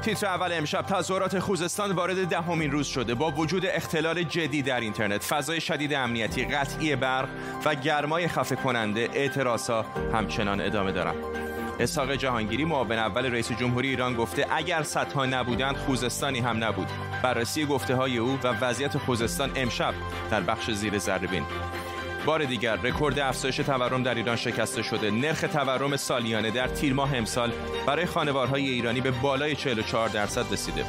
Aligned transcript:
تیتر 0.00 0.26
اول 0.26 0.52
امشب 0.52 0.82
تظاهرات 0.82 1.38
خوزستان 1.38 1.92
وارد 1.92 2.28
دهمین 2.28 2.70
روز 2.70 2.86
شده. 2.86 3.14
با 3.14 3.30
وجود 3.30 3.66
اختلال 3.66 4.22
جدی 4.22 4.62
در 4.62 4.80
اینترنت 4.80 5.22
فضای 5.22 5.60
شدید 5.60 5.94
امنیتی 5.94 6.44
قطعی 6.44 6.96
برق 6.96 7.28
و 7.64 7.74
گرمای 7.74 8.28
خفه 8.28 8.56
کننده 8.56 9.08
اعتراضها 9.14 9.84
همچنان 10.14 10.60
ادامه 10.60 10.92
دارند 10.92 11.16
اسحاق 11.80 12.12
جهانگیری 12.12 12.64
معاون 12.64 12.92
اول 12.92 13.26
رئیس 13.26 13.52
جمهوری 13.52 13.88
ایران 13.88 14.14
گفته 14.14 14.46
اگر 14.50 14.82
صدها 14.82 15.26
نبودند 15.26 15.76
خوزستانی 15.76 16.40
هم 16.40 16.64
نبود. 16.64 16.88
بررسی 17.22 17.66
گفته 17.66 17.94
های 17.94 18.18
او 18.18 18.38
و 18.42 18.48
وضعیت 18.48 18.98
خوزستان 18.98 19.50
امشب 19.56 19.94
در 20.30 20.40
بخش 20.40 20.70
زیر 20.70 20.98
ذره 20.98 21.26
بار 22.26 22.44
دیگر 22.44 22.76
رکورد 22.76 23.18
افزایش 23.18 23.56
تورم 23.56 24.02
در 24.02 24.14
ایران 24.14 24.36
شکسته 24.36 24.82
شده. 24.82 25.10
نرخ 25.10 25.40
تورم 25.40 25.96
سالیانه 25.96 26.50
در 26.50 26.68
تیر 26.68 26.92
ماه 26.94 27.16
امسال 27.16 27.52
برای 27.86 28.06
خانوارهای 28.06 28.68
ایرانی 28.68 29.00
به 29.00 29.10
بالای 29.10 29.56
44 29.56 30.08
درصد 30.08 30.52
رسیده. 30.52 30.84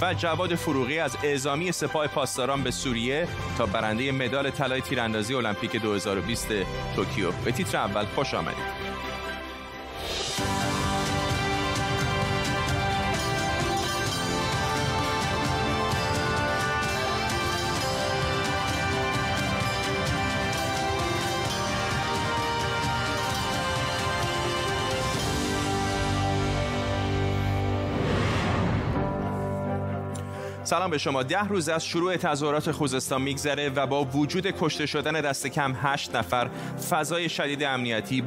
و 0.00 0.14
جواد 0.14 0.54
فروغی 0.54 0.98
از 0.98 1.16
اعزامی 1.22 1.72
سپاه 1.72 2.06
پاسداران 2.06 2.62
به 2.62 2.70
سوریه 2.70 3.28
تا 3.58 3.66
برنده 3.66 4.12
مدال 4.12 4.50
طلای 4.50 4.80
تیراندازی 4.80 5.34
المپیک 5.34 5.76
2020 5.76 6.48
توکیو. 6.96 7.32
به 7.44 7.52
تیتر 7.52 7.78
اول 7.78 8.04
خوش 8.04 8.34
آمدید. 8.34 8.89
سلام 30.70 30.90
به 30.90 30.98
شما. 30.98 31.22
ده 31.22 31.48
روز 31.48 31.68
از 31.68 31.86
شروع 31.86 32.16
تظاهرات 32.16 32.70
خوزستان 32.70 33.22
میگذره 33.22 33.68
و 33.68 33.86
با 33.86 34.04
وجود 34.04 34.46
کشته 34.46 34.86
شدن 34.86 35.12
دست 35.12 35.46
کم 35.46 35.74
هشت 35.82 36.16
نفر 36.16 36.50
فضای 36.90 37.28
شدید 37.28 37.62
امنیتی 37.62 38.24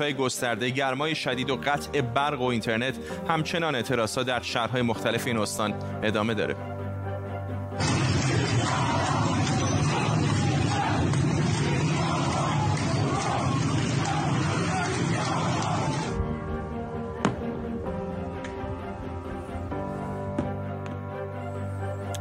های 0.00 0.14
گسترده 0.14 0.70
گرمای 0.70 1.14
شدید 1.14 1.50
و 1.50 1.56
قطع 1.56 2.00
برق 2.00 2.40
و 2.40 2.44
اینترنت 2.44 2.94
همچنان 3.28 3.74
اعتراضات 3.74 4.26
در 4.26 4.42
شهرهای 4.42 4.82
مختلف 4.82 5.26
این 5.26 5.38
استان 5.38 5.74
ادامه 6.02 6.34
داره. 6.34 6.73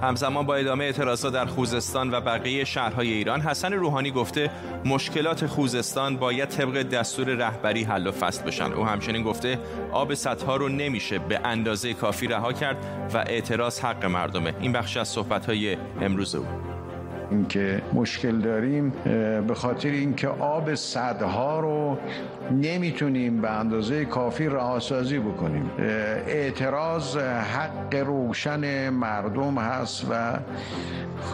همزمان 0.04 0.46
با 0.46 0.56
ادامه 0.56 0.84
اعتراضات 0.84 1.34
در 1.34 1.46
خوزستان 1.46 2.14
و 2.14 2.22
بقیه 2.22 2.64
شهرهای 2.64 3.14
ایران 3.14 3.42
حسن 3.42 3.74
روحانی 3.74 4.12
گفته 4.12 4.52
مشکلات 4.86 5.46
خوزستان 5.46 6.18
باید 6.18 6.50
طبق 6.50 6.82
دستور 6.82 7.28
رهبری 7.28 7.84
حل 7.84 8.08
و 8.08 8.12
فصل 8.12 8.44
بشن. 8.44 8.74
او 8.74 8.86
همچنین 8.86 9.24
گفته 9.24 9.60
آب 9.92 10.14
سدها 10.14 10.56
رو 10.56 10.70
نمیشه 10.70 11.20
به 11.20 11.40
اندازه 11.44 11.94
کافی 11.94 12.28
رها 12.28 12.54
کرد 12.54 13.10
و 13.14 13.18
اعتراض 13.18 13.80
حق 13.80 14.06
مردمه. 14.06 14.54
این 14.60 14.72
بخش 14.72 14.98
از 14.98 15.08
صحبتهای 15.08 15.78
امروز 16.02 16.36
او. 16.36 16.73
اینکه 17.34 17.82
مشکل 17.94 18.40
داریم 18.40 18.94
به 19.48 19.54
خاطر 19.56 19.90
اینکه 19.90 20.28
آب 20.28 20.76
صدها 20.76 21.60
رو 21.60 21.98
نمی‌تونیم 22.52 23.42
به 23.42 23.50
اندازه 23.50 24.06
کافی 24.06 24.46
رهاسازی 24.48 25.20
بکنیم. 25.20 25.72
اعتراض 26.28 27.18
حق 27.18 27.96
روشن 27.96 28.90
مردم 28.90 29.58
هست 29.58 30.08
و 30.10 30.34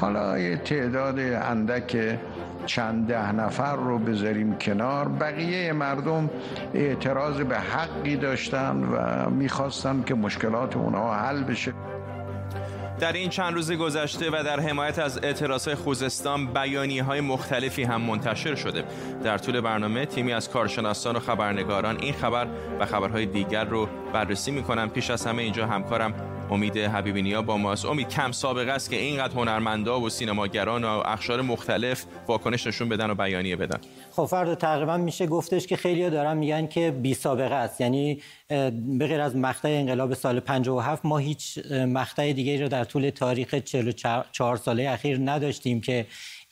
حالا 0.02 0.40
یه 0.40 0.58
تعداد 0.58 1.20
اندک 1.20 2.18
چند 2.66 3.08
ده 3.08 3.32
نفر 3.32 3.76
رو 3.76 3.98
بذاریم 4.00 4.56
کنار. 4.56 5.08
بقیه 5.08 5.74
مردم 5.74 6.30
اعتراض 6.74 7.42
به 7.42 7.58
حقی 7.58 8.16
داشتن 8.16 8.84
و 8.84 9.30
می‌خواستن 9.30 10.04
که 10.06 10.16
مشکلات 10.16 10.78
اونها 10.78 11.14
حل 11.14 11.44
بشه. 11.44 11.74
در 13.00 13.14
این 13.14 13.30
چند 13.30 13.54
روز 13.54 13.72
گذشته 13.72 14.30
و 14.30 14.44
در 14.44 14.60
حمایت 14.60 15.00
از 15.00 15.20
اعتراض 15.24 15.70
خوزستان 15.70 16.46
بیانی 16.46 17.00
های 17.00 17.22
مختلفی 17.22 17.84
هم 17.84 18.02
منتشر 18.02 18.56
شده. 18.56 18.84
در 19.24 19.38
طول 19.38 19.62
برنامه 19.62 20.06
تیمی 20.06 20.34
از 20.34 20.50
کارشناسان 20.50 21.16
و 21.16 21.20
خبرنگاران 21.20 21.98
این 22.02 22.14
خبر 22.14 22.48
و 22.80 22.86
خبرهای 22.86 23.26
دیگر 23.26 23.66
رو 23.66 23.90
بررسی 24.14 24.52
می‌کنم. 24.52 24.90
پیش 24.90 25.10
از 25.10 25.26
همه 25.26 25.42
اینجا 25.42 25.68
همکارم 25.68 26.39
امید 26.52 26.78
حبیبی 26.78 27.22
نیا 27.22 27.42
با 27.42 27.58
ماست. 27.58 27.86
امید 27.86 28.10
کم 28.10 28.32
سابقه 28.32 28.72
است 28.72 28.90
که 28.90 28.96
اینقدر 28.96 29.34
هنرمندا 29.34 30.02
و 30.02 30.10
سینماگران 30.10 30.84
و 30.84 30.88
اخشار 30.88 31.42
مختلف 31.42 32.06
واکنش 32.28 32.68
نشون 32.68 32.90
بدن 32.90 33.10
و 33.10 33.16
بیانیه 33.16 33.56
بدن. 33.56 33.80
خب 34.12 34.26
فرد 34.26 34.54
تقریبا 34.54 34.98
میشه 34.98 35.28
گفتش 35.28 35.68
که 35.68 35.76
خیلی 35.76 36.10
دارن 36.10 36.38
میگن 36.38 36.68
که 36.68 36.92
بی 36.92 37.14
سابقه 37.14 37.56
است. 37.56 37.82
یعنی 37.82 38.22
به 38.98 39.08
غیر 39.08 39.22
از 39.22 39.36
مقطع 39.36 39.70
انقلاب 39.70 40.14
سال 40.14 40.40
57 40.40 41.06
ما 41.06 41.18
هیچ 41.18 41.60
مقطع 41.72 42.34
دیگه 42.34 42.62
رو 42.62 42.68
در 42.68 42.84
طول 42.84 43.10
تاریخ 43.10 43.56
44 43.56 44.58
ساله 44.58 44.90
اخیر 44.90 45.20
نداشتیم 45.24 45.82
که 45.82 46.06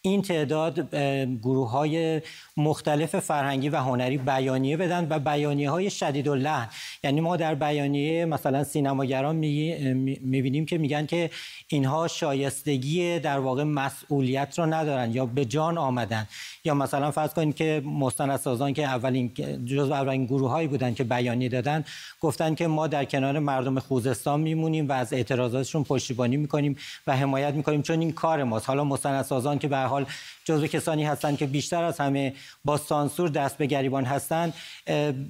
این 0.07 0.21
تعداد 0.21 0.95
گروه 1.41 1.71
های 1.71 2.21
مختلف 2.57 3.19
فرهنگی 3.19 3.69
و 3.69 3.77
هنری 3.77 4.17
بیانیه 4.17 4.77
بدن 4.77 5.07
و 5.09 5.19
بیانیه 5.19 5.69
های 5.69 5.89
شدید 5.89 6.27
و 6.27 6.35
لحن 6.35 6.67
یعنی 7.03 7.21
ما 7.21 7.37
در 7.37 7.55
بیانیه 7.55 8.25
مثلا 8.25 8.63
سینماگران 8.63 9.35
می‌بینیم 9.35 10.65
که 10.65 10.77
میگن 10.77 11.05
که 11.05 11.29
اینها 11.67 12.07
شایستگی 12.07 13.19
در 13.19 13.39
واقع 13.39 13.63
مسئولیت 13.63 14.59
رو 14.59 14.65
ندارن 14.65 15.11
یا 15.11 15.25
به 15.25 15.45
جان 15.45 15.77
آمدن. 15.77 16.27
یا 16.63 16.73
مثلا 16.73 17.11
فرض 17.11 17.33
کنید 17.33 17.55
که 17.55 17.81
مستندسازان 17.85 18.73
که 18.73 18.83
اولین 18.83 19.33
جزو 19.65 19.93
اولین 19.93 20.25
گروه 20.25 20.51
هایی 20.51 20.67
بودن 20.67 20.93
که 20.93 21.03
بیانیه 21.03 21.49
دادن 21.49 21.85
گفتن 22.21 22.55
که 22.55 22.67
ما 22.67 22.87
در 22.87 23.05
کنار 23.05 23.39
مردم 23.39 23.79
خوزستان 23.79 24.39
میمونیم 24.39 24.89
و 24.89 24.91
از 24.91 25.13
اعتراضاتشون 25.13 25.83
پشتیبانی 25.83 26.37
می‌کنیم 26.37 26.77
و 27.07 27.17
حمایت 27.17 27.53
می‌کنیم 27.53 27.81
چون 27.81 27.99
این 27.99 28.11
کار 28.11 28.43
ماست. 28.43 28.67
حالا 28.67 28.83
مستندسازان 28.83 29.59
که 29.59 29.67
به 29.67 29.77
حال 29.97 30.05
جزو 30.45 30.67
کسانی 30.67 31.05
هستند 31.05 31.37
که 31.37 31.45
بیشتر 31.45 31.83
از 31.83 31.99
همه 31.99 32.33
با 32.65 32.77
سانسور 32.77 33.29
دست 33.29 33.57
به 33.57 33.65
گریبان 33.65 34.05
هستند 34.05 34.53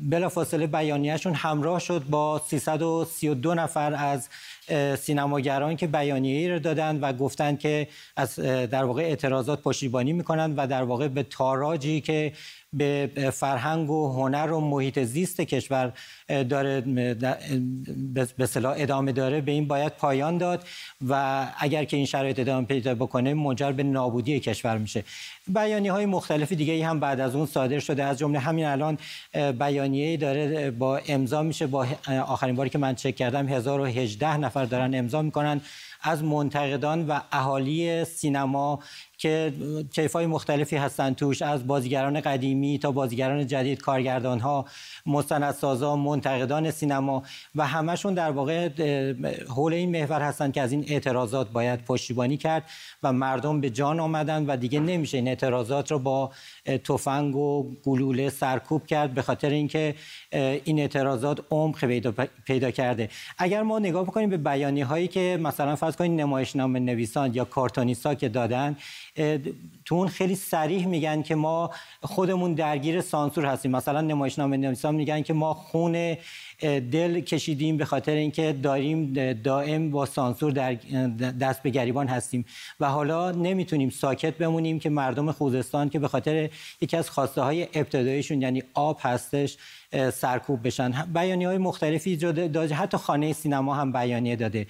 بلافاصله 0.09 0.67
بیانیهشون 0.67 1.33
همراه 1.33 1.79
شد 1.79 2.03
با 2.03 2.41
332 2.47 3.53
نفر 3.53 3.93
از 3.93 4.29
سینماگران 4.99 5.75
که 5.75 5.87
بیانیه‌ای 5.87 6.49
رو 6.49 6.59
دادن 6.59 6.99
و 6.99 7.13
گفتند 7.13 7.59
که 7.59 7.87
از 8.15 8.35
در 8.39 8.83
واقع 8.83 9.01
اعتراضات 9.01 9.61
پشتیبانی 9.61 10.13
می‌کنند 10.13 10.53
و 10.57 10.67
در 10.67 10.83
واقع 10.83 11.07
به 11.07 11.23
تاراجی 11.23 12.01
که 12.01 12.33
به 12.77 13.09
فرهنگ 13.33 13.89
و 13.89 14.13
هنر 14.13 14.51
و 14.51 14.59
محیط 14.59 14.99
زیست 14.99 15.41
کشور 15.41 15.93
داره 16.49 16.81
به 18.37 18.45
صلاح 18.45 18.75
ادامه 18.77 19.11
داره 19.11 19.41
به 19.41 19.51
این 19.51 19.67
باید 19.67 19.91
پایان 19.91 20.37
داد 20.37 20.63
و 21.07 21.45
اگر 21.59 21.83
که 21.83 21.97
این 21.97 22.05
شرایط 22.05 22.39
ادامه 22.39 22.65
پیدا 22.65 22.95
بکنه 22.95 23.33
منجر 23.33 23.71
به 23.71 23.83
نابودی 23.83 24.39
کشور 24.39 24.77
میشه. 24.77 25.03
بیانیه 25.47 25.91
های 25.91 26.05
مختلف 26.05 26.51
دیگه 26.51 26.73
ای 26.73 26.81
هم 26.81 26.99
بعد 26.99 27.19
از 27.19 27.35
اون 27.35 27.45
صادر 27.45 27.79
شده. 27.79 28.03
از 28.03 28.17
جمله 28.17 28.39
همین 28.39 28.65
الان 28.65 28.97
بیانیه 29.59 30.17
داره 30.17 30.71
با 30.71 30.97
امضا 30.97 31.43
میشه 31.43 31.67
با 31.67 31.87
آخرین 32.07 32.55
باری 32.55 32.69
که 32.69 32.77
من 32.77 32.95
چک 32.95 33.15
کردم 33.15 33.47
1018 33.47 34.37
نفر 34.37 34.65
دارن 34.65 34.95
امضا 34.95 35.21
می‌کنن. 35.21 35.61
از 36.01 36.23
منتقدان 36.23 37.07
و 37.07 37.19
اهالی 37.31 38.05
سینما 38.05 38.79
که 39.17 39.53
های 40.13 40.25
مختلفی 40.25 40.75
هستند 40.75 41.15
توش 41.15 41.41
از 41.41 41.67
بازیگران 41.67 42.21
قدیمی 42.21 42.79
تا 42.79 42.91
بازیگران 42.91 43.47
جدید 43.47 43.81
کارگردان 43.81 44.39
ها 44.39 44.65
مستندسازان 45.05 45.99
منتقدان 45.99 46.71
سینما 46.71 47.23
و 47.55 47.67
همشون 47.67 48.13
در 48.13 48.31
واقع 48.31 48.69
حول 49.49 49.73
این 49.73 49.91
محور 49.91 50.21
هستند 50.21 50.53
که 50.53 50.61
از 50.61 50.71
این 50.71 50.85
اعتراضات 50.87 51.51
باید 51.51 51.85
پشتیبانی 51.85 52.37
کرد 52.37 52.63
و 53.03 53.13
مردم 53.13 53.61
به 53.61 53.69
جان 53.69 53.99
آمدن 53.99 54.45
و 54.45 54.57
دیگه 54.57 54.79
نمیشه 54.79 55.17
این 55.17 55.27
اعتراضات 55.27 55.91
رو 55.91 55.99
با 55.99 56.31
تفنگ 56.65 57.35
و 57.35 57.75
گلوله 57.83 58.29
سرکوب 58.29 58.85
کرد 58.85 59.13
به 59.13 59.21
خاطر 59.21 59.49
اینکه 59.49 59.95
این 60.31 60.79
اعتراضات 60.79 61.39
عمق 61.51 61.85
پیدا, 61.85 62.13
پیدا 62.45 62.71
کرده. 62.71 63.09
اگر 63.37 63.63
ما 63.63 63.79
نگاه 63.79 64.03
بکنیم 64.03 64.29
به 64.29 64.37
بیانی 64.37 64.81
هایی 64.81 65.07
که 65.07 65.39
مثلا 65.41 65.75
فرض 65.75 65.95
کنید 65.95 66.21
نمایشنامه 66.21 66.79
نویسان 66.79 67.33
یا 67.33 67.45
کارتونیستا 67.45 68.15
که 68.15 68.29
دادن 68.29 68.75
تو 69.85 69.95
اون 69.95 70.07
خیلی 70.07 70.35
سریح 70.35 70.87
میگن 70.87 71.21
که 71.21 71.35
ما 71.35 71.71
خودمون 72.01 72.53
درگیر 72.53 73.01
سانسور 73.01 73.45
هستیم. 73.45 73.71
مثلا 73.71 74.01
نمایشنامه 74.01 74.57
نویسان 74.57 74.95
میگن 74.95 75.21
که 75.21 75.33
ما 75.33 75.53
خون 75.53 76.17
دل 76.91 77.19
کشیدیم 77.19 77.77
به 77.77 77.85
خاطر 77.85 78.11
اینکه 78.11 78.53
داریم 78.63 79.13
دائم 79.33 79.91
با 79.91 80.05
سانسور 80.05 80.51
در 80.51 80.73
دست 81.31 81.63
به 81.63 81.69
گریبان 81.69 82.07
هستیم. 82.07 82.45
و 82.79 82.89
حالا 82.89 83.31
نمی‌تونیم 83.31 83.89
ساکت 83.89 84.33
بمونیم 84.37 84.79
که 84.79 84.89
مردم 84.89 85.31
خوزستان 85.31 85.89
که 85.89 85.99
به 85.99 86.07
خاطر 86.07 86.49
یکی 86.81 86.97
از 86.97 87.09
خواسته 87.09 87.41
های 87.41 87.63
ابتداییشون 87.73 88.41
یعنی 88.41 88.63
آب 88.73 88.99
هستش 89.01 89.57
سرکوب 90.13 90.67
بشن. 90.67 90.91
بیانیه 91.13 91.47
های 91.47 91.57
مختلفی 91.57 92.15
داده 92.15 92.75
حتی 92.75 92.97
خانه 92.97 93.33
سینما 93.33 93.75
هم 93.75 93.91
بیانیه 93.91 94.35
داده. 94.35 94.67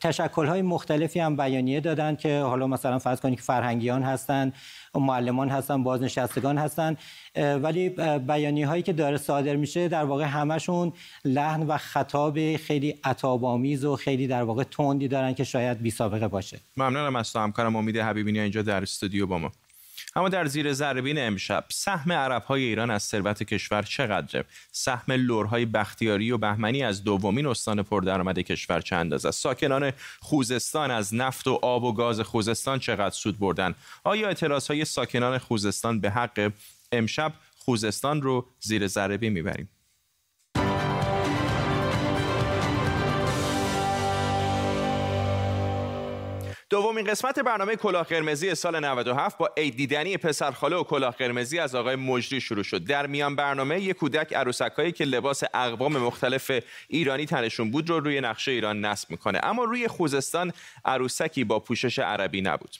تشکل 0.00 0.46
های 0.46 0.62
مختلفی 0.62 1.20
هم 1.20 1.36
بیانیه 1.36 1.80
دادن 1.80 2.16
که 2.16 2.40
حالا 2.40 2.66
مثلا 2.66 2.98
فرض 2.98 3.20
کنید 3.20 3.36
که 3.36 3.42
فرهنگیان 3.42 4.02
هستن 4.02 4.52
معلمان 4.94 5.48
هستن 5.48 5.82
بازنشستگان 5.82 6.58
هستن 6.58 6.96
ولی 7.36 7.88
بیانیه 8.18 8.66
هایی 8.66 8.82
که 8.82 8.92
داره 8.92 9.16
صادر 9.16 9.56
میشه 9.56 9.88
در 9.88 10.04
واقع 10.04 10.24
همشون 10.24 10.92
لحن 11.24 11.62
و 11.62 11.76
خطاب 11.76 12.56
خیلی 12.56 12.94
عطاب‌آمیز 13.04 13.84
و 13.84 13.96
خیلی 13.96 14.26
در 14.26 14.42
واقع 14.42 14.62
تندی 14.62 15.08
دارن 15.08 15.34
که 15.34 15.44
شاید 15.44 15.82
بی 15.82 15.90
سابقه 15.90 16.28
باشه. 16.28 16.60
ممنونم 16.76 17.16
از 17.16 17.32
تو 17.32 17.38
همکارم 17.38 17.76
امید 17.76 17.96
حبیبینی 17.96 18.40
اینجا 18.40 18.62
در 18.62 18.82
استودیو 18.82 19.26
با 19.26 19.38
ما. 19.38 19.50
اما 20.16 20.28
در 20.28 20.46
زیر 20.46 20.72
زربین 20.72 21.18
امشب 21.18 21.64
سهم 21.70 22.12
عرب 22.12 22.42
های 22.42 22.62
ایران 22.62 22.90
از 22.90 23.02
ثروت 23.02 23.42
کشور 23.42 23.82
چقدره؟ 23.82 24.44
سهم 24.72 25.12
لورهای 25.12 25.66
بختیاری 25.66 26.30
و 26.30 26.38
بهمنی 26.38 26.82
از 26.82 27.04
دومین 27.04 27.46
استان 27.46 27.82
پردرآمد 27.82 28.38
کشور 28.38 28.80
چند 28.80 29.14
است؟ 29.14 29.30
ساکنان 29.30 29.92
خوزستان 30.20 30.90
از 30.90 31.14
نفت 31.14 31.46
و 31.46 31.58
آب 31.62 31.84
و 31.84 31.92
گاز 31.92 32.20
خوزستان 32.20 32.78
چقدر 32.78 33.14
سود 33.14 33.38
بردن؟ 33.38 33.74
آیا 34.04 34.28
اعتراض 34.28 34.66
های 34.66 34.84
ساکنان 34.84 35.38
خوزستان 35.38 36.00
به 36.00 36.10
حق 36.10 36.52
امشب 36.92 37.32
خوزستان 37.58 38.22
رو 38.22 38.46
زیر 38.60 38.86
ذره 38.86 39.30
می‌بریم؟ 39.30 39.68
دومین 46.70 47.06
قسمت 47.06 47.38
برنامه 47.38 47.76
کلاه 47.76 48.06
قرمزی 48.06 48.54
سال 48.54 48.84
97 48.84 49.38
با 49.38 49.50
عید 49.56 49.76
دیدنی 49.76 50.16
پسرخاله 50.16 50.76
و 50.76 50.84
کلاه 50.84 51.14
قرمزی 51.14 51.58
از 51.58 51.74
آقای 51.74 51.96
مجری 51.96 52.40
شروع 52.40 52.62
شد. 52.62 52.84
در 52.84 53.06
میان 53.06 53.36
برنامه 53.36 53.80
یک 53.80 53.96
کودک 53.96 54.32
عروسکایی 54.32 54.92
که 54.92 55.04
لباس 55.04 55.42
اقوام 55.54 55.98
مختلف 55.98 56.50
ایرانی 56.88 57.26
تنشون 57.26 57.70
بود 57.70 57.90
رو 57.90 58.00
روی 58.00 58.20
نقشه 58.20 58.50
ایران 58.50 58.84
نصب 58.84 59.10
می‌کنه. 59.10 59.40
اما 59.42 59.64
روی 59.64 59.88
خوزستان 59.88 60.52
عروسکی 60.84 61.44
با 61.44 61.60
پوشش 61.60 61.98
عربی 61.98 62.42
نبود. 62.42 62.76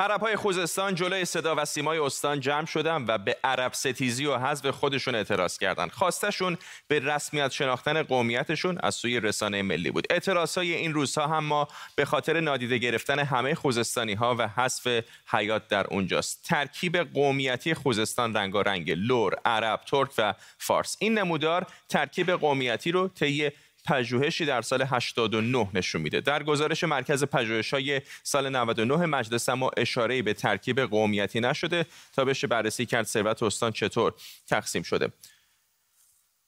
عرب 0.00 0.20
های 0.20 0.36
خوزستان 0.36 0.94
جلوی 0.94 1.24
صدا 1.24 1.54
و 1.58 1.64
سیمای 1.64 1.98
استان 1.98 2.40
جمع 2.40 2.66
شدن 2.66 3.04
و 3.08 3.18
به 3.18 3.36
عرب 3.44 3.72
ستیزی 3.72 4.26
و 4.26 4.38
حذف 4.38 4.66
خودشون 4.66 5.14
اعتراض 5.14 5.58
کردند. 5.58 5.90
خواستشون 5.90 6.58
به 6.88 6.98
رسمیت 6.98 7.50
شناختن 7.50 8.02
قومیتشون 8.02 8.78
از 8.82 8.94
سوی 8.94 9.20
رسانه 9.20 9.62
ملی 9.62 9.90
بود. 9.90 10.06
اعتراض 10.10 10.58
های 10.58 10.74
این 10.74 10.94
روزها 10.94 11.26
هم 11.26 11.44
ما 11.44 11.68
به 11.96 12.04
خاطر 12.04 12.40
نادیده 12.40 12.78
گرفتن 12.78 13.18
همه 13.18 13.54
خوزستانی 13.54 14.14
ها 14.14 14.36
و 14.38 14.48
حذف 14.48 15.04
حیات 15.26 15.68
در 15.68 15.86
اونجاست. 15.86 16.44
ترکیب 16.44 16.96
قومیتی 16.96 17.74
خوزستان 17.74 18.34
رنگارنگ 18.34 18.90
لور، 18.90 19.34
عرب، 19.44 19.80
ترک 19.80 20.10
و 20.18 20.34
فارس. 20.58 20.96
این 21.00 21.18
نمودار 21.18 21.66
ترکیب 21.88 22.30
قومیتی 22.30 22.92
رو 22.92 23.08
طی 23.08 23.50
پژوهشی 23.86 24.46
در 24.46 24.62
سال 24.62 24.82
89 24.82 25.68
نشون 25.74 26.00
میده. 26.00 26.20
در 26.20 26.42
گزارش 26.42 26.84
مرکز 26.84 27.24
های 27.72 28.00
سال 28.22 28.48
99 28.48 29.06
مجلس 29.06 29.48
ما 29.48 29.70
اشاره 29.76 30.22
به 30.22 30.34
ترکیب 30.34 30.80
قومیتی 30.80 31.40
نشده 31.40 31.86
تا 32.12 32.24
بشه 32.24 32.46
بررسی 32.46 32.86
کرد 32.86 33.06
ثروت 33.06 33.42
استان 33.42 33.72
چطور 33.72 34.14
تقسیم 34.48 34.82
شده. 34.82 35.08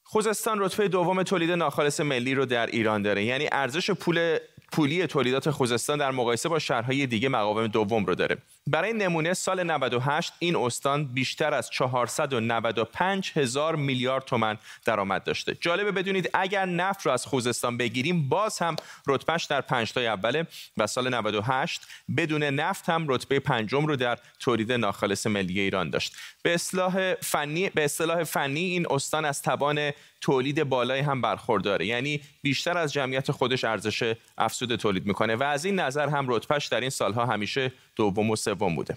خوزستان 0.03 0.61
رتبه 0.61 0.89
دوم 0.89 1.23
تولید 1.23 1.51
ناخالص 1.51 2.01
ملی 2.01 2.35
رو 2.35 2.47
در 2.47 2.67
ایران 2.67 3.03
داره. 3.03 3.25
یعنی 3.25 3.49
ارزش 3.53 3.91
پول 3.91 4.39
پولی 4.73 5.07
تولیدات 5.07 5.51
خوزستان 5.51 5.99
در 5.99 6.11
مقایسه 6.11 6.49
با 6.49 6.59
شهرهای 6.59 7.07
دیگه 7.07 7.29
مقام 7.29 7.67
دوم 7.67 8.05
رو 8.05 8.15
داره. 8.15 8.37
برای 8.67 8.93
نمونه 8.93 9.35
سال 9.35 9.63
98 9.63 10.33
این 10.39 10.57
استان 10.57 11.05
بیشتر 11.05 11.55
از 11.55 11.71
495 11.71 13.33
هزار 13.35 13.77
میلیارد 13.77 14.25
تومن 14.25 14.59
درآمد 14.85 15.25
داشته. 15.25 15.57
جالبه 15.61 15.93
بدونید 15.93 16.31
اگر 16.35 16.65
نفت 16.65 17.07
رو 17.07 17.13
از 17.13 17.27
خوزستان 17.27 17.77
بگیریم 17.77 18.29
باز 18.29 18.59
هم 18.59 18.77
رتبهش 19.07 19.45
در 19.45 19.61
پنجتای 19.61 20.07
اوله 20.07 20.47
و 20.77 20.87
سال 20.87 21.15
98 21.15 21.81
بدون 22.17 22.43
نفت 22.43 22.89
هم 22.89 23.09
رتبه 23.09 23.41
پنجم 23.41 23.87
رو 23.87 23.97
در 23.97 24.19
تولید 24.39 24.73
ناخالص 24.73 25.27
ملی 25.27 25.61
ایران 25.61 25.91
داشت. 25.91 26.17
به 26.43 26.55
اصلاح 26.55 27.15
فنی 27.15 27.71
به 27.71 27.85
اصطلاح 27.85 28.25
فنی 28.25 28.61
این 28.61 28.87
استان 28.91 29.25
از 29.25 29.43
توان 29.43 29.93
تولید 30.23 30.65
بالای 30.65 31.01
هم 31.01 31.21
برخورداره. 31.21 31.87
یعنی 31.87 32.21
بیشتر 32.43 32.79
از 32.79 32.93
جمعیت 32.93 33.31
خودش 33.31 33.65
ارزش 33.65 34.15
افزوده 34.39 34.77
تولید 34.77 35.07
می‌کنه 35.07 35.37
و 35.37 35.43
از 35.43 35.65
این 35.65 35.81
نظر 35.81 36.09
هم 36.09 36.27
رتبهش 36.29 36.67
در 36.67 36.81
این 36.81 36.91
سالها 36.91 37.27
همیشه 37.27 37.73
دوم 37.97 38.31
و 38.31 38.37
سوم 38.37 38.77
بوده. 38.77 38.97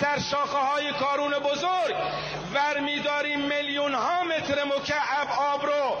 سر 0.00 0.18
شاخه 0.30 0.58
های 0.58 0.92
کارون 0.92 1.32
بزرگ 1.32 1.96
ور 2.54 2.80
میداریم 2.80 3.40
میلیون 3.40 3.94
ها 3.94 4.24
متر 4.24 4.64
مکعب 4.64 5.28
آب 5.38 5.66
رو 5.66 5.96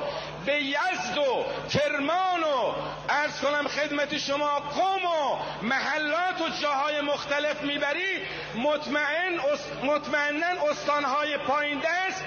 به 0.46 0.62
یزد 0.62 1.18
و 1.18 1.44
کرمان 1.68 2.42
و 2.42 2.74
ارز 3.08 3.40
کنم 3.40 3.68
خدمت 3.68 4.18
شما 4.18 4.60
قوم 4.60 5.04
و 5.04 5.38
محلات 5.62 6.40
و 6.40 6.62
جاهای 6.62 7.00
مختلف 7.00 7.62
می‌بری 7.62 8.22
مطمئن 8.56 9.38
مطمئنا 9.84 10.70
استانهای 10.70 11.38
پایین 11.38 11.78
دست 11.78 12.24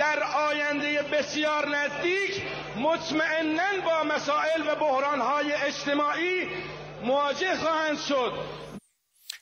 در 0.00 0.22
آینده 0.22 1.02
بسیار 1.02 1.68
نزدیک 1.68 2.42
مطمئنا 2.76 3.80
با 3.84 4.04
مسائل 4.14 4.62
و 4.68 4.74
بحرانهای 4.74 5.52
اجتماعی 5.52 6.48
مواجه 7.04 7.56
خواهند 7.56 7.98
شد. 7.98 8.32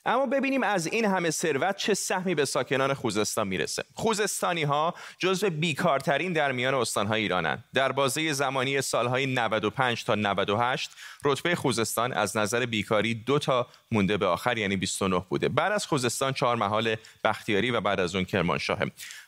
اما 0.09 0.27
ببینیم 0.27 0.63
از 0.63 0.87
این 0.87 1.05
همه 1.05 1.31
ثروت 1.31 1.77
چه 1.77 1.95
سهمی 1.95 2.35
به 2.35 2.45
ساکنان 2.45 2.95
خوزستان 2.95 3.49
می‌رسه. 3.49 3.85
خوزستانی 3.95 4.63
ها 4.63 4.95
جزو 5.19 5.51
بیکارترین 5.51 6.33
در 6.33 6.53
میان 6.53 6.75
استانهای 6.75 7.23
ایرانند 7.23 7.65
در 7.75 7.93
بازه 7.93 8.33
زمانی 8.33 8.81
سالهای 8.83 9.27
95 9.27 10.05
تا 10.05 10.15
98 10.15 10.91
رتبه 11.25 11.55
خوزستان 11.55 12.13
از 12.13 12.37
نظر 12.37 12.67
بیکاری 12.67 13.15
دو 13.15 13.39
تا 13.39 13.67
مونده 13.93 14.17
به 14.17 14.27
آخر 14.27 14.59
یعنی 14.59 14.77
29 14.77 15.25
بوده. 15.29 15.49
بعد 15.49 15.73
از 15.73 15.87
خوزستان 15.87 16.33
چهار 16.33 16.57
محال 16.57 16.97
بختیاری 17.25 17.71
و 17.71 17.81
بعد 17.81 18.01
از 18.01 18.15
اون 18.15 18.25
کرمانشاه. 18.25 18.79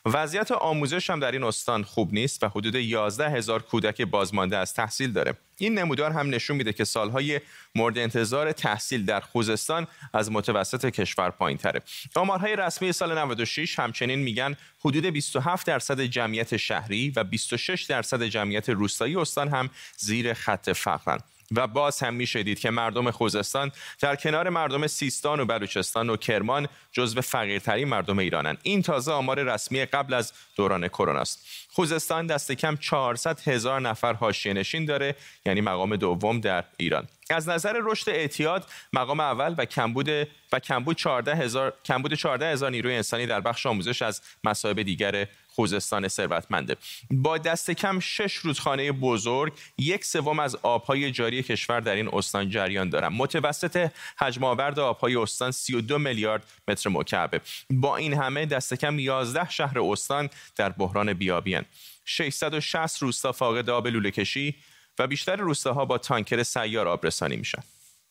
وضعیت 0.05 0.51
آموزش 0.51 1.09
هم 1.09 1.19
در 1.19 1.31
این 1.31 1.43
استان 1.43 1.83
خوب 1.83 2.13
نیست 2.13 2.43
و 2.43 2.47
حدود 2.47 2.75
11 2.75 3.29
هزار 3.29 3.61
کودک 3.61 4.01
بازمانده 4.01 4.57
از 4.57 4.73
تحصیل 4.73 5.11
داره. 5.11 5.33
این 5.61 5.79
نمودار 5.79 6.11
هم 6.11 6.29
نشون 6.29 6.57
میده 6.57 6.73
که 6.73 6.83
سالهای 6.83 7.41
مورد 7.75 7.97
انتظار 7.97 8.51
تحصیل 8.51 9.05
در 9.05 9.19
خوزستان 9.19 9.87
از 10.13 10.31
متوسط 10.31 10.85
کشور 10.85 11.29
پایین 11.29 11.57
تره 11.57 11.81
آمارهای 12.15 12.55
رسمی 12.55 12.91
سال 12.91 13.17
96 13.17 13.79
همچنین 13.79 14.19
میگن 14.19 14.55
حدود 14.79 15.05
27 15.05 15.67
درصد 15.67 16.01
جمعیت 16.01 16.57
شهری 16.57 17.13
و 17.15 17.23
26 17.23 17.83
درصد 17.83 18.23
جمعیت 18.23 18.69
روستایی 18.69 19.15
استان 19.15 19.47
هم 19.47 19.69
زیر 19.97 20.33
خط 20.33 20.69
فقرن. 20.69 21.19
و 21.55 21.67
باز 21.67 21.99
هم 21.99 22.13
میشه 22.13 22.43
دید 22.43 22.59
که 22.59 22.69
مردم 22.69 23.11
خوزستان 23.11 23.71
در 23.99 24.15
کنار 24.15 24.49
مردم 24.49 24.87
سیستان 24.87 25.39
و 25.39 25.45
بلوچستان 25.45 26.09
و 26.09 26.17
کرمان 26.17 26.67
جزو 26.91 27.21
فقیرترین 27.21 27.87
مردم 27.87 28.19
ایرانند 28.19 28.57
این 28.63 28.81
تازه 28.81 29.11
آمار 29.11 29.43
رسمی 29.43 29.85
قبل 29.85 30.13
از 30.13 30.33
دوران 30.55 30.87
کرونا 30.87 31.21
است. 31.21 31.45
خوزستان 31.73 32.27
دست 32.27 32.51
کم 32.51 32.75
400 32.75 33.39
هزار 33.39 33.81
نفر 33.81 34.13
حاشیه 34.13 34.53
نشین 34.53 34.85
داره 34.85 35.15
یعنی 35.45 35.61
مقام 35.61 35.95
دوم 35.95 36.39
در 36.39 36.63
ایران. 36.77 37.07
از 37.29 37.49
نظر 37.49 37.79
رشد 37.83 38.09
اعتیاد 38.09 38.65
مقام 38.93 39.19
اول 39.19 39.55
و 39.57 39.65
کمبود 39.65 40.09
و 40.51 40.59
کمبود 40.59 40.97
14 40.97 41.35
هزار 41.35 41.73
کمبود 41.85 42.13
14 42.13 42.51
هزار 42.51 42.71
نیروی 42.71 42.95
انسانی 42.95 43.25
در 43.25 43.41
بخش 43.41 43.65
آموزش 43.65 44.01
از 44.01 44.21
مصائب 44.43 44.81
دیگر 44.81 45.27
خوزستان 45.47 46.07
ثروتمنده. 46.07 46.75
با 47.11 47.37
دست 47.37 47.71
کم 47.71 47.99
شش 47.99 48.35
رودخانه 48.35 48.91
بزرگ 48.91 49.53
یک 49.77 50.05
سوم 50.05 50.39
از 50.39 50.55
آبهای 50.55 51.11
جاری 51.11 51.43
کشور 51.43 51.79
در 51.79 51.95
این 51.95 52.09
استان 52.13 52.49
جریان 52.49 52.89
دارند. 52.89 53.11
متوسط 53.11 53.91
حجم 54.17 54.43
آورد 54.43 54.79
آبهای 54.79 55.15
استان 55.15 55.51
32 55.51 55.97
میلیارد 55.97 56.45
متر 56.67 56.89
مکعبه. 56.89 57.41
با 57.69 57.97
این 57.97 58.13
همه 58.13 58.45
دست 58.45 58.73
کم 58.73 58.99
11 58.99 59.49
شهر 59.49 59.79
استان 59.79 60.29
در 60.55 60.69
بحران 60.69 61.13
بیابی 61.13 61.60
ساکن 61.61 61.65
660 62.05 63.01
روستا 63.01 63.31
فاقد 63.31 63.69
آب 63.69 63.87
لوله 63.87 64.11
کشی 64.11 64.55
و 64.99 65.07
بیشتر 65.07 65.35
روستاها 65.35 65.85
با 65.85 65.97
تانکر 65.97 66.43
سیار 66.43 66.87
آب 66.87 67.05
رسانی 67.05 67.37
میشن. 67.37 67.63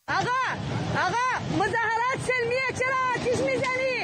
آقا 0.09 0.41
آقا 0.97 1.55
مظاهرات 1.55 2.19
سلمیه 2.27 2.63
چرا 2.79 2.97
آتیش 3.15 3.41
می‌زنی؟ 3.41 3.99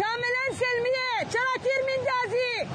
کاملا 0.00 0.44
سلمیه 0.60 1.32
چرا 1.32 1.54
تیر 1.62 1.82
میندازی؟ 1.86 2.68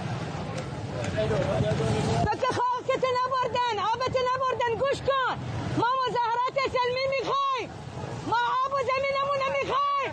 که 2.41 2.47
خاکت 2.47 3.03
نبردن 3.19 3.79
آبت 3.79 4.15
نبردن 4.33 4.75
گوش 4.79 4.97
کن. 4.97 5.35
ما 5.77 5.87
مظاهرات 6.07 6.57
سلمی 6.57 7.07
می‌خوای. 7.17 7.69
ما 8.27 8.41
آب 8.65 8.71
و 8.73 8.77
زمینمون 8.77 9.39
نمی‌خوای 9.47 10.05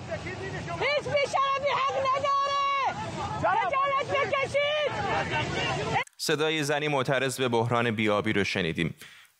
هیچ 0.80 1.04
بیشرفی 1.04 1.70
حق 1.76 1.96
نداره. 2.00 3.79
بکشید! 4.10 6.00
صدای 6.16 6.62
زنی 6.62 6.88
معترض 6.88 7.40
به 7.40 7.48
بحران 7.48 7.90
بیابی 7.90 8.32
رو 8.32 8.44
شنیدیم. 8.44 8.94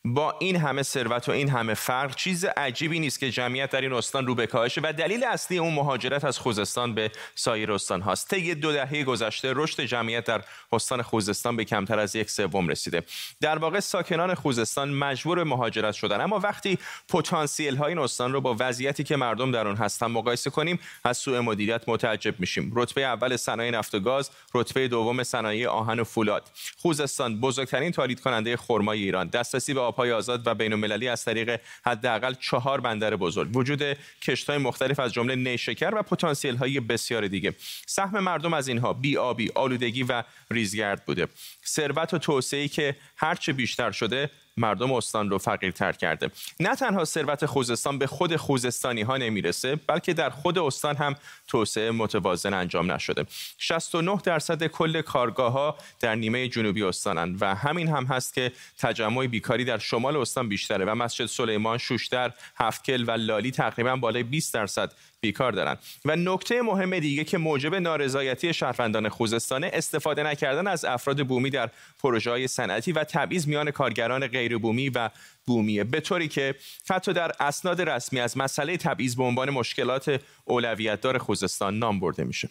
با 0.05 0.35
این 0.39 0.57
همه 0.57 0.83
ثروت 0.83 1.29
و 1.29 1.33
این 1.33 1.49
همه 1.49 1.75
فرق 1.75 2.15
چیز 2.15 2.45
عجیبی 2.45 3.01
نیست 3.01 3.21
که 3.21 3.31
جمعیت 3.31 3.71
در 3.71 3.81
این 3.81 3.93
استان 3.93 4.27
رو 4.27 4.35
به 4.35 4.47
کاهشه 4.47 4.81
و 4.85 4.93
دلیل 4.93 5.25
اصلی 5.25 5.59
اون 5.59 5.75
مهاجرت 5.75 6.25
از 6.25 6.39
خوزستان 6.39 6.95
به 6.95 7.11
سایر 7.35 7.73
استان 7.73 8.01
هاست. 8.01 8.29
طی 8.29 8.55
دو 8.55 8.73
دهه 8.73 9.05
گذشته 9.05 9.53
رشد 9.57 9.83
جمعیت 9.83 10.25
در 10.25 10.43
استان 10.73 11.03
خوزستان 11.03 11.57
به 11.57 11.65
کمتر 11.65 11.99
از 11.99 12.17
یک 12.17 12.31
سوم 12.31 12.69
رسیده. 12.69 13.03
در 13.41 13.59
واقع 13.59 13.81
ساکنان 13.81 14.35
خوزستان 14.35 14.91
مجبور 14.91 15.45
مهاجرت 15.45 15.95
شدن. 15.95 16.21
اما 16.21 16.39
وقتی 16.39 16.79
پتانسیل 17.09 17.77
های 17.77 17.89
این 17.89 17.99
استان 17.99 18.33
رو 18.33 18.41
با 18.41 18.57
وضعیتی 18.59 19.05
که 19.05 19.17
مردم 19.17 19.53
در 19.53 19.69
آن 19.69 19.77
هستن 19.77 20.07
مقایسه 20.07 20.51
کنیم 20.51 20.81
از 21.05 21.19
سوء 21.19 21.41
مدیریت 21.41 21.89
متعجب 21.89 22.41
میشیم. 22.41 22.73
رتبه 22.75 23.05
اول 23.05 23.37
صنایع 23.37 23.71
نفت 23.71 23.95
و 23.95 24.01
گاز 24.01 24.31
رتبه 24.55 24.89
دوم 24.89 25.23
صنایع 25.23 25.69
آهن 25.69 26.01
و 26.01 26.05
فولاد. 26.05 26.51
خوزستان 26.79 27.41
بزرگترین 27.41 27.93
تولید 27.93 28.21
کننده 28.21 28.57
خرمای 28.57 29.03
ایران. 29.03 29.29
دسترسی 29.29 29.75
به 29.75 29.90
آبهای 29.91 30.13
آزاد 30.13 30.47
و 30.47 30.55
بین 30.55 30.73
المللی 30.73 31.09
از 31.09 31.25
طریق 31.25 31.61
حداقل 31.87 32.35
چهار 32.41 32.81
بندر 32.81 33.17
بزرگ. 33.17 33.57
وجود 33.57 33.97
کشت‌های 34.23 34.59
مختلف 34.59 35.01
از 35.01 35.13
جمله 35.13 35.35
نیشکر 35.35 35.95
و 35.95 36.03
پتانسیل 36.03 36.57
های 36.57 36.81
بسیار 36.81 37.27
دیگه. 37.27 37.55
سهم 37.87 38.19
مردم 38.19 38.55
از 38.55 38.69
اینها 38.69 38.93
بی 38.93 39.17
آبی 39.17 39.51
آلودگی 39.55 40.03
و 40.03 40.23
ریزگرد 40.51 41.05
بوده. 41.05 41.27
ثروت 41.67 42.15
و 42.15 42.19
توسعه‌ای 42.19 42.69
که 42.69 42.97
هرچه 43.17 43.53
بیشتر 43.53 43.91
شده 43.91 44.31
مردم 44.57 44.93
استان 44.93 45.31
رو 45.31 45.39
فقیرتر 45.39 45.93
کرده. 45.93 46.31
نه 46.61 46.77
تنها 46.77 47.05
ثروت 47.05 47.47
خوزستان 47.47 47.99
به 47.99 48.07
خود 48.07 48.37
خوزستانی 48.37 49.03
ها 49.03 49.17
نمی‌رسه 49.17 49.77
بلکه 49.77 50.13
در 50.13 50.31
خود 50.31 50.59
استان 50.59 50.97
هم 50.97 51.15
توسعه 51.49 51.91
متوازن 51.91 52.55
انجام 52.55 52.93
نشده. 52.93 53.27
69 53.59 54.19
درصد 54.25 54.67
کل 54.67 55.03
کارگاه 55.03 55.53
ها 55.53 55.79
در 56.01 56.15
نیمه 56.15 56.49
جنوبی 56.49 56.83
استانند 56.83 57.43
و 57.43 57.55
همین 57.55 57.89
هم 57.89 58.05
هست 58.05 58.35
که 58.35 58.53
تجمع 58.79 59.27
بیکاری 59.27 59.65
در 59.65 59.79
شمال 59.79 60.17
استان 60.17 60.49
بیشتره 60.49 60.85
و 60.85 60.95
مسجد 60.95 61.27
سلیمان 61.27 61.79
شوشتر 61.79 62.33
هفتکل 62.57 63.05
و 63.07 63.11
لالی 63.11 63.51
تقریبا 63.51 63.97
بالای 63.97 64.23
20 64.23 64.55
درصد 64.55 64.93
بیکار 65.21 65.53
دارن. 65.53 65.77
و 66.05 66.17
نکته 66.17 66.63
مهم 66.63 66.99
دیگه 66.99 67.25
که 67.25 67.39
موجب 67.39 67.75
نارضایتی 67.75 68.55
شهروندان 68.55 69.09
خوزستانه 69.09 69.71
استفاده 69.73 70.23
نکردن 70.23 70.67
از 70.67 70.85
افراد 70.85 71.27
بومی 71.27 71.51
در 71.51 71.71
پروژه 72.03 72.31
های 72.31 72.49
صنعتی 72.49 72.93
و 72.93 73.05
تبعیض 73.05 73.47
میان 73.47 73.71
کارگران 73.71 74.27
غیر 74.27 74.59
بومی 74.59 74.89
و 74.89 75.11
بومیه. 75.47 75.85
به 75.85 76.01
طوری 76.01 76.29
که 76.29 76.55
حتی 76.91 77.13
در 77.13 77.33
اسناد 77.41 77.83
رسمی 77.83 78.21
از 78.21 78.39
مسئله 78.39 78.77
تبعیض 78.77 79.17
به 79.17 79.23
عنوان 79.23 79.51
مشکلات 79.51 80.21
اولویت 80.45 81.01
دار 81.01 81.19
خوزستان 81.19 81.79
نام 81.79 82.01
برده 82.01 82.25
میشه. 82.25 82.49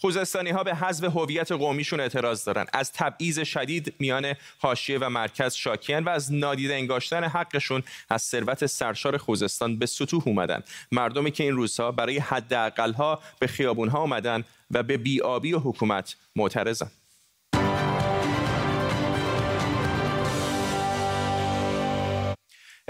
خوزستانی 0.00 0.50
ها 0.50 0.64
به 0.64 0.74
حذف 0.74 1.04
هویت 1.04 1.52
قومیشون 1.52 2.00
اعتراض 2.00 2.44
دارن. 2.44 2.66
از 2.72 2.92
تبعیض 2.92 3.40
شدید 3.40 3.94
میان 3.98 4.34
حاشیه 4.58 4.98
و 4.98 5.08
مرکز 5.08 5.54
شاکیان 5.54 6.04
و 6.04 6.08
از 6.08 6.32
نادیده 6.32 6.74
انگاشتن 6.74 7.24
حقشون 7.24 7.82
از 8.10 8.22
ثروت 8.22 8.66
سرشار 8.66 9.16
خوزستان 9.16 9.78
به 9.78 9.86
سطوح 9.86 10.22
اومدن. 10.26 10.62
مردمی 10.92 11.30
که 11.30 11.44
این 11.44 11.52
روزها 11.52 11.92
برای 11.92 12.18
حداقل 12.18 12.92
ها 12.92 13.20
به 13.38 13.46
خیابون 13.46 13.88
ها 13.88 14.00
اومدن 14.00 14.44
و 14.70 14.82
به 14.82 14.96
بیابی 14.96 15.52
و 15.52 15.58
حکومت 15.58 16.16
معترضن. 16.36 16.90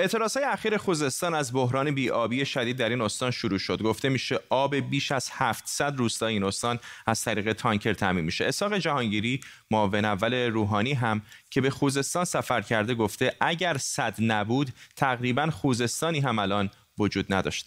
اعتراض 0.00 0.36
اخیر 0.36 0.76
خوزستان 0.76 1.34
از 1.34 1.52
بحران 1.52 1.90
بیابی 1.90 2.44
شدید 2.44 2.76
در 2.76 2.88
این 2.88 3.00
استان 3.00 3.30
شروع 3.30 3.58
شد. 3.58 3.82
گفته 3.82 4.08
میشه 4.08 4.40
آب 4.50 4.76
بیش 4.76 5.12
از 5.12 5.30
700 5.32 5.96
روستای 5.96 6.32
این 6.32 6.44
استان 6.44 6.78
از 7.06 7.24
طریق 7.24 7.52
تانکر 7.52 7.92
تامین 7.92 8.24
میشه. 8.24 8.44
اساق 8.44 8.78
جهانگیری 8.78 9.40
معاون 9.70 10.04
اول 10.04 10.34
روحانی 10.34 10.92
هم 10.92 11.22
که 11.50 11.60
به 11.60 11.70
خوزستان 11.70 12.24
سفر 12.24 12.60
کرده 12.60 12.94
گفته 12.94 13.36
اگر 13.40 13.76
صد 13.78 14.14
نبود 14.18 14.72
تقریبا 14.96 15.50
خوزستانی 15.50 16.20
هم 16.20 16.38
الان 16.38 16.70
وجود 16.98 17.34
نداشت. 17.34 17.66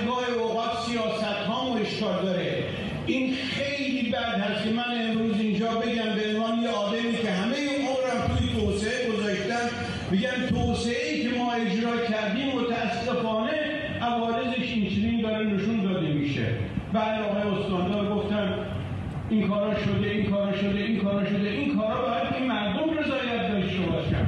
این 19.31 19.47
کارا 19.47 19.75
شده 19.75 20.07
این 20.07 20.29
کارا 20.31 20.55
شده 20.55 20.79
این 20.79 20.99
کارا 20.99 21.25
شده 21.25 21.49
این 21.49 21.77
کارا 21.77 22.01
باید 22.01 22.33
این 22.33 22.47
مردم 22.47 22.89
رضایت 22.99 23.51
داشته 23.51 23.79
باشن 23.79 24.27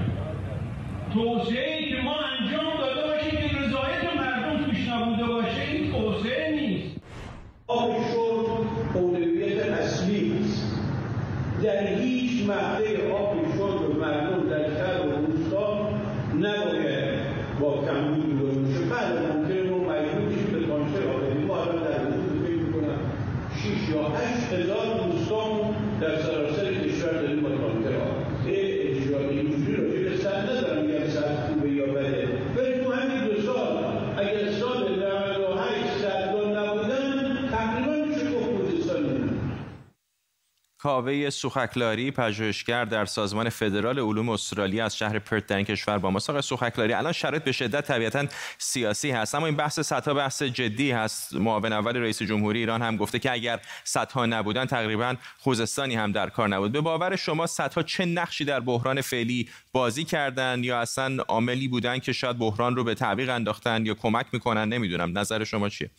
توسعه 1.13 1.77
ای 1.77 1.89
که 1.89 2.01
ما 2.01 2.15
انجام 2.15 2.77
داده 2.79 3.07
باشیم 3.07 3.49
که 3.49 3.57
رضایت 3.57 4.15
مردم 4.17 4.65
توش 4.65 4.87
نبوده 4.89 5.23
باشه 5.23 5.61
این 5.71 5.91
توسعه 5.91 6.51
نیست 6.51 6.95
آب 7.73 7.91
شد 8.13 8.45
اولویت 8.99 9.65
اصلی 9.65 10.33
است. 10.41 10.73
در 11.63 11.87
هیچ 11.87 12.49
مقطع 12.49 13.11
آب 13.11 13.35
شد 13.57 13.95
و 13.95 13.99
مردم 14.01 14.49
در 14.49 14.69
شهر 14.69 15.07
و 15.07 15.25
روستا 15.25 15.89
نباید 16.39 17.19
با 17.59 17.71
کمبود 17.85 18.25
روبرو 18.31 18.61
بشه 18.61 18.79
بله 18.79 19.33
ممکنه 19.33 19.61
ما 19.69 19.77
مجبور 19.77 20.25
بشیم 20.25 20.51
به 20.51 20.67
تانکر 20.67 21.07
آب 21.13 21.47
ما 21.47 21.61
الان 21.61 21.83
در 21.83 21.99
حدود 21.99 22.45
فکر 22.45 22.55
می‌کنم 22.55 22.99
6 23.55 23.89
یا 23.93 24.03
8 24.03 24.53
هزار 24.53 25.09
دوستان 25.11 25.51
در 26.01 26.17
سراسر 26.21 26.73
کشور 26.73 27.11
داریم 27.11 27.41
با 27.41 27.49
تانکر 27.49 27.95
آب 28.01 28.23
اجرایی 28.47 29.39
اینجوری 29.39 29.75
راجع 29.75 30.09
به 30.09 30.17
سر 30.17 30.41
ندارم 30.41 30.85
میگم 30.85 31.07
سر 31.07 31.35
خوبه 31.47 31.69
یا 31.69 31.85
بده 31.85 32.27
ولی 32.57 32.83
تو 32.83 32.91
همین 32.91 33.27
دو 33.27 33.41
سال 33.41 33.77
اگر 34.17 34.51
سال 34.51 34.95
98 34.95 35.97
سردان 36.01 36.57
نبودن 36.57 37.49
تقریبا 37.51 38.05
میشه 38.05 38.31
گفت 38.31 38.49
خوزستان 38.57 39.29
کاوه 40.83 41.29
سوخکلاری 41.29 42.11
پژوهشگر 42.11 42.85
در 42.85 43.05
سازمان 43.05 43.49
فدرال 43.49 43.99
علوم 43.99 44.29
استرالیا 44.29 44.85
از 44.85 44.97
شهر 44.97 45.19
پرت 45.19 45.47
در 45.47 45.55
این 45.55 45.65
کشور 45.65 45.97
با 45.97 46.11
ما 46.11 46.19
سوخکلاری 46.19 46.93
الان 46.93 47.11
شرایط 47.11 47.43
به 47.43 47.51
شدت 47.51 47.87
طبیعتا 47.87 48.25
سیاسی 48.57 49.11
هست 49.11 49.35
اما 49.35 49.45
این 49.45 49.55
بحث 49.55 49.79
صدها 49.79 50.13
بحث 50.13 50.43
جدی 50.43 50.91
هست. 50.91 51.33
معاون 51.33 51.73
اول 51.73 51.97
رئیس 51.97 52.21
جمهوری 52.21 52.59
ایران 52.59 52.81
هم 52.81 52.97
گفته 52.97 53.19
که 53.19 53.31
اگر 53.31 53.59
صدها 53.83 54.25
نبودن 54.25 54.65
تقریبا 54.65 55.15
خوزستانی 55.39 55.95
هم 55.95 56.11
در 56.11 56.29
کار 56.29 56.49
نبود. 56.49 56.71
به 56.71 56.81
باور 56.81 57.15
شما 57.15 57.47
صدها 57.47 57.83
چه 57.83 58.05
نقشی 58.05 58.45
در 58.45 58.59
بحران 58.59 59.01
فعلی 59.01 59.49
بازی 59.73 60.03
کردن 60.03 60.63
یا 60.63 60.79
اصلا 60.79 61.23
عاملی 61.23 61.67
بودن 61.67 61.99
که 61.99 62.13
شاید 62.13 62.37
بحران 62.37 62.75
رو 62.75 62.83
به 62.83 62.95
تعویق 62.95 63.29
انداختن 63.29 63.85
یا 63.85 63.93
کمک 63.93 64.25
می‌کنن؟ 64.31 64.69
نمی‌دونم. 64.69 65.17
نظر 65.17 65.43
شما 65.43 65.69
چیه؟ 65.69 65.89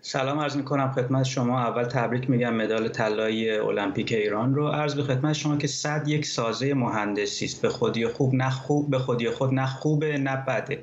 سلام 0.00 0.38
عرض 0.38 0.56
می‌کنم 0.56 0.92
خدمت 0.92 1.24
شما. 1.24 1.60
اول 1.60 1.84
تبریک 1.84 2.30
میگم 2.30 2.54
مدال 2.54 2.88
طلایی 2.88 3.50
المپیک 3.50 4.12
ایران 4.12 4.54
رو. 4.54 4.68
عرض 4.68 4.94
به 4.94 5.02
خدمت 5.02 5.32
شما 5.32 5.56
که 5.56 5.66
صد 5.66 6.08
یک 6.08 6.26
سازه 6.26 6.74
مهندسی 6.74 7.44
است. 7.44 7.62
به 7.62 7.68
خودی 7.68 8.06
خوب 8.06 8.34
نه 8.34 8.50
خوب 8.50 8.90
به 8.90 8.98
خودی 8.98 9.30
خود 9.30 9.54
نه 9.54 9.66
خوبه 9.66 10.18
نه 10.18 10.44
بده. 10.48 10.82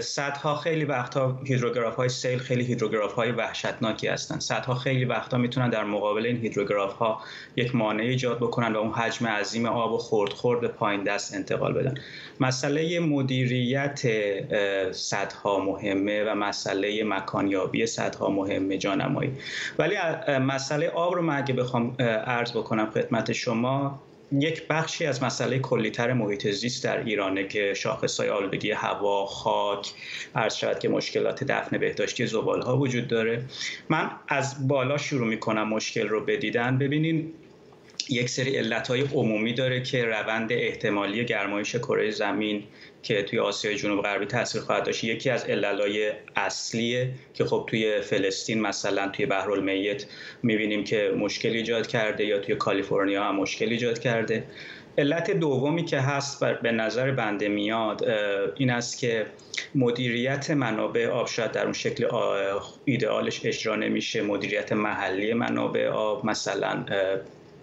صدها 0.00 0.56
خیلی 0.56 0.84
وقتها 0.84 1.40
هیدروگراف 1.44 1.96
های 1.96 2.08
سیل 2.08 2.38
خیلی 2.38 2.64
هیدروگراف 2.64 3.12
های 3.12 3.32
وحشتناکی 3.32 4.08
هستن. 4.08 4.38
صدها 4.38 4.74
خیلی 4.74 5.04
وقتها 5.04 5.38
می‌تونن 5.38 5.70
در 5.70 5.84
مقابل 5.84 6.26
این 6.26 6.36
هیدروگراف 6.36 6.94
ها 6.94 7.20
یک 7.56 7.74
مانع 7.74 8.02
ایجاد 8.02 8.36
بکنن 8.36 8.72
و 8.72 8.78
اون 8.78 8.92
حجم 8.92 9.26
عظیم 9.26 9.66
آب 9.66 9.92
و 9.92 9.98
خورد 9.98 10.32
خورد 10.32 10.66
پایین 10.66 11.04
دست 11.04 11.34
انتقال 11.34 11.72
بدن. 11.72 11.94
مسئله 12.40 13.00
مدیریت 13.00 14.00
صدها 14.92 15.58
مهمه 15.58 16.24
و 16.24 16.34
مسئله 16.34 17.04
مکانیابی 17.04 17.86
صدها 17.86 18.30
مهمه 18.30 18.78
جانمایی. 18.78 19.32
ولی 19.78 19.96
مسئله 20.28 20.88
آب 20.88 21.14
رو 21.14 21.22
من 21.22 21.36
اگه 21.36 21.54
بخوام 21.54 21.96
عرض 22.26 22.52
بکنم 22.52 22.90
خدمت 22.90 23.32
شما 23.32 24.00
یک 24.32 24.68
بخشی 24.68 25.06
از 25.06 25.22
مسئله 25.22 25.58
کلیتر 25.58 26.12
محیط 26.12 26.50
زیست 26.50 26.84
در 26.84 27.04
ایرانه 27.04 27.48
که 27.48 27.74
شاخصهای 27.74 28.28
آلودگی 28.28 28.70
هوا، 28.70 29.26
خاک، 29.26 29.92
عرض 30.34 30.54
شود 30.56 30.78
که 30.78 30.88
مشکلات 30.88 31.44
دفن 31.44 31.78
بهداشتی 31.78 32.26
زباله 32.26 32.64
ها 32.64 32.76
وجود 32.76 33.08
داره. 33.08 33.44
من 33.88 34.10
از 34.28 34.68
بالا 34.68 34.98
شروع 34.98 35.28
می 35.28 35.40
کنم 35.40 35.68
مشکل 35.68 36.08
رو 36.08 36.24
بدیدن 36.24 36.78
ببینین 36.78 37.32
یک 38.08 38.28
سری 38.28 38.56
علتهای 38.56 39.00
عمومی 39.00 39.52
داره 39.52 39.82
که 39.82 40.04
روند 40.04 40.52
احتمالی 40.52 41.24
گرمایش 41.24 41.76
کره 41.76 42.10
زمین 42.10 42.62
که 43.02 43.22
توی 43.22 43.38
آسیای 43.38 43.76
جنوب 43.76 44.02
غربی 44.02 44.26
تاثیر 44.26 44.60
خواهد 44.60 44.84
داشت 44.84 45.04
یکی 45.04 45.30
از 45.30 45.44
عللای 45.44 46.12
اصلیه 46.36 47.10
که 47.34 47.44
خب 47.44 47.66
توی 47.70 48.00
فلسطین 48.00 48.60
مثلا 48.60 49.08
توی 49.08 49.26
بحرالمیت 49.26 50.04
می‌بینیم 50.42 50.84
که 50.84 51.12
مشکل 51.18 51.48
ایجاد 51.48 51.86
کرده 51.86 52.24
یا 52.24 52.38
توی 52.38 52.54
کالیفرنیا 52.54 53.24
هم 53.24 53.36
مشکل 53.36 53.68
ایجاد 53.68 53.98
کرده. 53.98 54.44
علت 54.98 55.30
دومی 55.30 55.84
که 55.84 56.00
هست 56.00 56.44
به 56.44 56.72
نظر 56.72 57.10
بنده 57.10 57.48
میاد 57.48 58.04
این 58.56 58.70
است 58.70 58.98
که 58.98 59.26
مدیریت 59.74 60.50
منابع 60.50 61.06
آب 61.06 61.28
شاید 61.28 61.52
در 61.52 61.64
اون 61.64 61.72
شکل 61.72 62.06
ایدئالش 62.84 63.40
اجرا 63.44 63.76
نمیشه. 63.76 64.22
مدیریت 64.22 64.72
محلی 64.72 65.34
منابع 65.34 65.88
آب 65.88 66.26
مثلا 66.26 66.84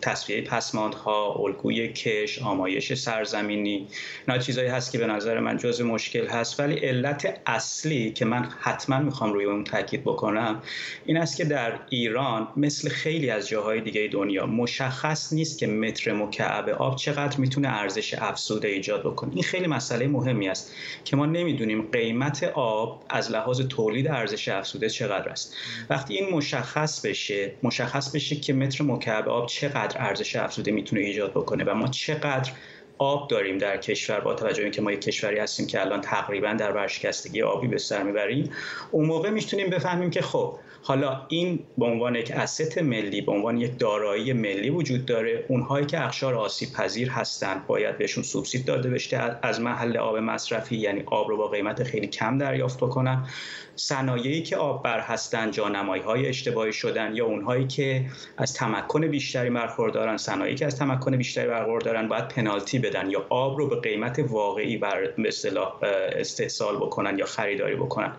تصفیه 0.01 0.42
پسماندها 0.42 1.34
الگوی 1.39 1.88
کش 1.88 2.42
آمایش 2.42 2.94
سرزمینی 2.94 3.88
اینا 4.27 4.39
چیزایی 4.39 4.68
هست 4.68 4.92
که 4.92 4.98
به 4.98 5.08
نظر 5.08 5.39
من 5.39 5.58
جز 5.58 5.82
مشکل 5.82 6.27
هست. 6.27 6.60
ولی 6.60 6.75
علت 6.75 7.39
اصلی 7.46 8.12
که 8.12 8.25
من 8.25 8.50
حتما 8.60 9.00
می‌خوام 9.00 9.34
روی 9.34 9.46
اون 9.46 9.63
تاکید 9.63 10.01
بکنم 10.01 10.62
این 11.06 11.18
است 11.18 11.38
که 11.38 11.46
در 11.46 11.80
ایران 11.89 12.48
مثل 12.58 12.89
خیلی 12.89 13.30
از 13.30 13.48
جاهای 13.48 13.82
دیگه 13.82 14.10
دنیا 14.12 14.46
مشخص 14.46 15.34
نیست 15.34 15.60
که 15.60 15.68
متر 15.68 16.13
مکعب 16.13 16.70
آب 16.70 16.96
چقدر 16.96 17.38
می‌تونه 17.38 17.68
ارزش 17.68 18.13
افزوده 18.13 18.68
ایجاد 18.68 19.04
بکنه. 19.04 19.34
این 19.34 19.44
خیلی 19.44 19.68
مسئله 19.68 20.08
مهمی 20.08 20.50
است 20.50 20.74
که 21.06 21.16
ما 21.16 21.25
نمی‌دونیم 21.25 21.82
قیمت 21.92 22.44
آب 22.44 23.04
از 23.10 23.32
لحاظ 23.32 23.62
تولید 23.62 24.08
ارزش 24.08 24.50
افزوده 24.50 24.89
چقدر 24.89 25.30
است. 25.30 25.56
وقتی 25.89 26.16
این 26.16 26.30
مشخص 26.30 27.06
بشه 27.06 27.51
مشخص 27.63 28.16
بشه 28.16 28.36
که 28.36 28.54
متر 28.54 28.84
مکعب 28.84 29.30
آب 29.30 29.48
چقدر 29.48 29.87
چقدر 29.88 30.08
ارزش 30.08 30.36
افزوده 30.36 30.72
می‌تونه 30.72 31.01
ایجاد 31.01 31.32
بکنه 31.32 31.63
و 31.63 31.74
ما 31.74 31.88
چقدر 31.88 32.51
آب 32.98 33.29
داریم 33.29 33.58
در 33.58 33.77
کشور 33.77 34.20
با 34.20 34.34
توجه 34.34 34.63
اینکه 34.63 34.82
ما 34.82 34.91
یک 34.91 35.01
کشوری 35.01 35.39
هستیم 35.39 35.67
که 35.67 35.82
الان 35.82 36.01
تقریبا 36.01 36.53
در 36.53 36.72
ورشکستگی 36.72 37.41
آبی 37.41 37.67
به 37.67 37.77
سر 37.77 38.03
می‌بریم 38.03 38.51
اون 38.91 39.06
موقع 39.06 39.29
می‌تونیم 39.29 39.70
بفهمیم 39.70 40.10
که 40.10 40.22
خب 40.22 40.60
حالا 40.81 41.22
این 41.27 41.60
به 41.77 41.86
عنوان 41.86 42.15
یک 42.15 42.31
اسست 42.31 42.77
ملی 42.77 43.22
به 43.22 43.31
عنوان 43.31 43.57
یک 43.57 43.79
دارایی 43.79 44.34
ملی 44.34 44.69
وجود 44.69 45.05
داره. 45.05 45.46
اونهایی 45.48 45.86
که 45.86 46.05
اخشار 46.05 46.36
آسیب 46.36 46.72
پذیر 46.72 47.10
هستند 47.10 47.67
باید 47.67 47.98
بهشون 47.98 48.24
سوبسید 48.24 48.65
داده 48.65 48.89
بشه 48.89 49.39
از 49.41 49.62
محل 49.62 49.98
آب 49.98 50.17
مصرفی 50.17 50.77
یعنی 50.77 51.03
آب 51.05 51.29
رو 51.29 51.38
با 51.38 51.48
قیمت 51.48 51.84
خیلی 51.84 52.07
کم 52.07 52.38
دریافت 52.38 52.77
بکنن. 52.77 53.27
صنایعی 53.75 54.43
که 54.43 54.57
آب 54.57 54.84
بر 54.84 55.00
هستند 55.00 55.53
جانمایی 55.53 56.03
های 56.03 56.27
اشتباهی 56.27 56.74
شدن 56.74 57.15
یا 57.15 57.25
اونهایی 57.25 57.67
که 57.67 58.05
از 58.38 58.53
تمکن 58.53 59.07
بیشتری 59.07 59.50
برخوردارن 59.50 60.17
صنایعی 60.17 60.55
که 60.55 60.65
از 60.65 60.77
تمکن 60.77 61.17
بیشتری 61.17 61.48
برخوردارن 61.48 62.07
باید 62.07 62.27
پنالتی 62.27 62.79
بدن 62.79 63.10
یا 63.10 63.25
آب 63.29 63.57
رو 63.57 63.67
به 63.67 63.79
قیمت 63.79 64.19
واقعی 64.19 64.77
بر 64.77 65.13
اصطلاح 65.25 65.79
استحصال 66.12 66.75
بکنن 66.75 67.17
یا 67.19 67.25
خریداری 67.25 67.75
بکنن. 67.75 68.12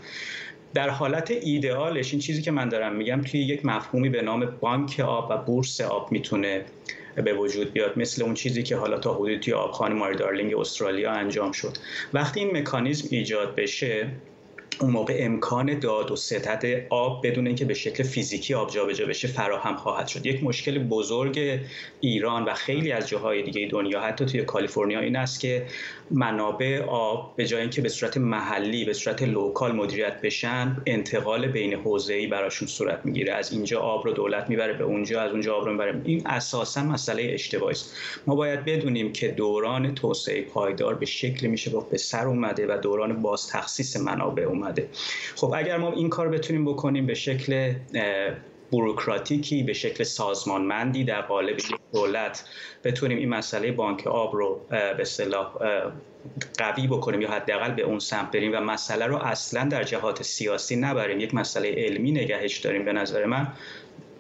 در 0.75 0.91
حالت 0.91 1.31
ایدئالش 1.31 2.13
این 2.13 2.21
چیزی 2.21 2.43
که 2.43 2.51
من 2.51 2.69
دارم 2.69 2.95
میگم 2.95 3.23
توی 3.23 3.41
یک 3.41 3.67
مفهومی 3.67 4.09
به 4.09 4.23
نام 4.23 4.47
بانک 4.61 5.01
آب 5.01 5.31
و 5.31 5.37
بورس 5.37 5.81
آب 5.81 6.13
می‌تونه 6.13 6.65
به 7.25 7.35
وجود 7.35 7.73
بیاد 7.73 7.99
مثل 7.99 8.23
اون 8.23 8.35
چیزی 8.35 8.63
که 8.63 8.77
حالا 8.77 8.99
تا 8.99 9.15
حدودی 9.15 9.39
توی 9.39 9.53
آبخانه 9.53 9.95
ماری 9.95 10.17
دارلینگ 10.17 10.59
استرالیا 10.59 11.13
انجام 11.13 11.53
شد. 11.53 11.77
وقتی 12.13 12.41
این 12.41 12.57
مکانیزم 12.57 13.09
ایجاد 13.11 13.55
بشه 13.57 14.09
اون 14.81 14.91
موقع 14.91 15.17
امکان 15.21 15.79
داد 15.79 16.11
و 16.11 16.17
ستد 16.17 16.87
آب 16.91 17.27
بدون 17.27 17.47
اینکه 17.47 17.65
به 17.65 17.75
شکل 17.75 18.03
فیزیکی 18.03 18.55
آب 18.55 18.71
جابجا 18.71 19.07
بشه 19.07 19.29
فراهم 19.29 19.77
خواهد 19.77 20.09
شد. 20.09 20.27
یک 20.27 20.45
مشکل 20.45 20.79
بزرگ 20.79 21.61
ایران 22.01 22.45
و 22.45 22.55
خیلی 22.55 22.93
از 22.93 23.09
جاهای 23.09 23.43
دیگه 23.43 23.69
دنیا 23.71 24.01
حتی 24.01 24.25
توی 24.25 24.43
کالیفرنیا 24.43 25.01
این 25.01 25.17
است 25.17 25.41
که 25.41 25.67
منابع 26.11 26.83
آب 26.89 27.33
به 27.37 27.47
جای 27.47 27.61
اینکه 27.61 27.83
به 27.83 27.89
صورت 27.89 28.17
محلی 28.17 28.85
به 28.85 28.93
صورت 28.93 29.23
local 29.23 29.73
مدیریت 29.73 30.21
بشن 30.21 30.77
انتقال 30.87 31.47
بین 31.47 31.75
حوزه‌ای 31.75 32.27
براشون 32.27 32.69
صورت 32.69 33.01
می‌گیره. 33.05 33.33
از 33.33 33.53
اینجا 33.53 33.81
آب 33.81 34.07
رو 34.07 34.13
دولت 34.13 34.51
می‌بره 34.51 34.73
به 34.73 34.85
اونجا 34.85 35.21
از 35.21 35.31
اونجا 35.31 35.55
آب 35.55 35.65
رو 35.65 35.73
می‌بره. 35.73 36.01
این 36.05 36.27
اساسا 36.27 36.83
مسئله 36.83 37.23
اشتباهی 37.23 37.73
است. 37.73 37.97
ما 38.27 38.35
باید 38.35 38.65
بدونیم 38.65 39.13
که 39.13 39.29
دوران 39.29 39.95
توسعه 39.95 40.43
پایدار 40.43 40.95
به 40.95 41.07
شکل 41.07 41.47
میشه 41.47 41.73
به 41.91 41.99
سر 41.99 42.27
اومده 42.27 42.67
و 42.67 42.79
دوران 42.83 43.23
باز 43.23 43.49
تخصیص 43.49 43.97
منابع 43.97 44.43
اومده. 44.43 44.68
خب 45.37 45.53
اگر 45.57 45.77
ما 45.77 45.93
این 45.93 46.09
کار 46.09 46.29
بتونیم 46.29 46.65
بکنیم 46.65 47.07
به 47.07 47.15
شکل 47.15 47.75
بروکراتیکی 48.73 49.63
به 49.63 49.73
شکل 49.73 50.05
سازمانمندی 50.05 51.05
در 51.05 51.21
قالب 51.21 51.57
دولت 51.93 52.45
بتونیم 52.85 53.19
این 53.19 53.29
مسئله 53.29 53.73
بانک 53.73 54.07
آب 54.07 54.37
رو 54.37 54.61
به 54.71 55.01
اصطلاح 55.01 55.53
قوی 56.59 56.87
بکنیم 56.87 57.21
یا 57.21 57.31
حداقل 57.31 57.71
به 57.71 57.83
اون 57.83 57.99
سمت 57.99 58.31
بریم 58.31 58.53
و 58.55 58.61
مسئله 58.61 59.07
رو 59.07 59.17
اصلا 59.17 59.65
در 59.65 59.83
جهات 59.83 60.23
سیاسی 60.23 60.77
نبریم. 60.77 61.21
یک 61.21 61.35
مسئله 61.35 61.75
علمی 61.77 62.13
نگهش 62.13 62.59
داریم 62.59 62.85
به 62.85 62.93
نظر 62.93 63.25
من. 63.25 63.49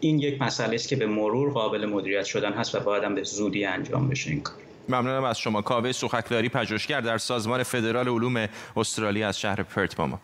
این 0.01 0.19
یک 0.19 0.43
مسئله 0.43 0.75
است 0.75 0.89
که 0.89 0.97
به 0.97 1.07
مرور 1.07 1.53
قابل 1.53 1.87
مدیریت 1.87 2.25
شدن 2.25 2.53
هست 2.53 2.75
و 2.75 2.81
باید 2.81 3.05
هم 3.05 3.15
به 3.15 3.23
زودی 3.23 3.65
انجام 3.65 4.09
بشه 4.09 4.31
این 4.31 4.41
کار. 4.41 4.57
ممنونم 4.89 5.25
از 5.25 5.39
شما. 5.39 5.63
کاوه 5.63 5.93
سوخکداری 5.93 6.49
پژوهشگر 6.49 7.01
در 7.01 7.19
سازمان 7.19 7.63
فدرال 7.63 8.09
علوم 8.09 8.49
استرالیا 8.77 9.29
از 9.29 9.41
شهر 9.41 9.63
پرت 9.63 9.97
با 9.97 10.07
ما. 10.07 10.21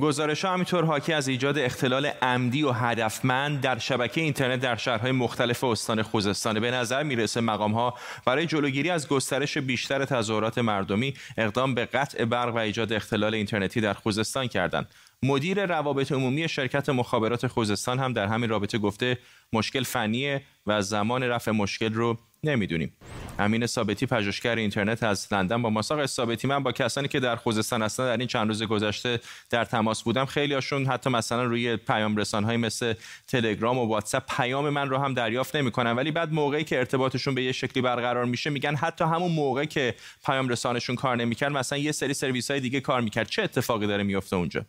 گزارش 0.00 0.44
ها 0.44 0.52
همینطور 0.52 0.84
حاکی 0.84 1.12
از 1.12 1.28
ایجاد 1.28 1.58
اختلال 1.58 2.06
عمدی 2.06 2.62
و 2.62 2.70
هدفمند 2.72 3.60
در 3.60 3.78
شبکه 3.78 4.20
اینترنت 4.20 4.60
در 4.60 4.76
شهرهای 4.76 5.12
مختلف 5.12 5.64
استان 5.64 6.02
خوزستان. 6.02 6.60
به 6.60 6.70
نظر 6.70 7.02
می‌رسه 7.02 7.40
مقام 7.40 7.72
ها 7.72 7.94
برای 8.26 8.46
جلوگیری 8.46 8.90
از 8.90 9.08
گسترش 9.08 9.58
بیشتر 9.58 10.04
تظاهرات 10.04 10.58
مردمی 10.58 11.14
اقدام 11.36 11.74
به 11.74 11.86
قطع 11.86 12.24
برق 12.24 12.54
و 12.54 12.58
ایجاد 12.58 12.92
اختلال 12.92 13.34
اینترنتی 13.34 13.80
در 13.80 13.94
خوزستان 13.94 14.46
کردند. 14.46 14.88
مدیر 15.24 15.66
روابط 15.66 16.12
عمومی 16.12 16.48
شرکت 16.48 16.88
مخابرات 16.88 17.46
خوزستان 17.46 17.98
هم 17.98 18.12
در 18.12 18.26
همین 18.26 18.50
رابطه 18.50 18.78
گفته 18.78 19.18
مشکل 19.52 19.82
فنیه 19.82 20.42
و 20.66 20.82
زمان 20.82 21.22
رفع 21.22 21.50
مشکل 21.50 21.94
رو 21.94 22.18
نمی‌دونیم. 22.44 22.92
امین 23.38 23.66
ثابتی 23.66 24.06
پژوهشگر 24.06 24.56
اینترنت 24.56 25.02
از 25.02 25.28
لندن 25.32 25.62
با 25.62 25.70
مساق 25.70 26.06
ثابتی 26.06 26.48
من 26.48 26.62
با 26.62 26.72
کسانی 26.72 27.08
که 27.08 27.20
در 27.20 27.36
خوزستان 27.36 27.82
هستن 27.82 28.04
در 28.04 28.16
این 28.16 28.26
چند 28.26 28.48
روز 28.48 28.62
گذشته 28.62 29.20
در 29.50 29.64
تماس 29.64 30.02
بودم 30.02 30.24
خیلی 30.24 30.54
هاشون 30.54 30.86
حتی 30.86 31.10
مثلا 31.10 31.44
روی 31.44 31.76
پیام 31.76 32.16
رسان 32.16 32.44
های 32.44 32.56
مثل 32.56 32.94
تلگرام 33.28 33.78
و 33.78 33.86
واتساپ 33.86 34.22
پیام 34.36 34.68
من 34.68 34.88
رو 34.88 34.98
هم 34.98 35.14
دریافت 35.14 35.56
نمی‌کنن. 35.56 35.92
ولی 35.92 36.10
بعد 36.10 36.32
موقعی 36.32 36.64
که 36.64 36.78
ارتباطشون 36.78 37.34
به 37.34 37.42
یه 37.42 37.52
شکلی 37.52 37.82
برقرار 37.82 38.24
میشه 38.24 38.50
میگن 38.50 38.74
حتی 38.74 39.04
همون 39.04 39.32
موقع 39.32 39.64
که 39.64 39.94
پیام 40.26 40.48
رسانشون 40.48 40.96
کار 40.96 41.16
نمی‌کرد 41.16 41.52
مثلا 41.52 41.78
یه 41.78 41.92
سری 41.92 42.14
سرویس 42.14 42.50
های 42.50 42.60
دیگه 42.60 42.80
کار 42.80 43.00
می‌کرد. 43.00 43.28
چه 43.28 43.42
اتفاقی 43.42 43.86
داره 43.86 44.02
میفته 44.02 44.36
اونجا؟ 44.36 44.64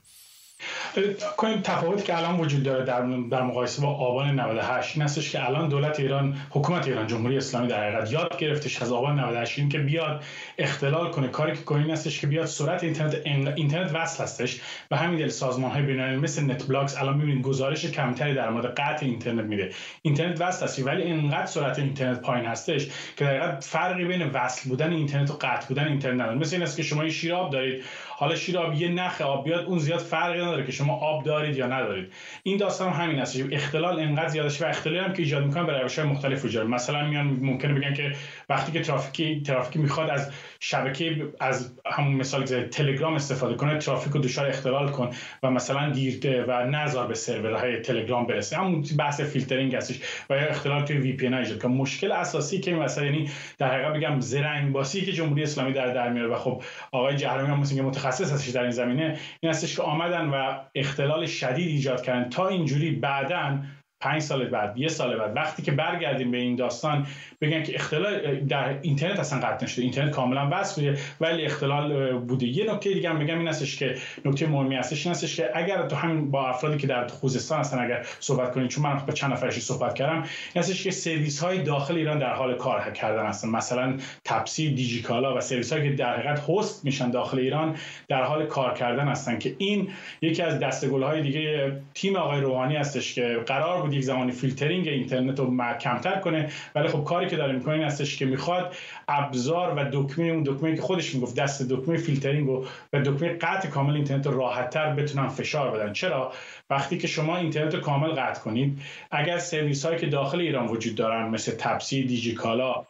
کنیم 1.38 1.62
تفاوتی 1.62 2.04
که 2.04 2.18
الان 2.18 2.40
وجود 2.40 2.64
داره 2.64 2.86
در 2.86 3.02
در 3.32 3.42
مقایسه 3.42 3.82
با 3.82 3.88
آبان 3.88 4.40
98 4.40 4.96
این 4.96 5.06
هستش 5.06 5.32
که 5.32 5.46
الان 5.46 5.70
دولت 5.70 6.00
ایران 6.00 6.38
حکومت 6.50 6.88
ایران 6.88 7.08
جمهوری 7.08 7.38
اسلامی 7.38 7.68
در 7.68 7.84
حقیقت 7.84 8.12
یاد 8.12 8.38
گرفتش 8.38 8.82
از 8.82 8.92
آبان 8.92 9.20
98 9.20 9.60
این 9.60 9.70
که 9.70 9.80
بیاد 9.80 10.24
اختلال 10.58 11.12
کنه. 11.12 11.28
کاری 11.28 11.56
که 11.56 11.64
می‌کنه 11.64 11.83
این 11.83 11.90
هستش 11.90 12.22
که 12.22 12.28
بیاد 12.28 12.46
سرعت 12.46 12.84
اینترنت 12.84 13.16
اینترنت 13.56 13.96
وصل 13.96 14.24
هستش. 14.24 14.62
و 14.92 14.96
همین 14.96 15.20
دلیل 15.20 15.28
سازمان 15.28 15.72
های 15.72 15.82
بین‌المللی 15.82 16.22
مثل 16.22 16.44
نت 16.44 16.68
بلاکس 16.68 16.98
الان 16.98 17.18
می‌بینید 17.18 17.44
گزارش 17.44 17.86
کمتری 17.86 18.34
در 18.34 18.50
مورد 18.50 18.66
قطع 18.66 19.06
اینترنت 19.06 19.46
میده. 19.46 19.70
اینترنت 20.02 20.42
وصل 20.42 20.64
هستش 20.64 20.82
ولی 20.82 21.04
اینقدر 21.04 21.46
سرعت 21.46 21.80
اینترنت 21.80 22.22
پایین 22.22 22.46
هستش 22.46 22.88
که 23.18 23.26
در 23.26 23.30
حقیقت 23.30 23.64
فرقی 23.64 24.06
بین 24.06 24.24
وصل 24.24 24.70
بودن 24.70 24.94
اینترنت 24.94 25.32
و 25.32 25.34
قطع 25.34 25.68
بودن 25.68 25.88
اینترنت 25.88 26.22
نداره. 26.22 26.38
مثل 26.38 26.56
این 26.56 26.64
است 26.64 26.78
که 26.78 26.84
شما 26.84 27.04
یه 27.04 27.10
شیر 27.10 27.34
آب 27.34 27.52
دارید. 27.52 27.84
حالا 28.18 28.36
شیر 28.36 28.56
یه 28.76 28.88
نخ 28.88 29.22
آب 29.22 29.44
بیاد 29.46 29.66
اون 29.66 29.80
زیاد 29.80 30.00
فرقی 30.00 30.42
نداره 30.42 30.66
که 30.66 30.72
شما 30.72 30.94
آب 30.94 31.24
دارید 31.24 31.58
یا 31.58 31.68
ندارید. 31.68 32.14
این 32.44 32.58
داستان 32.58 32.94
هم 32.94 33.04
همین 33.04 33.20
است. 33.20 33.40
اختلال 33.52 34.00
انقدر 34.00 34.28
زیاده 34.28 34.62
و 34.62 34.66
اختلالی 34.66 35.00
هم 35.00 35.14
که 35.14 35.22
ایجاد 35.22 35.46
می‌کنه 35.46 35.64
به 35.64 35.80
روش 35.80 36.00
مختلف 36.00 36.46
وجود 36.46 36.68
مثلا 36.68 37.08
میان 37.08 37.26
ممکنه 37.26 37.74
بگن 37.74 37.94
که 37.94 38.16
وقتی 38.50 38.72
که 38.72 38.82
ترافیکی 38.82 39.42
ترافیکی 39.42 39.80
می‌خواد 39.80 40.10
از 40.10 40.32
شبکه 40.68 41.28
از 41.40 41.74
همون 41.86 42.14
مثال 42.14 42.46
تلگرام 42.46 43.14
استفاده 43.14 43.56
کنه 43.56 43.78
ترافیک 43.78 44.14
رو 44.14 44.22
دچار 44.22 44.48
اختلال 44.48 44.92
کن 44.92 45.10
و 45.44 45.52
مثلا 45.52 45.90
delay 45.90 46.23
بده 46.24 46.44
و 46.44 46.52
نذار 46.52 47.08
به 47.08 47.14
سرورهای 47.14 47.82
تلگرام 47.82 48.28
برسه. 48.28 48.58
همون 48.58 48.86
بحث 48.98 49.22
فیلترینگ 49.22 49.76
هستش 49.76 50.00
و 50.30 50.34
اختلال 50.34 50.86
توی 50.86 50.98
وی 50.98 51.14
پی 51.14 51.28
ایجاد 51.28 51.62
که 51.62 51.68
مشکل 51.68 52.12
اساسی 52.12 52.60
که 52.60 52.74
مثلا 52.74 53.06
یعنی 53.06 53.30
در 53.58 53.74
حقیقت 53.74 53.94
بگم 53.94 54.20
زرنگ 54.20 54.72
باسی 54.72 55.02
که 55.02 55.12
جمهوری 55.12 55.44
اسلامی 55.44 55.74
در 55.74 55.94
در 55.94 56.10
میاره 56.10 56.30
و 56.30 56.36
خب 56.36 56.64
آقای 56.92 57.16
جهرمی 57.16 57.48
هم 57.48 57.60
مثل 57.60 57.82
متخصص 57.82 58.32
هستش 58.32 58.50
در 58.50 58.62
این 58.62 58.72
زمینه 58.72 59.20
این 59.40 59.50
هستش 59.50 59.76
که 59.76 59.82
آمدن 59.82 60.26
و 60.26 60.60
اختلال 60.76 61.26
شدید 61.26 61.68
ایجاد 61.68 62.02
کردن. 62.02 62.30
تا 62.30 62.48
اینجوری 62.48 62.92
بعدا 62.92 63.60
پنج 64.06 64.22
سال 64.22 64.48
بعد 64.48 64.78
یه 64.78 64.88
سال 64.88 65.18
بعد 65.18 65.36
وقتی 65.36 65.64
که 65.64 65.72
برگردیم 65.72 66.32
به 66.32 66.38
این 66.38 66.56
داستان 66.56 67.08
بگن 67.42 67.64
که 67.64 67.76
اختلال 67.76 68.40
در 68.40 68.78
اینترنت 68.82 69.20
اصلا 69.20 69.40
قطع 69.40 69.64
نشده 69.64 69.82
اینترنت 69.82 70.12
کاملا 70.12 70.50
وصل 70.52 70.82
بوده 70.82 71.00
ولی 71.22 71.46
اختلال 71.46 72.18
بوده. 72.18 72.46
یه 72.46 72.74
نکته 72.74 72.94
دیگه 72.94 73.10
هم 73.10 73.20
بگم 73.20 73.40
این 73.40 73.48
هستش 73.48 73.78
که 73.78 73.96
نکته 74.26 74.48
مهمی 74.48 74.76
هستش 74.76 75.06
این 75.06 75.16
هستش 75.16 75.36
که 75.36 75.50
اگر 75.54 75.88
تو 75.88 75.96
همین 75.96 76.32
با 76.32 76.50
افرادی 76.50 76.78
که 76.78 76.88
در 76.88 77.08
خوزستان 77.08 77.60
هستن 77.60 77.80
اگر 77.80 78.06
صحبت 78.20 78.52
کنید 78.52 78.70
چون 78.70 78.84
من 78.84 78.98
با 79.08 79.14
چند 79.14 79.32
نفرشی 79.32 79.62
صحبت 79.62 79.96
کردم 79.96 80.16
این 80.16 80.24
هستش 80.56 80.84
که 80.84 80.92
سرویس 80.92 81.44
های 81.44 81.64
داخل 81.64 81.96
ایران 81.96 82.20
در 82.20 82.34
حال 82.34 82.56
کار 82.56 82.92
کردن 82.92 83.26
هستن. 83.26 83.50
مثلا 83.50 83.98
تپسی 84.24 84.74
دیجیکالا 84.74 85.38
و 85.38 85.42
سرویس 85.42 85.74
هایی 85.74 85.90
که 85.90 85.96
در 85.96 86.14
حقیقت 86.14 86.50
host 86.50 86.86
میشن 86.86 87.12
داخل 87.12 87.40
ایران 87.40 87.76
در 88.08 88.24
حال 88.24 88.46
کار 88.46 88.74
کردن 88.74 89.08
هستن 89.08 89.40
که 89.40 89.56
این 89.58 89.88
یکی 90.22 90.42
از 90.42 90.60
دسته 90.60 90.89
گل 90.89 91.04
های 91.04 91.22
دیگه 91.22 91.76
تیم 91.94 92.16
آقای 92.16 92.42
روحانی 92.42 92.76
هستش 92.76 93.14
که 93.14 93.44
قرار 93.46 93.82
بود 93.82 93.95
یک 93.96 94.04
زمانی 94.04 94.32
فیلترینگ 94.32 94.88
اینترنت 94.88 95.40
رو 95.40 95.58
کمتر 95.82 96.20
کنه. 96.20 96.50
ولی 96.76 96.88
خب 96.88 97.04
کاری 97.04 97.28
که 97.28 97.36
داره 97.36 97.54
می‌کنه 97.54 97.74
این 97.74 97.84
هستش 97.84 98.18
که 98.18 98.26
می‌خواد 98.26 98.76
ابزار 99.08 99.74
و 99.78 99.90
دکمه 99.92 100.26
اون 100.26 100.44
دکمه 100.44 100.76
که 100.76 100.82
خودش 100.82 101.16
می‌گفت 101.16 101.36
دست 101.36 101.70
دکمه 101.70 101.98
فیلترینگ 101.98 102.50
و, 102.50 102.66
و 102.94 103.00
دکمه 103.00 103.30
قطع 103.30 103.70
کامل 103.70 103.96
اینترنت 103.96 104.28
رو 104.28 104.38
راحتتر 104.38 104.94
بتونن 104.94 105.28
فشار 105.28 105.72
بدن. 105.72 105.94
چرا؟ 105.94 106.34
وقتی 106.70 106.98
که 106.98 107.08
شما 107.08 107.38
اینترنت 107.38 107.76
رو 107.76 107.82
کامل 107.82 108.10
قطع 108.10 108.42
کنید 108.42 108.82
اگر 109.12 109.38
سرویس 109.38 109.86
هایی 109.86 110.00
که 110.00 110.08
داخل 110.08 110.40
ایران 110.40 110.68
وجود 110.68 110.96
دارن 110.96 111.30
مثل 111.30 111.52
تپسی 111.52 112.04
دیجیکالا 112.04 112.86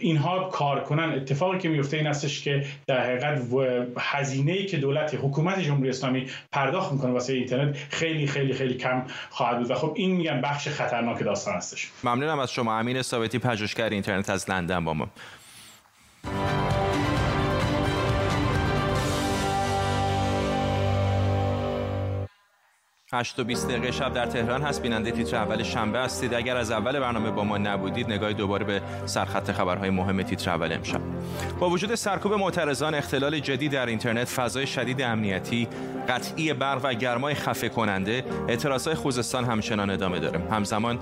اینها 0.00 0.44
کار 0.44 0.84
کنن. 0.84 1.12
اتفاقی 1.12 1.58
که 1.58 1.68
میفته 1.68 1.96
این 1.96 2.06
هستش 2.06 2.42
که 2.42 2.66
در 2.86 3.00
حقیقت 3.00 3.42
هزینه 3.98 4.52
ای 4.52 4.66
که 4.66 4.76
دولت 4.76 5.14
حکومت 5.22 5.60
جمهوری 5.60 5.88
اسلامی 5.88 6.26
پرداخت 6.52 6.92
می‌کنه 6.92 7.12
واسه 7.12 7.32
اینترنت 7.32 7.76
خیلی 7.90 8.26
خیلی 8.26 8.52
خیلی 8.52 8.74
کم 8.74 9.02
خواهد 9.30 9.58
بود. 9.58 9.70
و 9.70 9.74
خب 9.74 9.92
این 9.96 10.16
میگم 10.16 10.40
بخش 10.40 10.68
خطرناک 10.68 11.24
داستان 11.24 11.54
هستش 11.54 11.90
ممنونم 12.04 12.38
از 12.38 12.52
شما. 12.52 12.78
امین 12.78 13.02
ثابتی 13.02 13.38
پژوهشگر 13.38 13.88
اینترنت 13.88 14.30
از 14.30 14.50
لندن 14.50 14.84
با 14.84 14.94
ما. 14.94 15.08
8 23.12 23.38
و 23.38 23.44
20 23.44 23.68
دقیقه 23.68 23.90
شب 23.90 24.12
در 24.12 24.26
تهران 24.26 24.62
هست. 24.62 24.82
بیننده 24.82 25.10
تیتر 25.10 25.36
اول 25.36 25.62
شنبه 25.62 25.98
هستید. 25.98 26.34
اگر 26.34 26.56
از 26.56 26.70
اول 26.70 27.00
برنامه 27.00 27.30
با 27.30 27.44
ما 27.44 27.58
نبودید 27.58 28.12
نگاهی 28.12 28.34
دوباره 28.34 28.64
به 28.64 28.82
سرخط 29.06 29.52
خبرهای 29.52 29.90
مهم 29.90 30.22
تیتر 30.22 30.50
اول 30.50 30.72
امشب. 30.72 31.00
با 31.60 31.70
وجود 31.70 31.94
سرکوب 31.94 32.32
معترضان 32.34 32.94
اختلال 32.94 33.38
جدی 33.38 33.68
در 33.68 33.86
اینترنت 33.86 34.28
فضای 34.28 34.66
شدید 34.66 35.02
امنیتی 35.02 35.68
قطعی 36.08 36.52
برق 36.52 36.80
و 36.84 36.94
گرمای 36.94 37.34
خفه 37.34 37.68
کننده 37.68 38.24
اعتراضهای 38.48 38.94
خوزستان 38.96 39.44
همچنان 39.44 39.90
ادامه 39.90 40.18
داره. 40.18 40.40
همزمان 40.50 40.98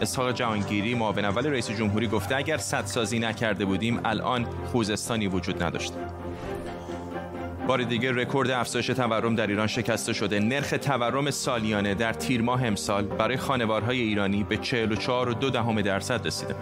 اسحاق 0.00 0.32
جهانگیری 0.32 0.94
معاون 0.94 1.24
اول 1.24 1.46
رئیس 1.46 1.70
جمهوری 1.70 2.06
گفته 2.06 2.36
اگر 2.36 2.56
سدسازی 2.56 3.18
نکرده 3.18 3.64
بودیم 3.64 4.00
الان 4.04 4.46
خوزستانی 4.72 5.26
وجود 5.26 5.62
نداشت 5.62 5.92
بار 7.66 7.82
دیگر 7.82 8.12
رکورد 8.12 8.50
افزایش 8.50 8.86
تورم 8.86 9.34
در 9.34 9.46
ایران 9.46 9.66
شکسته 9.66 10.12
شده. 10.12 10.40
نرخ 10.40 10.70
تورم 10.70 11.30
سالیانه 11.30 11.94
در 11.94 12.12
تیر 12.12 12.42
ماه 12.42 12.64
امسال 12.64 13.04
برای 13.04 13.36
خانوارهای 13.36 14.00
ایرانی 14.00 14.44
به 14.44 14.56
44 14.56 15.28
و 15.28 15.34
دو 15.34 15.50
دهم 15.50 15.80
درصد 15.82 16.26
رسیده. 16.26 16.54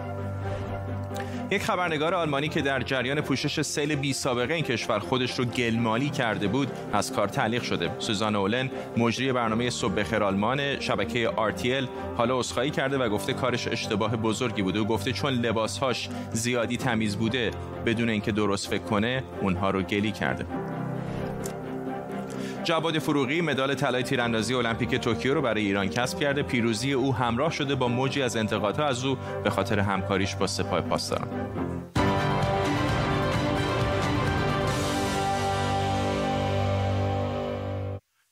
یک 1.51 1.63
خبرنگار 1.63 2.15
آلمانی 2.15 2.49
که 2.49 2.63
در 2.63 2.83
جریان 2.83 3.21
پوشش 3.21 3.61
سیل 3.61 3.95
بی 3.95 4.13
سابقه 4.13 4.55
این 4.55 4.65
کشور 4.65 4.99
خودش 4.99 5.39
رو 5.39 5.45
گلمالی 5.45 6.11
کرده 6.11 6.49
بود 6.49 6.69
از 6.93 7.13
کار 7.13 7.29
تعلیق 7.29 7.63
شده. 7.63 7.91
سوزان 7.99 8.37
اولن 8.37 8.71
مجری 8.97 9.33
برنامه 9.33 9.71
صبح 9.71 9.95
بخیر 9.95 10.23
آلمان 10.23 10.81
شبکه 10.81 11.29
RTL 11.29 11.89
حالا 12.17 12.39
اسخایی 12.39 12.71
کرده 12.71 12.99
و 12.99 13.09
گفته 13.09 13.33
کارش 13.33 13.69
اشتباه 13.69 14.17
بزرگی 14.17 14.63
بوده 14.63 14.81
و 14.81 14.85
گفته 14.85 15.13
چون 15.13 15.33
لباسهاش 15.33 16.09
زیادی 16.33 16.77
تمیز 16.77 17.17
بوده 17.17 17.51
بدون 17.87 18.09
اینکه 18.09 18.33
درست 18.33 18.69
فکر 18.69 18.83
کنه 18.83 19.23
اونها 19.41 19.71
رو 19.71 19.83
گلی 19.83 20.13
کرده. 20.13 20.47
جواد 22.65 22.99
فروغی 22.99 23.41
مدال 23.41 23.75
طلای 23.75 24.03
تیراندازی 24.03 24.55
المپیک 24.55 24.95
توکیو 24.95 25.35
رو 25.35 25.43
برای 25.43 25.63
ایران 25.63 25.89
کسب 25.89 26.21
کرده. 26.21 26.43
پیروزی 26.43 26.93
او 26.93 27.15
همراه 27.15 27.51
شده 27.51 27.75
با 27.75 27.89
موجی 27.89 28.23
از 28.23 28.37
انتقادها 28.37 28.87
از 28.87 29.05
او 29.05 29.17
به 29.45 29.51
خاطر 29.51 29.79
همکاریش 29.79 30.35
با 30.35 30.47
سپاه 30.47 30.81
پاسداران. 30.81 31.29